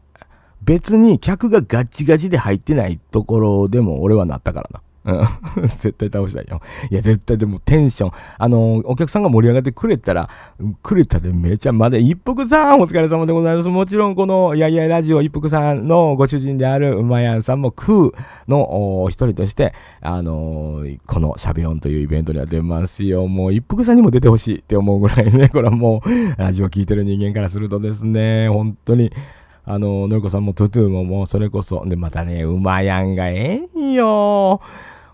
[0.63, 4.81] 別に客がガチガチで入ってないところでも俺はなったからな。
[5.05, 5.27] うん。
[5.79, 6.61] 絶対倒したいよ。
[6.91, 8.11] いや、絶対でもテンション。
[8.39, 10.29] あのお客さんが盛り上がってくれたら、
[10.83, 13.69] くれたでめちゃまで、一服さんお疲れ様でございます。
[13.69, 18.13] もちろんこの、いやいやラジオ一服さんのご主人である馬やんさんもクー
[18.49, 23.27] のお一人として、あのーこのシャベオンというイベントには出ますよ。
[23.27, 29.11] もう一服さんにも出てほしいって思うぐらいね、これはもう、ラジオ聞いてる人間からするとですね、本当に、
[29.73, 34.61] あの、のりこさんもトゥトゥももうそれこそ、で、またね、馬やんがええんよ。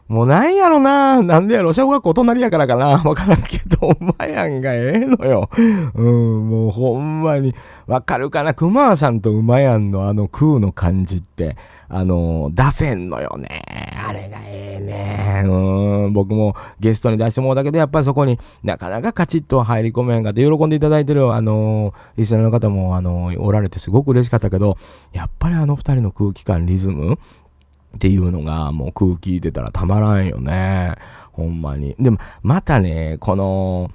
[0.09, 1.21] もうなんやろな。
[1.23, 1.73] なんでやろ。
[1.73, 3.03] 小学校隣やからかな。
[3.05, 5.51] わからんけど、馬やんがええのよ。
[5.95, 7.55] うん、もうほんまに。
[7.87, 8.55] わかるかな。
[8.55, 11.57] 熊さんと馬やんのあの空の感じって、
[11.89, 13.65] あの、出せんのよね。
[14.07, 15.43] あれがええね。
[15.47, 24.77] うん、僕もゲストに出してもらったけど、やっぱりそこになかなかカチッと入り込めんかって、喜んでいただいてる、あの、リスナーの方も、あの、おられてすごく嬉しかったけど、
[25.13, 27.15] やっぱりあの二人の空気感、リズム？
[27.15, 30.95] っていうのがもう空気出たらたまらんよね。
[31.33, 31.95] ほんまに。
[31.99, 33.91] でも、またね、この、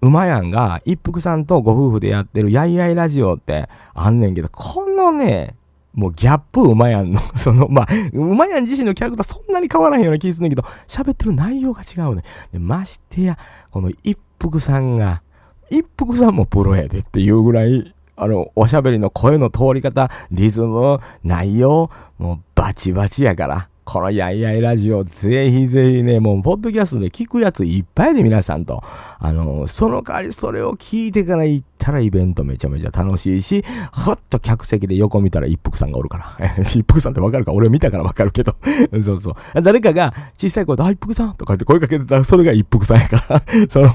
[0.00, 5.56] 馬やんが一服さんとご夫婦でやってるやいやいラジオってあんねんけど、このね、
[5.96, 12.22] もうギャップ馬やんの、 その、まあ、馬やん自身のキャラクターそんなに変わらへんような気するんだけど、喋ってる内容が違うね。
[12.52, 13.38] でましてや、
[13.70, 15.22] この一服さんが、
[15.70, 23.68] 一服さんもプロやでっていうぐらい、あの、おしゃべりの声の通り方、リズム、内容、もうバチバチやから。
[23.86, 28.82] このやいやいラジオ、ぜひぜひね、もう、ポッドキャストで聞くやついっぱいで皆さんと。
[29.20, 33.62] あの、その代わりそれを聞いてから行ったらイベントめちゃめちゃ楽しいし、
[33.94, 36.48] ふっと客席で横見たら一服さんがおるから。
[36.64, 37.52] 一服さんってわかるか？
[37.52, 38.56] 俺見たからわかるけど。
[39.04, 39.62] そうそう。
[39.62, 43.42] 誰かが小さい声で、あ、一服さんとかって声かけてたら、それが一服さんやから。
[43.68, 43.90] その、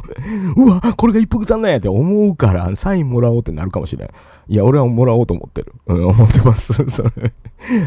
[0.55, 4.09] うわ、これが一服さんなんやって思うから、サインもらおうってなるかもしれん。
[4.51, 5.73] いや、俺はもらおうと思ってる。
[5.85, 6.73] うん、思ってます。
[6.91, 7.09] それ。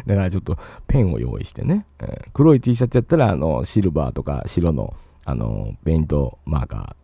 [0.06, 1.84] だからちょっとペンを用意してね。
[2.00, 4.94] うん黒い T シャツやったら、あの、シルバーとか白の、
[5.26, 6.96] あの、ペイントマーカ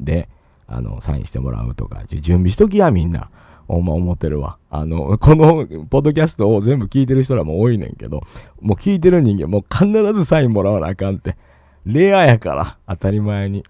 [0.00, 0.28] ーで、
[0.66, 3.30] あの、サインしてもらうとか、準備しときや、みんな。
[3.68, 4.58] ほんま思ってるわ。
[4.70, 8.22] あの、この、ポッドキャストを全部聞いてる人らも多いねんけど、
[8.60, 11.36] もう聞いてる人間、もう必ずサインもらわなあかんって。
[11.84, 13.62] レアやから、当たり前に。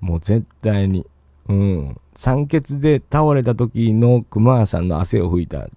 [0.00, 1.06] もう絶対に。
[1.48, 2.00] うん。
[2.16, 5.68] 酸欠で倒れた時の熊さんの汗を拭いた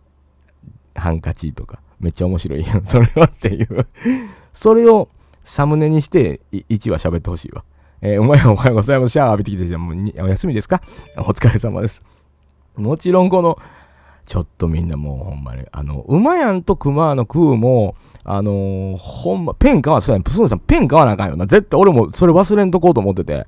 [0.96, 2.86] ハンカチとか、めっちゃ面白いやん。
[2.88, 3.88] それはっていう。
[4.54, 5.10] それを
[5.44, 7.64] サムネにして、1話喋ってほしいわ。
[8.02, 9.14] えーお前おはようございます。
[9.14, 10.82] シャワー浴びてきてじゃもうお休みですか？
[11.18, 12.04] お疲れ様です。
[12.76, 13.58] もちろんこの、
[14.28, 21.48] ちょっとみんなもうほんまに、あの、馬やんと熊の空も、あのーほんま、ペン買わ、そうやん、プスンさんペン買わなあかんよな。
[21.48, 23.48] 絶対俺もそれ忘れんとこうと思ってて。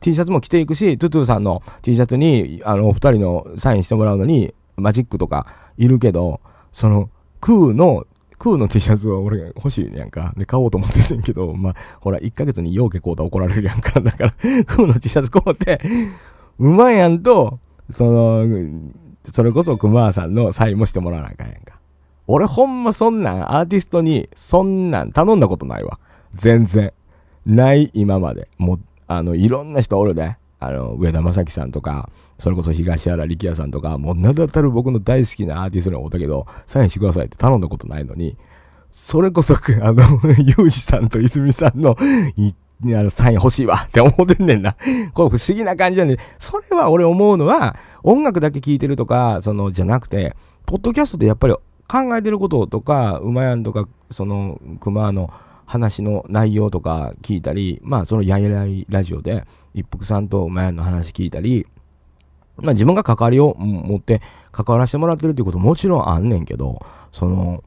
[0.00, 5.46] T シャツも着ていくし、トゥトゥさんの T シャツに、あの、お二人のサインしてもらうのに、マジックとか
[5.76, 6.40] いるけど、
[6.72, 7.10] その、
[7.40, 8.06] クーの、
[8.38, 10.32] クーの T シャツは俺が欲しいやんか。
[10.36, 14.00] で、買おうと思っててんけど、まあ、ほら、1ヶ月にようけこうた怒られるやんか。
[14.02, 15.80] だから、クーの T シャツ買うって、
[16.58, 17.58] うまいやんと、
[17.90, 18.46] その、
[19.24, 21.78] それこそ熊さんのサインもしてもらわなあかんやんか。
[22.26, 25.98] 俺ほんまそんなん、アーティストに、そんなん頼んだことないわ。
[26.34, 26.90] 全然。
[27.44, 28.48] ない、今まで。
[28.56, 28.80] もう、
[29.10, 30.36] あの、いろんな人おるで。
[30.60, 38.36] あの、上田正樹さんとか、それこそ東原力也さんとか、もう名だたる僕の大好きなアーティストにおったけど、サインしてくださいって頼んだことないのに、
[38.92, 40.02] それこそ、あの、
[40.38, 41.96] ユージさんと泉さんの、
[42.36, 42.52] い
[42.84, 44.74] あの、サイン欲しいわって思ってんねんな。
[45.12, 47.74] これ不思議な感じなんで、それは俺思うのは、
[48.04, 51.54] 音楽だけ聴いてるとか、その、じゃなくて、ポッドキャストでやっぱり
[51.88, 55.30] 考えてることとか、馬やんとか、その、熊の
[55.70, 61.64] 話の内容とか聞いたり、まあ、そのやいらいラジオで、一服さんと馬やんの話聞いたり、
[62.56, 64.20] まあ自分が関わりを持って
[64.50, 67.62] 関わらせてもらってるっていうこともちろんあんねんけど、その、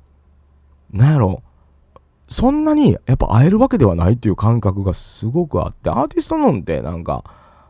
[0.91, 1.43] なんやろ、
[2.27, 7.23] そんなにやっぱ会えるわけではないっていう感覚がすごくあって、アーティストのんてなんか、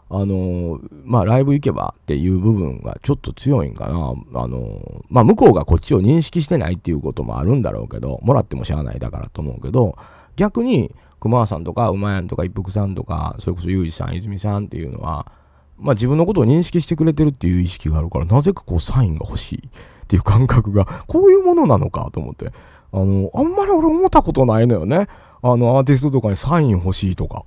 [0.10, 3.94] あのーまあライブ行けばっていう部分がちょっと強いんかな。
[3.94, 9.96] あのーまあ向こうがこっちを認識してないっていうこともあるんだろうけど、もらってもしゃあないだからと思うけど、
[10.36, 15.32] 逆に熊さんとか馬やんとか一服さんとか、それこそユージさん、泉さんっていうのは、
[15.78, 19.64] まあ自分のことを認識してくれてるっていう意識があるから、なぜかこうサインが欲しい
[20.04, 22.52] っていう感覚が、こういうものなのかと思って。
[22.92, 25.08] あの、あんまり俺思ったことないのよね。
[25.42, 27.44] あの、アーティストとかにサイン欲しいとか。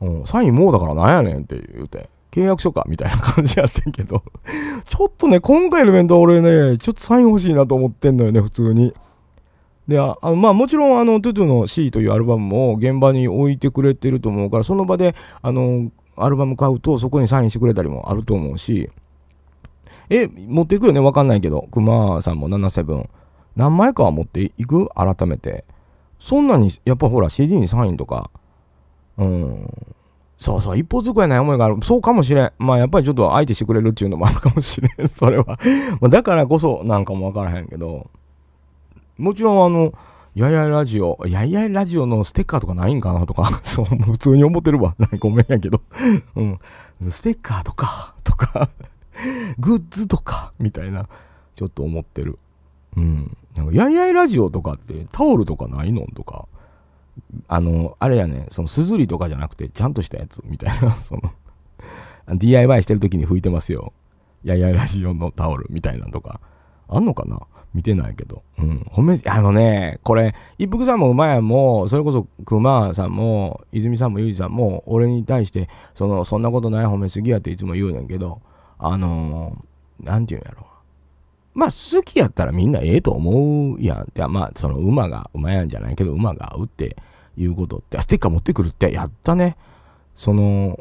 [0.00, 4.22] うん、サインもうだからなんやねんって言うて、契約書かみたいな感じやってんけど、
[4.84, 8.92] ちょっとね、今回のイベントは俺ね、ちょっとサイン欲しいなと思ってんのよね、普通に。
[9.88, 18.90] で、あのまあもちろんあの、トゥトゥの C というアルバムも現場に置いてくれてると思うから、その場で、あの、アルバム買うとそこにサインしてくれたりもあると思うし、
[20.08, 21.00] え、持っていくよね？
[21.00, 23.08] わかんないけど、熊さんも77。
[23.56, 24.88] 何枚かは持っていく？
[24.94, 25.64] 改めて。
[26.18, 28.30] そんなに、やっぱほら CD にサインとか、
[29.18, 29.68] うん。
[30.38, 31.76] そうそう、一方通行やない思いがある。
[31.82, 32.52] そうかもしれん。
[32.58, 35.08] まあやっぱりちょっと相手してくれるっていうのもあるかもしれん。
[35.08, 35.58] それは。
[36.08, 38.08] だからこそなんかもわからへんけど。
[39.18, 39.92] もちろんあの、
[40.34, 44.94] ややいラジオ、やいやいラジオのステッカーとかないんかなとか、 そう、普通に思ってるわ。
[45.18, 45.80] ごめんやけど。
[46.36, 46.58] うん。
[47.10, 48.68] ステッカーとか、とか、
[49.58, 51.08] グッズとか、みたいな、
[51.54, 52.38] ちょっと思ってる。
[52.96, 53.36] うん。
[53.54, 56.46] なんか、ややラジオとかってタオルとかないのとか、
[57.48, 63.92] あの、あれやね、その、すずりとかじゃなくて、ちゃんとしたやつ、みたいな、その、DIY してる時に拭いてますよ。
[64.46, 66.40] やいやいラジオのタオルみたいなとか、
[66.88, 67.40] あんのかな？
[67.76, 68.42] 見てないけど。
[68.58, 68.86] うん。
[68.90, 78.40] 褒め、あのね、これ、一服さんも馬やも、それこそ熊さんも、泉さんもゆうじさんも、俺に対して、その、そんなことない褒めすぎやっていつも言うねんけど、
[78.78, 80.66] あのー、なんていうんやろ。
[81.52, 86.96] まあ、好きやったらみんなええと思うやんって、まあ、その馬が、馬やんじゃないけど、馬が合うって
[87.36, 89.58] いうことって、ステッカー持ってくるって、やったね。
[90.14, 90.80] その、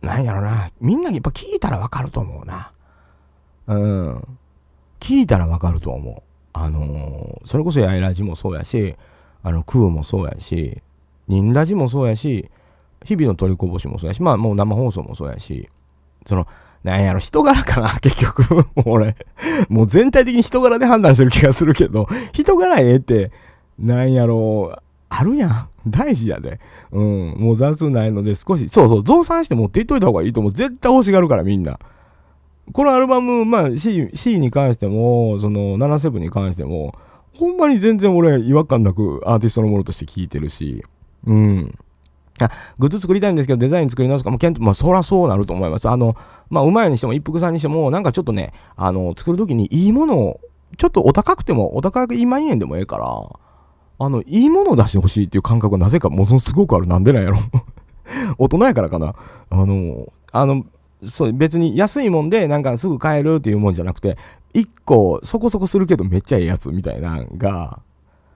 [0.00, 0.70] なんやろな。
[0.80, 2.72] みんなやっぱ聞いたらわかると思うな。
[3.66, 4.38] うん。
[5.02, 6.22] 聞いたらわかると思う。
[6.52, 8.94] あのーそれこそやいラジもそうやし、
[9.42, 10.80] あの、クーもそうやし、
[11.26, 12.48] ニンラジもそうやし、
[13.04, 15.68] 日々の取りこぼしもそうやし、まあもう生放送もそうやし、
[16.24, 16.46] その、
[16.84, 18.54] なんやろ、人柄かな、 結局。
[18.54, 19.16] もう俺、
[19.68, 23.32] もう全体的に人柄で判断してる気がするけど、人柄ええって、
[23.80, 25.68] なんやろ、あるやん。
[25.88, 26.60] 大事やで。
[26.92, 27.34] うん。
[27.38, 30.52] もう雑ないので少し、そうそう、増産して持っていっといた方がいいと思う。
[30.52, 31.80] 絶対欲しがるからみんな。
[32.72, 36.94] このアルバム、まあ C, C に関しても、その77に関しても、
[37.34, 40.84] ほんまに全然俺違和感なくアーティストのものとして聴いてるし、
[41.26, 41.78] うん。
[42.40, 45.88] あ、グッズ作りたいんですけどデザイン作り直すかも、けんまあそらそうなると思います。
[45.88, 46.16] あの、
[46.50, 50.40] まあうまいにしても一服さんにしても、なんかちょっとね、あの、作るときにいいものを、
[50.78, 53.06] ちょっとお高くても、お高く2万円でもええから、
[53.98, 56.86] あの、いいものを出してほしいっていう感覚がなぜかものすごくある。
[56.86, 57.38] なんでなんやろ
[58.38, 59.14] 大人やからかな。
[59.50, 60.64] あの、あの、
[61.04, 64.16] そう、別に安いもんでなんかすぐ買えるっていうもんじゃなくて、
[64.54, 67.80] 一個そこそこするけどめっちゃええやつみたいなのが、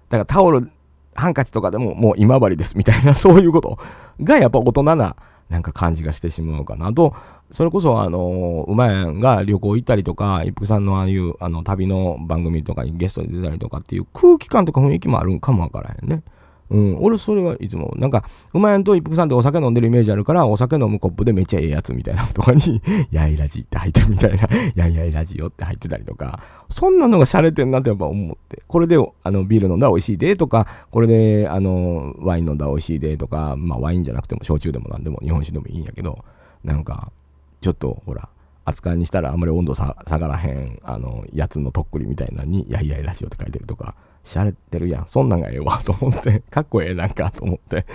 [0.09, 0.71] だからタオル、
[1.15, 3.79] ハンカチとかでももう今治ですみたいな、 そういうこと
[4.23, 5.17] がやっぱ大人な
[5.49, 7.15] なんか感じがしてしまうかなと、
[7.53, 16.23] それこそあの、うまやんが旅行行ったりとか、一服さんのああいうあの旅の番組とかにゲストで出たりとかっていう空気感とか雰囲気もあるんかもわからへんね。
[16.69, 36.25] うん、俺それはいつも、なんか、うまやんと一服さんってお酒飲んでるイメージあるから、お酒飲むコップでめっちゃええやつみたいなとかに、 やいラジって入ってみたいな、 やいやいラジオって入ってたりとか、そんなのが洒落てんなってやっぱ思って、これで、あの、ビール飲んだら美味しいでとか、これで、あの、ワイン飲んだら美味しいでとか、まあワインじゃなくても焼酎でもなんでも日本酒でもいいんやけど、
[36.65, 37.13] なんか、
[37.61, 38.29] ちょっと、ほら、
[38.65, 43.95] 扱いにしたらあんまり温度下がらへん、あの、やつのとっくりみたいなのに、やいやいラジオって書いてるとか、
[44.27, 45.07] しゃれてるやん。
[45.07, 46.43] そんなんがええわ、と思って。
[46.51, 47.87] かっこええなんか、と思って。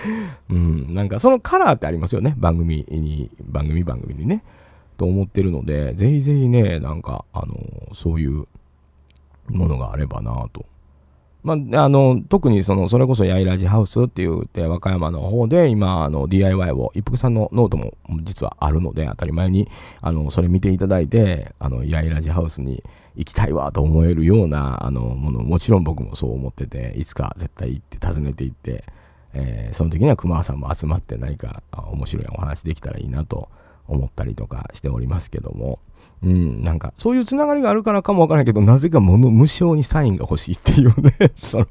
[0.48, 0.94] うん。
[0.94, 2.34] なんか、そのカラーってありますよね。
[2.38, 4.42] 番組に、番組番組にね。
[4.96, 7.54] と思ってるので、ぜひぜひね、なんか、あの、
[7.92, 8.46] そういう
[9.50, 10.64] ものがあればなと。
[11.42, 17.92] まあ、あの、特にその、それこそやいラジハウスって言って、和歌山の方で、今、あの、DIY を、一服さんのノートも
[18.22, 19.68] 実はあるので、当たり前に、
[20.00, 22.82] あの、それ見ていただいて、あの、やいラジハウスに
[23.16, 28.84] 行きたいわと思えるような、あの、もの、もちろん僕もそう思ってて、いつか絶対行って、訪ねて行って、
[29.34, 33.48] えーその時には熊さんも集まって何か面白いお話できたらいいなと
[33.88, 35.78] 思ったりとかしておりますけども、
[36.22, 41.66] うん、なんか、そういうつながりがあるからかもわからないけど、なぜかもの無償にサインが欲しいっていうね、 その、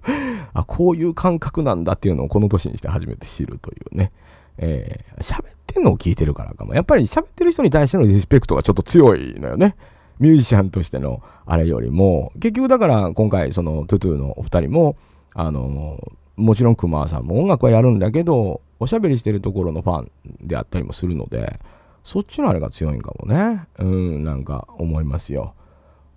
[0.54, 4.12] あ、こういう感覚なんだっていうのをこの年にして初めて知るというね、
[4.58, 6.74] えー喋ってんのを聞いてるからかも。
[6.74, 9.76] やっぱり喋ってる人に対してのリスペクトがちょっと強いのよね。
[10.22, 14.96] ミュージシャンとしてのあれよりも、結局だから今回そのトゥトゥのお二人も、
[15.34, 16.00] あの、
[16.38, 20.12] もちろん熊さんも音楽はやるんだけど、おしゃべりしてるところのファン
[20.42, 21.60] であったりもするので、
[22.04, 23.68] そっちのあれが強いんかもね。
[23.80, 25.56] うん、なんか思いますよ。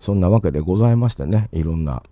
[0.00, 2.02] そんなわけでございましてね、いろんな、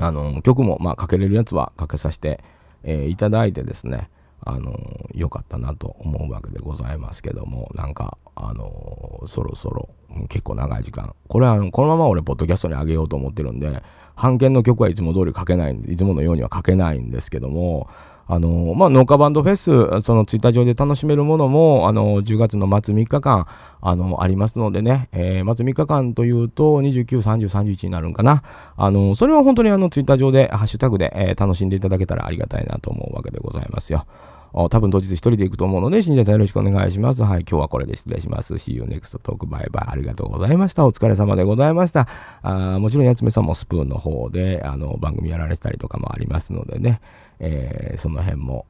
[0.00, 2.42] あの、曲も、まあ、かけれるやつはかけさせて、
[2.84, 4.08] えーいただいてですね、
[4.40, 4.78] あの、
[5.14, 9.88] 良かったなと思うわけでございますけども、なんか、あの、そろそろ、
[10.28, 11.14] 結構長い時間。
[11.26, 13.82] これは、このまま俺、ポッドキャストに上げようと思ってるんで、
[14.14, 17.88] 版権の曲はいつも通り書けない、いつものようには書けないんですけども、
[18.28, 23.46] あの、まあ、農家バンドフェス、そのツイッター上で楽しめるものも、あの、10月の末3日間、
[23.80, 28.42] あの、ありますのでね、えー、末3日間というと、29、30、31になるんかな。
[28.76, 34.06] あの、それは本当にあの、ツイッター上で、ハッシュタグで、え、楽しんでいただけたらありがたいなと思うわけでございますよ。
[34.52, 37.22] 多分当日一人で行くと思うので、新庄さんよろしくお願いします。
[37.22, 38.54] はい、今日はこれで失礼します。
[38.54, 39.46] See you next talk.
[39.46, 39.84] バイバイ。
[39.88, 40.86] ありがとうございました。
[40.86, 42.08] お疲れ様でございました。
[42.42, 47.00] あもちろん、やつめさんもスプーンの方で、あの、番組やられてたりとかもありますのでね、
[47.38, 48.66] えー、その辺も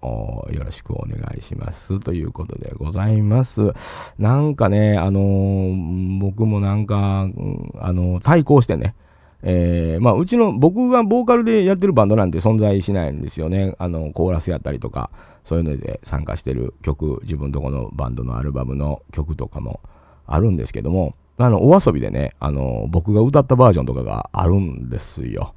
[0.51, 2.01] よろしくお願いします。
[2.01, 3.73] ということでございます。
[4.19, 8.95] なんかね、あのー、僕もなんか、あのー、対抗してね、
[9.43, 13.75] えー、まあ、うちの、僕がボーカルでやってるバンドなんて存在しないんですよね。
[13.79, 15.11] あの、コーラスやったりとか、
[15.47, 19.79] そういうので参加してる曲、自分とこのバンドのアルバムの曲とかも
[20.27, 25.55] あるんですけども、あの、お遊びでね、あの、僕が歌ったバージョンとかがあるんですよ。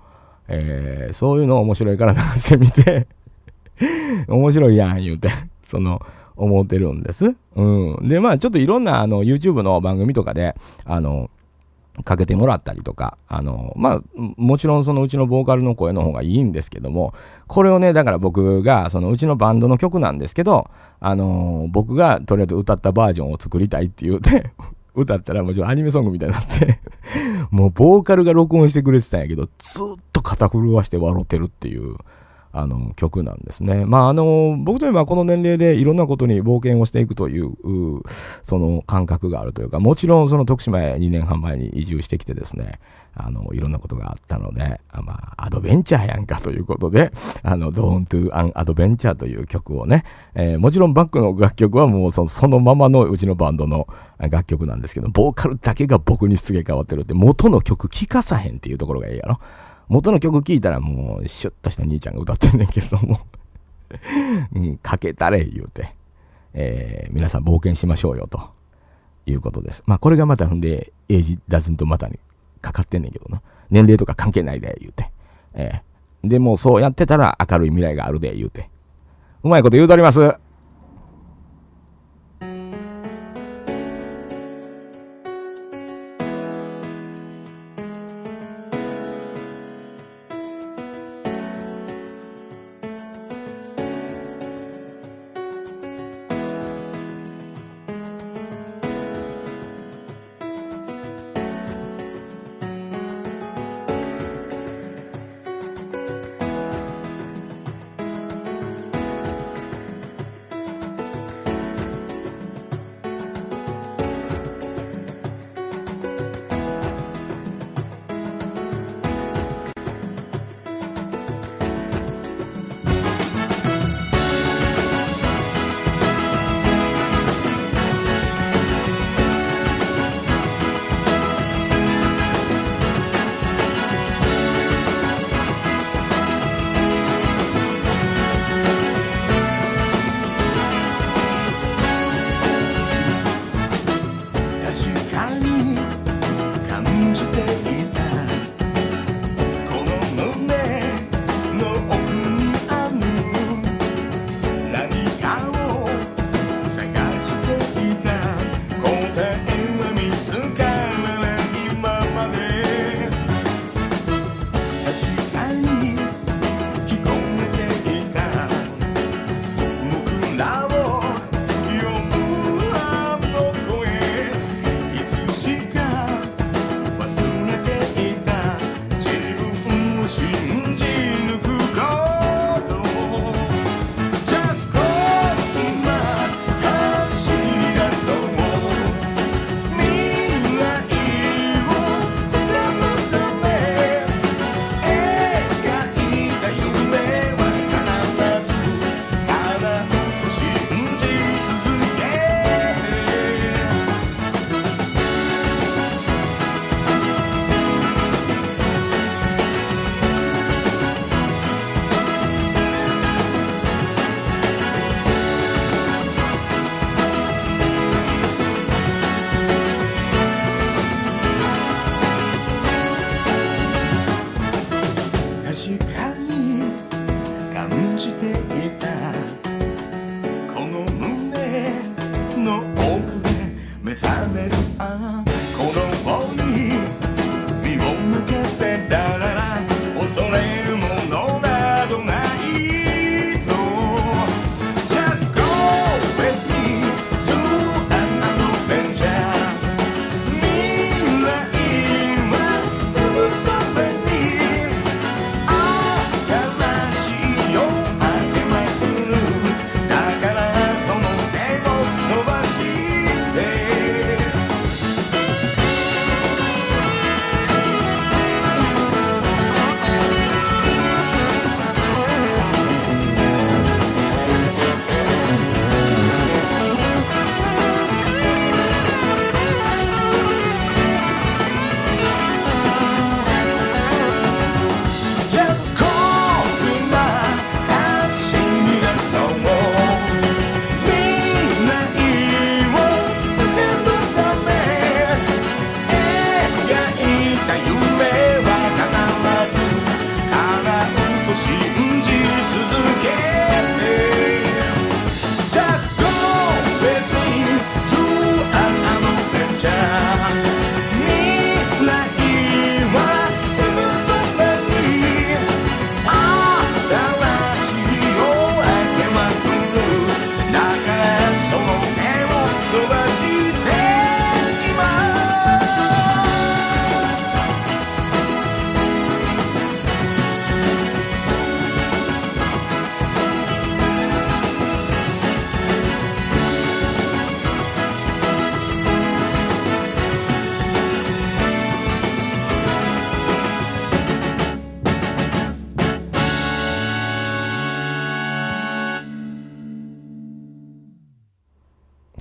[0.48, 3.08] えー、そういうの面白いから流してみて
[4.30, 5.30] 面白いやん言うて
[5.66, 6.00] その、
[6.36, 7.34] 思ってるんです。
[7.56, 8.08] うん。
[8.08, 10.56] で、まあちょっといろんなあの YouTube の番組とかで、
[10.86, 11.32] あの、
[12.04, 17.14] かけてもらったりとか、あの、まあ、もちろんそのうちのボーカルの声の方がいいんですけども、
[17.48, 20.70] これをね、だから僕が、そのうちのバンドの曲なんですけど、
[21.00, 24.52] あの、僕がとりあえず歌ったバージョンを作りたいって言うて
[24.96, 26.80] 歌ったらもうちろんアニメソングみたいになって
[27.52, 31.96] もうボーカルが録音してくれてたんやけど、ずっと肩震わして笑ってるっていう、
[32.52, 33.86] あの曲なんですね。
[33.86, 37.54] まああの僕といえばこの年齢でいろんなことに冒険をしていくという
[38.42, 42.80] その感覚があるというかもちろんその徳島へ2年半前に移住してきてですね
[43.14, 47.12] あのいろんなことがあったのでまあアドベンチャーやんかということで
[47.44, 50.04] あの Don't to an Adventure という曲をね、
[50.34, 59.38] えー、もちろんバックの楽曲はもうそのままのうちのバンドの楽曲なんですけどボーカルだけが僕にすげえ変わってるって元の曲聴かさへんっていうところがいいやろ。
[59.90, 63.20] 元の曲聴いたらもう、シュッとした兄ちゃんが歌ってんねんけども
[64.54, 65.96] うん、かけたれ、言うて、
[66.54, 68.40] えー、皆さん冒険しましょうよ、と
[69.26, 69.84] いうことです。
[69.88, 72.20] まあ、これがまた踏んで、エイジダズンとまたに
[72.62, 73.42] かかってんねんけどな。
[73.72, 75.12] 年齢とか関係ないで、言うて。
[75.54, 78.70] えー、でもそうやってたら明るい未来があるで、言うて。
[79.44, 80.36] うまいこと言うとります。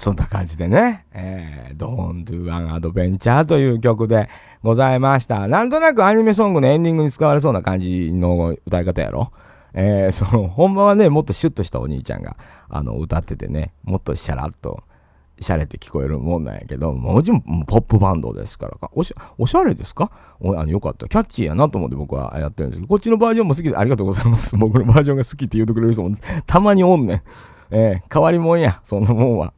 [0.01, 4.29] そんな感じでね、えー、Don't Do an Adventure という曲で
[4.63, 5.49] ございました。
[5.49, 9.33] なんとなくアニメソングのエンディングに使われそうな感じの歌い方やろ？
[9.75, 12.37] えー、その、ほんまはね、もっとシュッとしたお兄ちゃんが、
[12.69, 14.83] あの、歌っててね、もっとシャラッと、
[15.41, 18.91] シャレって聞こえるもんなんやけど、もちろんポップバンドですからか。
[18.95, 20.11] おしおしゃれですか？
[20.41, 21.07] おあのよかった。
[21.07, 24.57] キャッチーやなと思って僕はやってるんですけど、こっちのバージョンも好きでありがとうございます。
[24.57, 26.17] 僕のバージョンが好きって言うてくれる人も
[26.47, 27.23] たまにおんねん。
[27.71, 29.53] えー、変わりもんや、そんなもんは。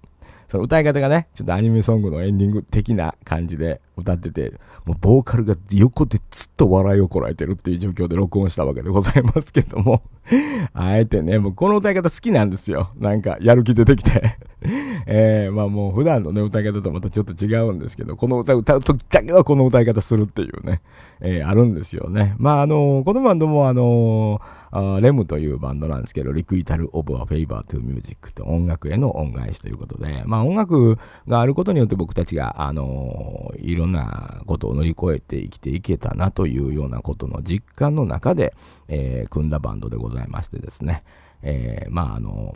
[0.50, 4.54] その歌い方がね、ちょっとアニメソングのエンディング的な感じで歌ってて、
[4.84, 10.02] もうボーカルが横でずっと笑いをこらえてるっていう状況で録音したわけでございますけども、
[10.74, 12.90] あえてね、もうこの歌い方好きなんですよ。
[12.98, 14.38] なんか、やる気出てきて。
[15.06, 20.80] えー、まあもう普段のね、歌い方とまたちょっと違うんですけど、この歌歌うときだけはこの歌い方するっていうね、
[21.20, 22.34] えー、あるんですよね。
[22.38, 38.54] まああのー、このバンドもあのーあレムというバンドなんですけど、 Requital of a Favor to Music と音楽への恩返しということで、まあ音楽があることによって僕たちが、あのいろんなことを乗り越えて生きていけたなというようなことの実感の中で、
[38.88, 41.02] えー、組んだバンドでございましてですね、
[41.42, 42.54] えー、まああの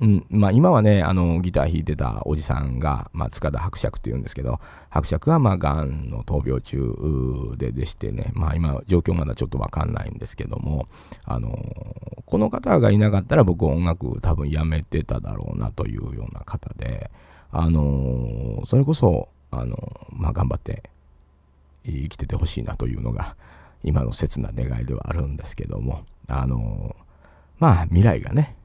[0.00, 4.60] うん、まあ今はね、あの、ギター弾いてたおじさんが、まあ塚田伯爵って言うんですけど、
[4.90, 10.88] 伯爵はまあ癌の闘病中ででしてね、まあ今状況まだちょっとわかんないんですけども、
[11.24, 11.48] あの、
[12.26, 17.10] この方がいなかったら僕音楽多分やめてただろうなというような方で、
[17.50, 20.82] あの、それこそ、あの、まあ頑張って
[21.84, 23.36] 生きててほしいなというのが、
[23.82, 26.94] 今の切な願いではあるんですけども、あの、
[27.58, 28.57] まあ未来がね、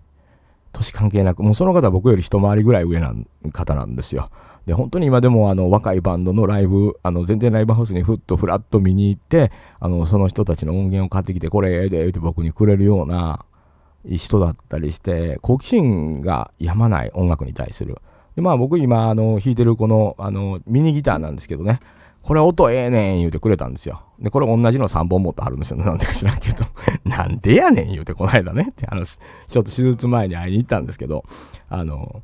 [0.74, 3.14] 年関係なく、もうその方は僕より一回りぐらい上な
[3.52, 4.30] 方なんですよ。
[4.66, 13.46] で、本当に今でもあの若いバンドのライブ、あの全然ライブハウスにふっとふらっと見に行って、あのその人たちの音源を買ってきて、これええで、って僕にくれるような
[14.10, 17.98] 人だったりして、好奇心がやまない音楽に対する。
[18.36, 21.80] で、まあ僕今、あの、弾いてるこの、あの、ミニギターなんですけどね、
[22.24, 24.02] これ音ええねん言うてくれたんですよ。
[24.18, 25.78] で、これ同じの3本持ってはるんですよ。
[25.78, 26.66] なんでか知らんけど。
[27.04, 31.26] なんでやねん言うてこの間ねって、あの、ちょっと手術前に会いに行ったんですけど、
[31.70, 32.24] あの、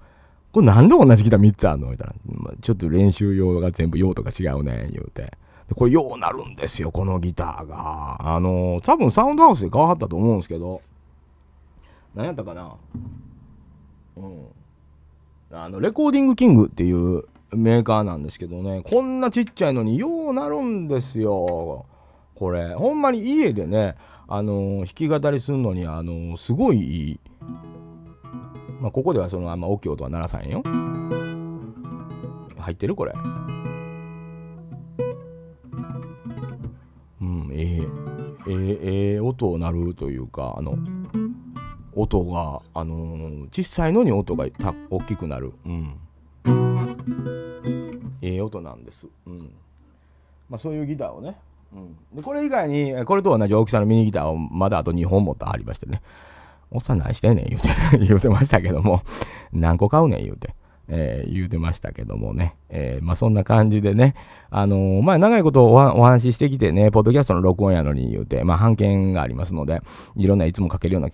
[0.54, 2.16] これなんで同じギター3つあるの言うたら、
[2.62, 5.34] ちょっと練習用が全部用途が違うねん言うて。
[5.68, 8.18] で、これようなるんですよ、このギターが。
[8.22, 10.82] あの、多分サウンドハウスで買わはったと思うんですけど、
[12.16, 12.74] 何やったかな
[14.16, 14.46] うん。
[15.52, 21.86] あの、レコーディングキングっていうメーカーなんですけどね、こんなちっちゃいのにようなるんですよ。
[22.36, 22.76] これ。
[22.76, 23.96] ほんまに家でね、
[24.28, 27.20] あのー、弾き語りするのに、あのー、すごいいい。
[28.80, 30.62] まあ、ここではそのあんま大きい音は鳴らさんよ。
[32.58, 32.96] 入ってる？
[32.96, 33.14] これ。
[37.22, 40.78] うん、えええええ音を鳴るというか、あの、
[41.96, 45.54] 音が、あのー、小さいのに音がた大きくなる。
[45.66, 45.96] うん。
[48.22, 49.08] ええ音なんです。
[49.26, 49.52] うん。
[50.50, 51.38] まあそういうギターをね。
[51.74, 51.98] うん。
[52.14, 56.02] で、これ以外に、これと同じ大きさのミニギターをまだあと2本持ってありましてね。
[56.72, 57.70] おっさん何してんねん言うて、
[58.06, 59.02] 言うてましたけども、
[59.52, 60.56] 何個買うねん言うて。
[60.92, 62.56] えー、言うてましたけどもね。
[62.70, 64.16] えー、まあそんな感じでね。
[64.50, 69.82] あのー、まあ長いことおお話ししてきてね、ポッドキャストの録音やのに言うて、まあ判件がありますので、
[70.16, 71.10] いろんないつもかけるような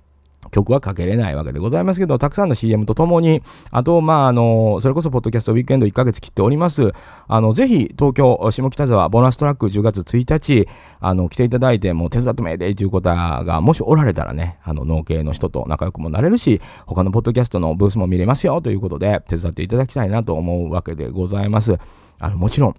[0.52, 3.42] 曲はかけれないわけでございますけど、たくさんの CM とともに、
[3.72, 6.94] あと、まあ、あの、それこそ、ポッドキャストウィークエンド1ヶ月切っております。
[7.28, 10.68] あの、ぜひ、東京、下北沢、ボーナストラック10月1日、
[11.00, 21.78] あの、来ていただいて、もう手伝ってもええで、という方が、もしおられたらね、あの、農系の人と仲良くもなれるし、他のポッドキャストのブースも見れますよ、ということで、手伝っていただきたいなと思うわけでございます。
[22.20, 22.76] あの、もちろん、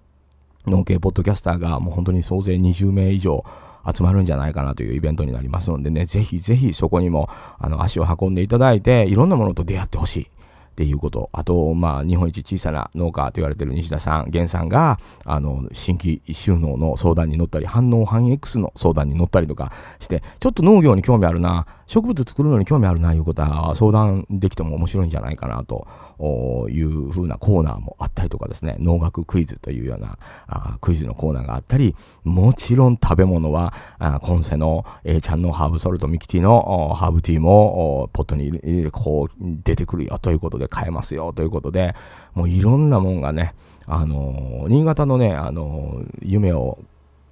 [0.66, 3.44] 農系ポッドキャスターが、もう本当に総勢20名以上、
[3.92, 10.30] 集まるんじゃないかなというイベントになりますのでね、ぜひぜひそこにも、あの、足を運んでいただいて、いろんなものと出会ってほしい。
[10.72, 11.30] っていうこと。
[11.32, 25.86] あと、まあ、日本一小さな農家と言われている西田さん、源さんが、あの、新規収納の相談に乗ったり、反応反 X の相談に乗ったりとかして、ちょっと農業に興味あるな、植物作るのに興味あるな、いうことは相談できても面白いんじゃないかな、と
[26.18, 31.94] いうふうなコーナーもあったりとかですね、農学クイズというようなあクイズのコーナーがあったり、
[32.24, 41.94] もちろん食べ物は、あ今世の A ちゃんのハーブソルトミキティのハーブティーもポットに入れてこう出てくるよということで買えますよということで、
[42.34, 43.54] もういろんなもんがね、
[43.86, 46.78] あのー、新潟のね、あのー、夢を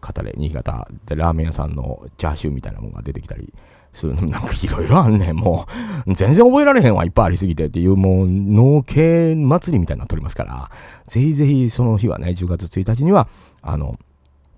[0.00, 3.52] 語れ、新潟でラーメン屋さんのチャーシューみたいなもんが出てきたり
[4.02, 5.36] なんかいろいろあんねん。
[5.36, 5.66] も
[6.06, 7.04] う、全然覚えられへんわ。
[7.04, 10.70] いっぱいありすぎてっていう、もう、農系祭りみたいになっておりますから、
[11.06, 13.28] ぜひぜひその日はね、10月1日には、
[13.62, 13.98] あの、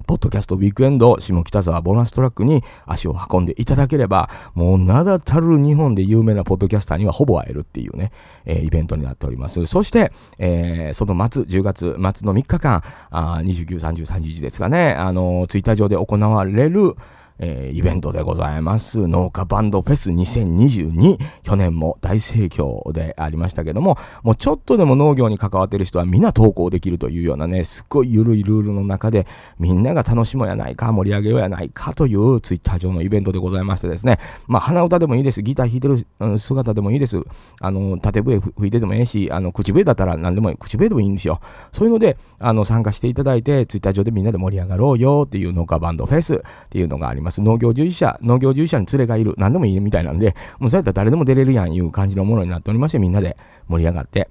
[0.07, 8.13] ポッドキャストウィークエンド下北沢ボーナストラックに足を運んでいただければ、もう名だたる日本で有名なポッドキャスターにはほぼ会えるっていうね、
[8.45, 9.67] えーイベントになっております。
[9.67, 16.95] そして、えーその末、10月末の3日間、あ29、30、31ですかね、あのツイッター上で行われる、
[17.39, 19.07] えーイベントでございます。
[19.07, 21.19] 農家バンドフェス2022。
[21.43, 29.27] 去年も大盛況でありましたけども、もうちょっとでも農業に関わっている人はみんな投稿できるというようなね、すっごい緩いルールの中で、
[29.59, 35.89] みんなが楽しもうやないか、盛り上げようやないかというツイッター上のイベントでございましてですね、まあ鼻歌でもいいです、ギター弾いて
[36.27, 37.21] る姿でもいいです、
[37.61, 41.41] あの、縦笛吹いてでもいいし、あの、口笛だったら何でもいい、口笛でもいいんですよ。
[41.73, 46.39] そういうので、あの、参加していただいて、ツイッター上でみんなで盛り上がろうよっていう農家バンドフェスっ
[46.71, 47.26] ていうのがあります。
[47.27, 47.43] ます。
[47.43, 53.37] 農業従事者、農業従事者に連れがいる、何でもいいみたいなんで、もうそうやったら誰でも出れるやんいう感じのものになっておりまして、みんなで
[53.69, 54.31] 盛り上がって、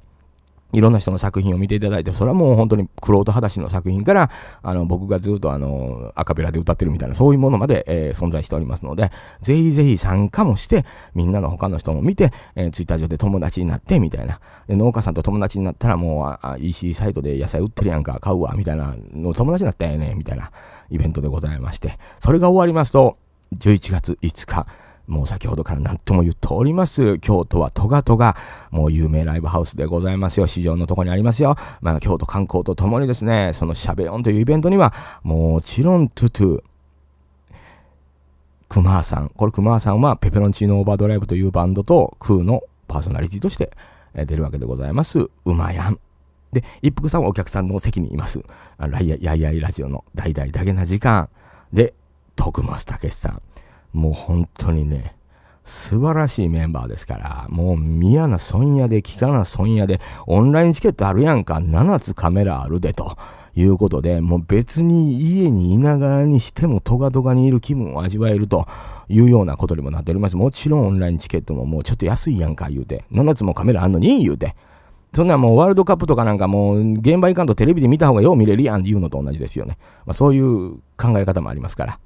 [0.75, 4.29] いろんな人の作品を見ていただいて、それはもう本当にクロート裸足の作品から、
[4.61, 9.11] あの、僕がずっとあの、アカペラで歌ってるみたいな、そういうものまで、えー存在しておりますので、
[9.41, 14.39] ぜひぜひ参加もして、みんなの他の人も見て、えーツイッター上で友達になって、みたいな。
[14.67, 20.51] で農家さんと友達になったらもう、EC サイトで野菜売ってるやんか、買うわ、みたいなの友達になったんやね、みたいな。
[20.89, 23.17] イベントでございまして、それが終わりますと、
[23.57, 24.67] 11月5日、
[25.07, 27.19] もう先ほどから何とも言っております。
[27.19, 28.35] 京都はトガトガ、
[28.71, 30.47] もう有名ライブハウスでございますよ。
[30.47, 31.55] 市場のとこにありますよ。
[31.81, 34.93] まあ、京都観光とともにですね、そのシャベオンというイベントには、
[35.23, 36.63] もちろんトゥトゥ、
[38.67, 39.29] クマーさん。
[39.29, 43.71] これクマーさんはペペロンチーノオーバードライブというバンドとクーのパーソナリティとして
[44.15, 45.19] 出るわけでございます。
[45.19, 45.99] うまやん。
[46.55, 48.41] で、一服さんはお客さんの席にいます。
[48.77, 51.29] あライヤ、やいやいラジオの大々だけな時間。
[51.73, 51.93] で、
[52.37, 53.41] 徳松たけしさん。
[53.91, 55.15] もう本当にね、
[55.65, 63.17] 素晴らしいメンバーですから、もう宮な村屋で、聞かな村屋で、オンラインチケットあるやんか、7つカメラあるで、と
[63.55, 68.67] いうことで、もう別に家にいながらにしてもトガトガにいる気分を味わえると
[69.09, 70.37] いうようなことにもなっております。
[70.37, 73.05] もちろんオンラインチケットももうちょっと安いやんか、言うて。
[73.11, 74.55] 7つもカメラあんのに言うて。
[75.15, 79.77] そんなもうワールドカップとかなんかもう現場行かんとテレビで見た方がよう見れるやんっていうのと同じですよね。
[80.05, 81.99] まあそういう考え方もありますから。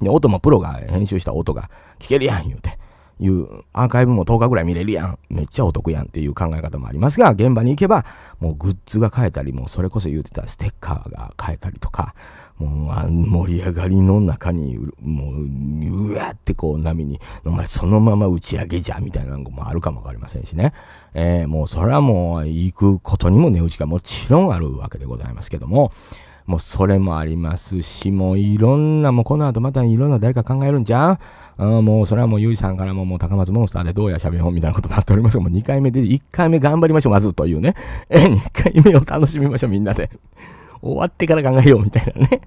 [0.00, 2.78] で、音もプロが編集した音が聞けるやん言うて。
[3.20, 5.18] いう、アーカイブも10日ぐらい見れるやん。
[5.28, 8.04] めっちゃお得やんっていう考え方もありますが、現場に行けば、
[8.38, 12.14] もうグッズが買えたり、もうそれこそ言うてたステッカーが買えたりとか、
[12.58, 20.72] もうあ盛り上がりの中に、もう、うわーってこう波に飲ま、そのまま打ち上げじゃ、みたいなのもあるかもわかりませんしね。
[21.14, 25.92] えーもうそれはもう行くことにも値打ちがもちろんあるわけでございますけども、
[26.46, 31.18] もうそれもありますし、もういろんな、もうこの後またいろんな誰か考えるんじゃん？
[31.58, 37.74] うん、もうそれはもうゆいさんからももう高松モンスターでどうや喋ろうみたいなことになっておりますが、もう2回目で1回目頑張りましょう、まずというね。
[38.08, 40.08] え、2回目を楽しみましょう、みんなで。
[40.82, 42.40] 終わってから考えよう、みたいなね。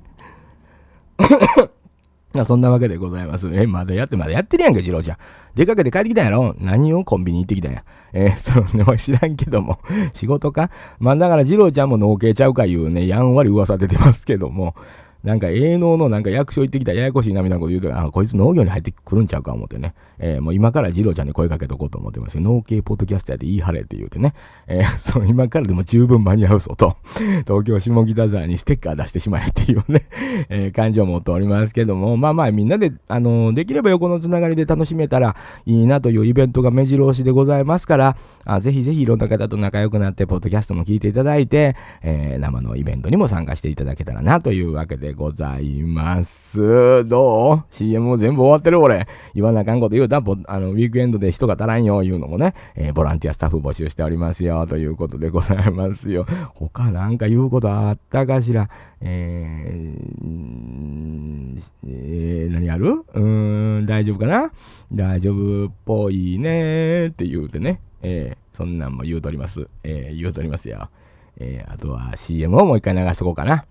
[2.46, 3.50] そんなわけでございます。
[3.54, 5.18] え、まだやって、まだやってるやんか、次郎ちゃん。
[5.54, 6.56] 出かけて帰ってきたんやろ？
[6.60, 7.84] 何をコンビニ行ってきたんや？
[8.14, 9.80] えー そのね、知らんけども、
[10.14, 10.72] 仕事か？
[11.00, 14.76] まあだから次郎ちゃんも農系ちゃうかいうね、やんわり噂出てますけども、
[15.24, 19.94] なんか営農のなんか役所行ってきたややこしいなみたいなこと言うから、あこいつ農業に入ってくるんちゃうか思ってね。
[20.18, 22.40] えーもう今から次郎ちゃんに声かけとこうと思ってます。
[22.40, 24.34] 農系ポッドキャストやで言い張れって言うてね。
[24.68, 26.96] えーその今からでも十分間に合うぞと、
[27.46, 30.06] 東京下北沢にステッカー出してしまえっていうね、
[30.50, 35.36] えー感情を持っておりますけども、まあまあみんなで、あのできれば横のつながりで楽しめたら
[35.66, 47.06] いいなというイベントが目白押しでございますから、あぜひぜひいろんな方と仲良くなって、ポッドキャストも聞いていただいて、え生のイベントにも参加していただけたらなというわけでございます。
[47.08, 49.08] どう ?CM も全部終わってる俺。
[49.34, 56.26] 言わなあかんこと言うたぼあの、ウィークエンドで人が足らんよ、いうのもね、えーボランティアスタッフ募集しておりますよ、ということでございますよ。
[56.56, 58.70] 他なんか言うことあったかしら？
[59.02, 62.92] えー、えー何ある？
[62.92, 64.52] うーん、大丈夫かな？
[64.92, 67.80] 大丈夫っぽいねって言うてね。
[68.02, 69.68] えーそんなんも言うとります。
[69.84, 70.90] えー言うとりますよ。
[71.38, 73.66] えーあとは CM をもう一回流しとこうかな。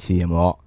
[0.00, 0.58] CM を。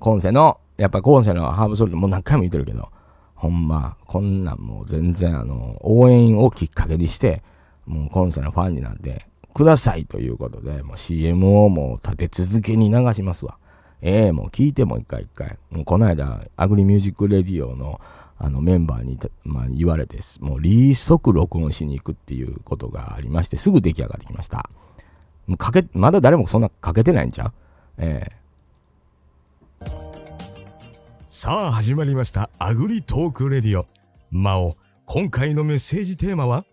[0.00, 2.88] 今世の、やっぱ今世のハーブソルトもう何回も言ってるけど、
[3.34, 7.42] ほんま、こんなんもう全然あの、応援をきっかけにして、
[7.86, 13.58] もう今世のファンになってくださいということで、もう CM をもう立て続けに流しますわ。
[14.02, 15.58] ええもう聞いても一回一回。
[15.70, 18.00] もうこの間、アグリミュージックレディオの
[18.38, 24.70] あのメンバーに、まあ、言われて、もうリー即録音しに行くっていうことがありまして、すぐ出来上がってきました。
[25.46, 27.52] もうかけ、まだ誰もそんなかけてないんちゃう？
[27.98, 28.39] ええ
[31.32, 32.50] さあ始まりました。
[32.58, 33.86] アグリトークレディオ。
[34.32, 36.64] マオ、今回のメッセージテーマは？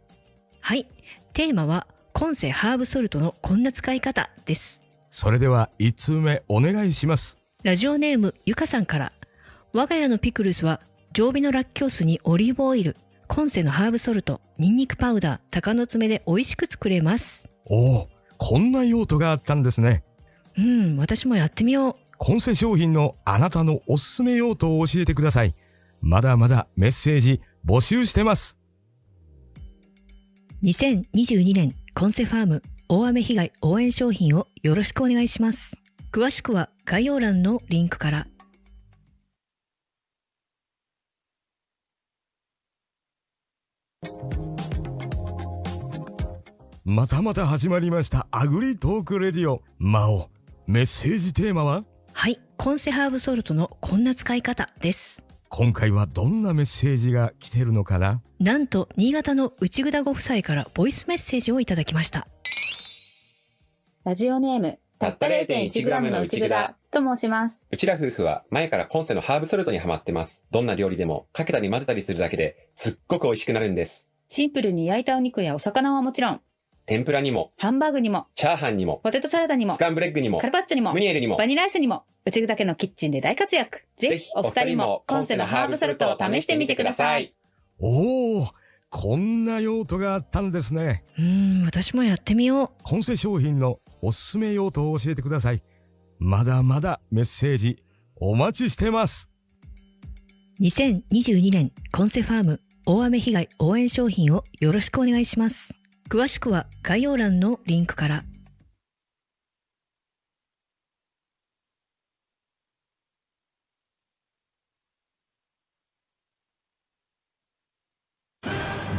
[0.62, 0.88] はい。
[1.32, 4.82] テーマは、今世ハーブソルトのこんな使い方です。
[5.10, 7.38] それでは1通目お願いします。
[7.62, 9.14] ラジオネームゆかさんから、
[9.74, 10.82] 我が家のピクルスは
[11.14, 12.98] 常備のラッキョウ酢にオリーブオイル、
[13.28, 17.48] コンセのハーブソルト、ニンニクパウダー、鷹の爪で美味しく作れます。
[17.66, 18.10] おお、
[18.40, 20.04] こんな用途があったんですね。
[20.58, 21.96] うん、私もやってみよう。
[22.18, 25.56] コンセ商品のあなたのおすすめ用途を教えてください。
[26.02, 28.58] まだまだメッセージ募集してます。
[30.64, 35.78] 2022年コンセファーム大雨被害応援商品をよろしくお願いします。
[36.12, 38.28] 詳しくは概要欄のリンクから。
[46.84, 49.62] またまた始まりましたアグリトークレディオ。
[49.78, 50.30] 魔王。
[50.66, 51.84] メッセージテーマは？
[52.20, 55.24] はい、コンセハーブソルトのこんな使い方です。
[55.50, 58.24] 今回はどんなメッセージが来てるのかな？
[58.40, 62.28] なんと、新潟の内ぐだご夫妻からボイスメッセージをいただきました。
[64.04, 67.68] ラジオネーム、たった 0.1g の内蔵と申します。
[67.70, 70.44] うちら夫婦は前からコンセのハーブソルトにハマってます。
[70.50, 74.10] どんな料理でもかけたり混ぜたりするだけですっごく美味しくなるんです。
[74.28, 76.42] シンプルに焼いたお肉やお魚はもちろん、
[76.88, 83.84] 天ぷらにも、ハンバーグにも、チャーハンにも、ポテトサラダにもス、カンブレッグにもカル、パッチョにもム、ニエルにもバ、ニラアイスにも、うちぐだけのキッチンで大活躍。
[83.98, 87.34] ぜひ、お二人も、コンセのハーブソルトを試してみてください。。
[87.78, 88.48] おお、
[88.90, 91.04] こんな用途があったんですね。
[91.18, 92.84] うーん、私もやってみよう。
[92.84, 95.62] コンセ商品のおすすめ用途を教えてください。
[96.20, 97.84] まだまだメッセージ
[98.16, 99.30] お待ちしてます。
[100.62, 105.76] 2022年コンセファーム大雨被害応援商品をよろしくお願いします。
[106.10, 108.24] 詳しくは概要欄のリンクから。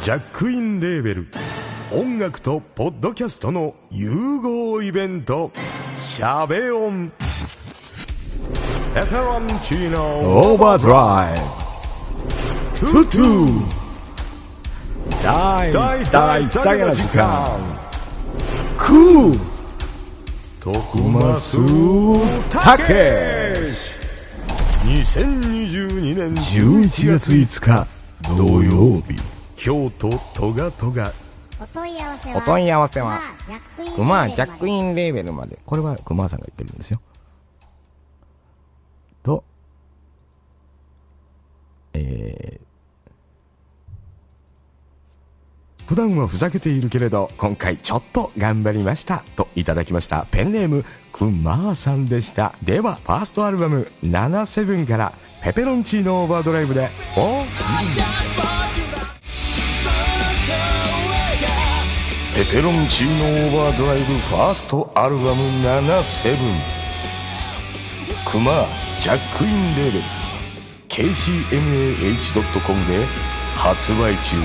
[0.01, 1.27] ジャックインレーベル。
[1.91, 5.51] 音楽とポッドキャストの融合イベント
[5.97, 7.11] 「シャベオン」
[8.95, 10.19] 「エフェロンチーノ」
[10.53, 11.39] 「オーバードライ」
[12.79, 13.63] 「トゥトゥ」
[15.23, 17.59] 「大大大大な時間」
[18.77, 19.39] 「クー」
[20.61, 21.57] 「徳マス
[22.49, 23.93] たけし」
[24.85, 27.87] 2022年11月5日
[28.37, 29.19] 土曜日
[29.57, 31.11] 京都トガトガ。
[31.61, 33.19] お問い合わせはお問い合わせは
[33.77, 35.59] ククマジャックインレーベルまで。
[35.65, 37.01] これは熊さんが言ってるんですよ。
[39.21, 39.43] と
[41.93, 42.68] えー
[45.89, 50.27] 普段はふざけているけれど今回ちょっと頑張りましたといただきました。
[50.29, 52.53] ペンネームくまーさんでした。
[52.61, 57.43] ではファーストアルバム「77」から「ペペロンチーノオーバードライブ」でお
[62.35, 66.37] ペペロンチーノオーバードライブファーストアルバム77
[68.31, 68.67] クマ
[69.01, 70.03] ジャックインレーベル。
[70.87, 73.07] KCMAH.com で
[73.55, 74.35] 発売中。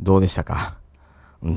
[0.00, 0.78] どうでしたか？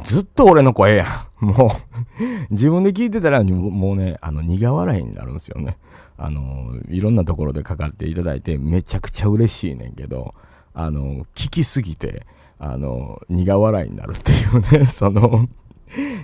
[0.04, 1.46] ずっと俺の声やん。
[1.46, 5.78] もう、自分で聞いてたら、もうね、あの、苦笑いになるんですよね。
[6.18, 10.34] あの、いろんなところでかかっていただいて、めちゃくちゃ嬉しいねんけど、
[10.74, 12.24] あの、聞きすぎて、
[12.60, 14.46] あの、苦笑いになるってい
[14.78, 15.50] うね、 その、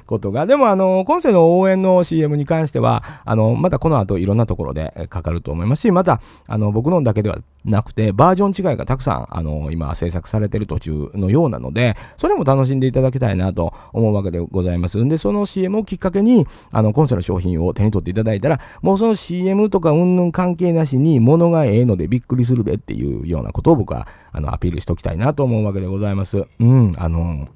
[0.05, 0.45] ことが。
[0.45, 15.03] でも、あの、今世の応援の CM に関しては、あの、またこの後いろんなところでかかると思いますし、また、あの、僕のだけではなくて、バージョン違いがたくさん、あの、今制作されてる途中のようなので、それも楽しんでいただきたいなと思うわけでございます。
[15.03, 26.45] んで、その CM をきっかけに、あの、今世の商品を手に取っていただいたら、もうその CM とかうんぬん関係なしに、物がええのでびっくりするでっていうようなことを僕は、あの、アピールしておきたいなと思うわけでございます。
[26.59, 27.47] うん、あの、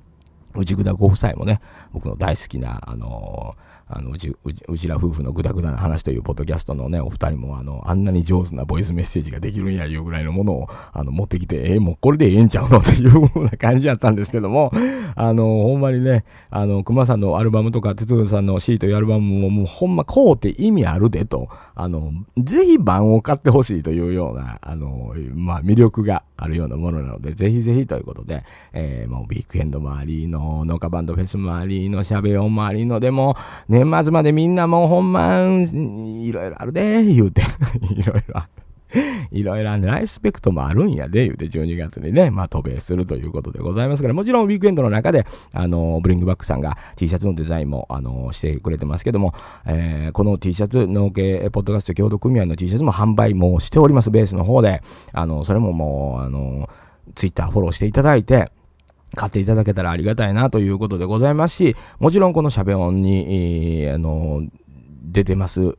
[0.56, 1.62] 内ぐだご夫妻もね、
[1.92, 3.56] 僕の大好きな、あの
[3.88, 4.36] あのうち
[4.68, 14.72] うちら夫婦のぐだぐだな話というポッドキャストのね、お二人もあの、あんなに上手なボイスメッセージができるんやいうぐらいのものを、あの、持ってきて、えーもうこれでええんちゃうのっていうような感じだったんですけども、
[15.16, 28.44] あの、ほんまにね、あの、熊さんのアルバムとか、哲さんの C というアルバムももうほんまこうって意味あるでと、あの、ぜひ版を買ってほしいというような、あの、まあ、魅力があるようなものなので、ぜひぜひということで、
[28.74, 33.38] えー、もうビッグエンド周りの、農家バンドフェス周りの、しゃべ音もありの、でも、
[33.70, 35.64] 年末までみんなもうほんまん、
[36.22, 37.42] いろいろあるで、言うて、
[37.96, 38.63] いろいろある。
[39.32, 49.34] いろいろあるライスペクトもあるんやで、言うて12月にね、まあ渡米するということでございますから、もちろんウィークエンドの中で、あの、ブリングバックさんが T シャツのデザインも、あの、してくれてますけども、
[49.66, 54.82] えーこの T シャツ、農系ポッドキャスト協同組合の T シャツも販売もしております、ベースの方で。
[55.12, 56.70] あの、それももう、あの、
[57.16, 58.52] ツイッターフォローしていただいて、
[59.16, 64.42] 買っていただけたらありがたいなということでございますし、もちろんこのシャベオンに、えーあの、
[65.04, 65.74] 出てます、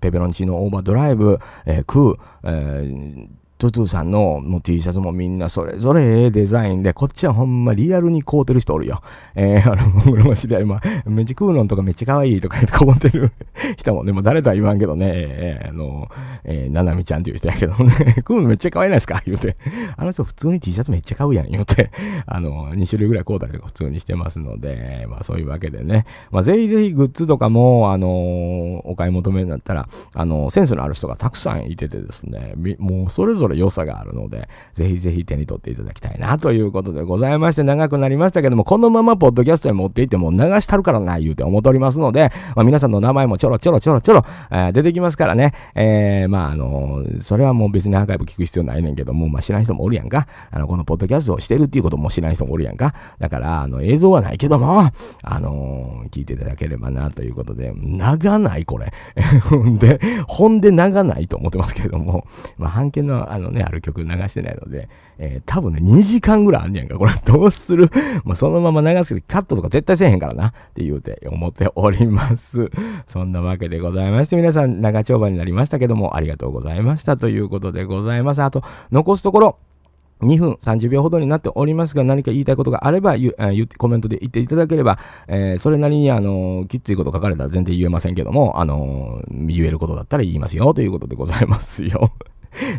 [0.00, 9.00] ペペロンチーノオーバードライブ、えークー、えートゥトゥさんのもう T シャツもみんなそれぞれデザインで、こっちはほんまリアルに買うてる人おるよ。
[9.36, 13.32] えー、あの、僕らも知り合い、まあ、めっちゃ食うのとかめっちゃ可愛いとか言って買うてる
[13.76, 16.08] 人も、 でも誰とは言わんけどね、えー、あの、
[16.44, 19.22] えー、ななみちゃんっていう人やけどね、 食うのめっちゃ可愛いないですか？
[19.24, 19.56] 言うて。
[19.96, 21.90] あの人普通に T シャツめっちゃ買うやん、言うて。
[22.26, 26.06] あの、2種類ぐらい買うたりとか普通にしてますので、まあそういうわけでね。
[26.32, 28.08] まあぜひぜひグッズとかも、あの
[28.84, 50.26] お買い求めになったら、あの、センスのある人がたくさんいててですね、みもうそれぞれ良さがあるので、ぜひぜひ手に取っていただきたいなということでございまして、長くなりましたけども、このままポッドキャストに持っていっても流したるからな、言うて思っておりますので、まあ皆さんの名前もちょろちょろちょろちょろ、えー出てきますからね、えー、まああのそれはもう別にアーカイブ聞く必要ないねんけども、まあ知らん人もおるやんか。
[50.50, 52.94] あの、このポッドキャストをしてるっていうことも知らん人もおるやんか。
[53.18, 54.90] だから、あの、映像はないけども、
[55.22, 58.92] あの聞いていただければなということで、長ないこれ。
[59.48, 62.26] ほ んで、ほんで長ないと思ってますけども、
[62.58, 64.88] まあ、半径のあのね、ある曲流してないので、
[65.18, 66.96] えー多分ね、2時間ぐらいあんねやんか。
[66.98, 67.90] これどうする？
[68.24, 70.48] まあ、そのまま流すけど、カットとか絶対せえへんからな。
[70.48, 72.70] って言うて思っております。
[73.06, 78.42] そんなわけでございまして、皆さん長丁場になりましたけども、ありがとうございましたということでございます。
[78.42, 78.62] あと、
[78.92, 79.56] 残すところ、
[80.22, 92.12] 2分30秒ほどになっておりますが、何か言いたいことがあれば、言ってコメントで言っていただければ、えーそれなりに、あのきっついこと書かれたら全然言えませんけども、あの言えることだったら言いますよ、ということでございますよ。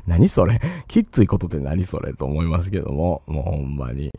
[0.07, 0.59] 何それ？
[0.87, 2.13] きっついことって何それ？
[2.13, 4.11] と思いますけども、もうほんまに。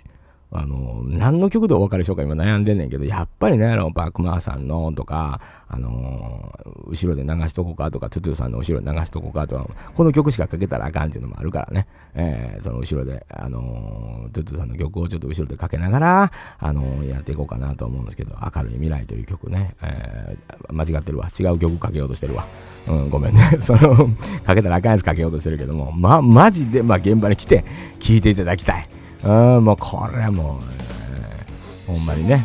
[0.53, 6.57] あの、何の曲でお別れしようか今悩んでんねんけど、やっぱりね、あの、パークマーさんのとか、あの
[6.87, 21.31] 後ろで流しとこうかとか、トゥトゥさんの後ろで流しとこうかとか、この曲しかかけたらあかんっていうのもあるからね、えーその後ろで、あのトゥトゥさんの曲をちょっと後ろでかけながら、あのやっていこうかなと思うんですけど、明るい未来という曲ね、えー間違ってるわ。
[21.39, 22.47] 違う曲かけようとしてるわ。
[22.87, 23.41] うん、ごめんね。
[23.61, 24.09] その、
[24.45, 27.65] かけたらあかんやつかけようとしてるけども、ま、マジで、まあ、現場に来て、
[27.99, 28.89] 聴いていただきたい。
[29.27, 30.63] うん、もうこれはもう、
[31.13, 32.45] えーほんまにね。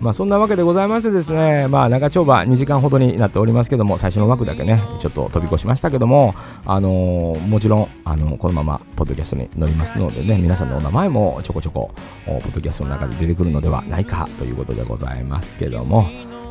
[0.00, 6.34] まあそんなわけでございましてですね、まあ長丁場2時間ほどになっておりますけども、最初の枠だけね、ちょっと飛び越しましたけども、
[6.64, 11.90] あのーもちろん、あのこのままポッドキャストに乗りますのでね、皆さんのお名前もちょこちょこ、
[12.24, 16.06] ポッドキャストの中で出てくるのではないかということでございますけども、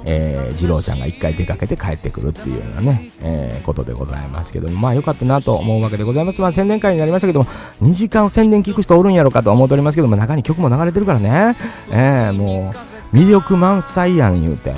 [0.10, 6.40] えー、二郎ちゃんが一回出かけて帰ってくるっていうようなね、えーことでございますけども、まあ良かったなと思うわけでございます。
[6.40, 7.46] まあ宣伝会になりましたけども、
[7.82, 11.58] 2時間宣伝聞く人おるんやろかと思っておりますけども、中に曲も流れてるからね、
[11.92, 12.74] えー、も
[13.14, 14.74] う、魅力満載やん言うて、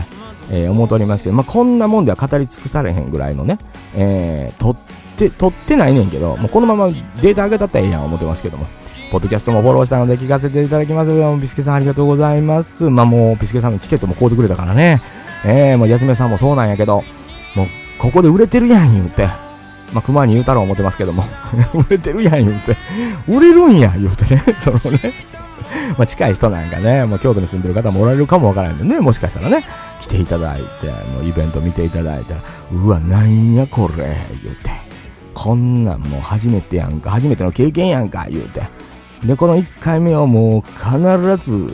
[0.50, 3.60] えー思っておりますけど、まあこんなもんでは語り尽くされへんぐらいのね、
[3.96, 4.78] えー、撮っ
[5.16, 6.88] て、撮ってないねんけど、もうこのまま
[7.22, 8.66] データ上げたったらええやん思ってますけども、
[9.12, 11.12] ポッドキャストもフォローしたので聞かせていただきます。
[11.40, 12.90] ビスケさんありがとうございます。
[12.92, 15.02] まあもう、ビスケさんのチケットも買うてくれたからね。
[15.44, 17.04] えー、もう、やつめさんもそうなんやけど、
[17.56, 17.68] もう、
[17.98, 19.28] ここで売れてるやん言うて。
[19.94, 21.24] まあ、熊に言うたろう思ってますけども。
[21.74, 22.78] 売れてるやん言うて。
[23.28, 24.44] 売れるんや言うてね。
[24.60, 25.14] そのね。
[25.98, 29.64] まあ、近い人なんかね、もう京都に住んでる方もおられるかもわからないんでね、もしかしたらね、
[30.00, 32.42] 来ていただいて、もうイベント見ていただいたら、
[32.72, 34.04] うわ、なんやこれ、
[34.44, 34.70] 言うて。
[35.34, 38.62] こんなんもう初めてやんか、初めての経験やんか、言うて。
[39.24, 41.74] で、この1回目をもう必ず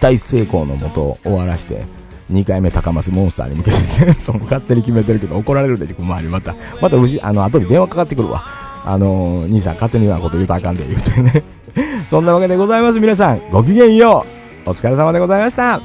[0.00, 1.84] 大成功のもと終わらして、
[2.30, 6.54] 2回目高松モンスターに向けてね、 その勝手に決めてるけど怒られるで、周りまた。
[6.80, 8.44] また、あの、後で電話かかってくるわ。
[8.84, 11.44] あの、兄さん勝手になこと言うたらあかんで、言うてね。
[12.10, 13.00] そんなわけでございます。
[13.00, 14.24] 皆さん、ごきげんよ
[14.66, 14.70] う。
[14.70, 15.80] お疲れ様でございました。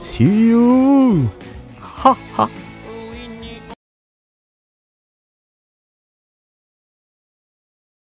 [0.00, 1.28] See you!
[1.80, 2.61] はっはっ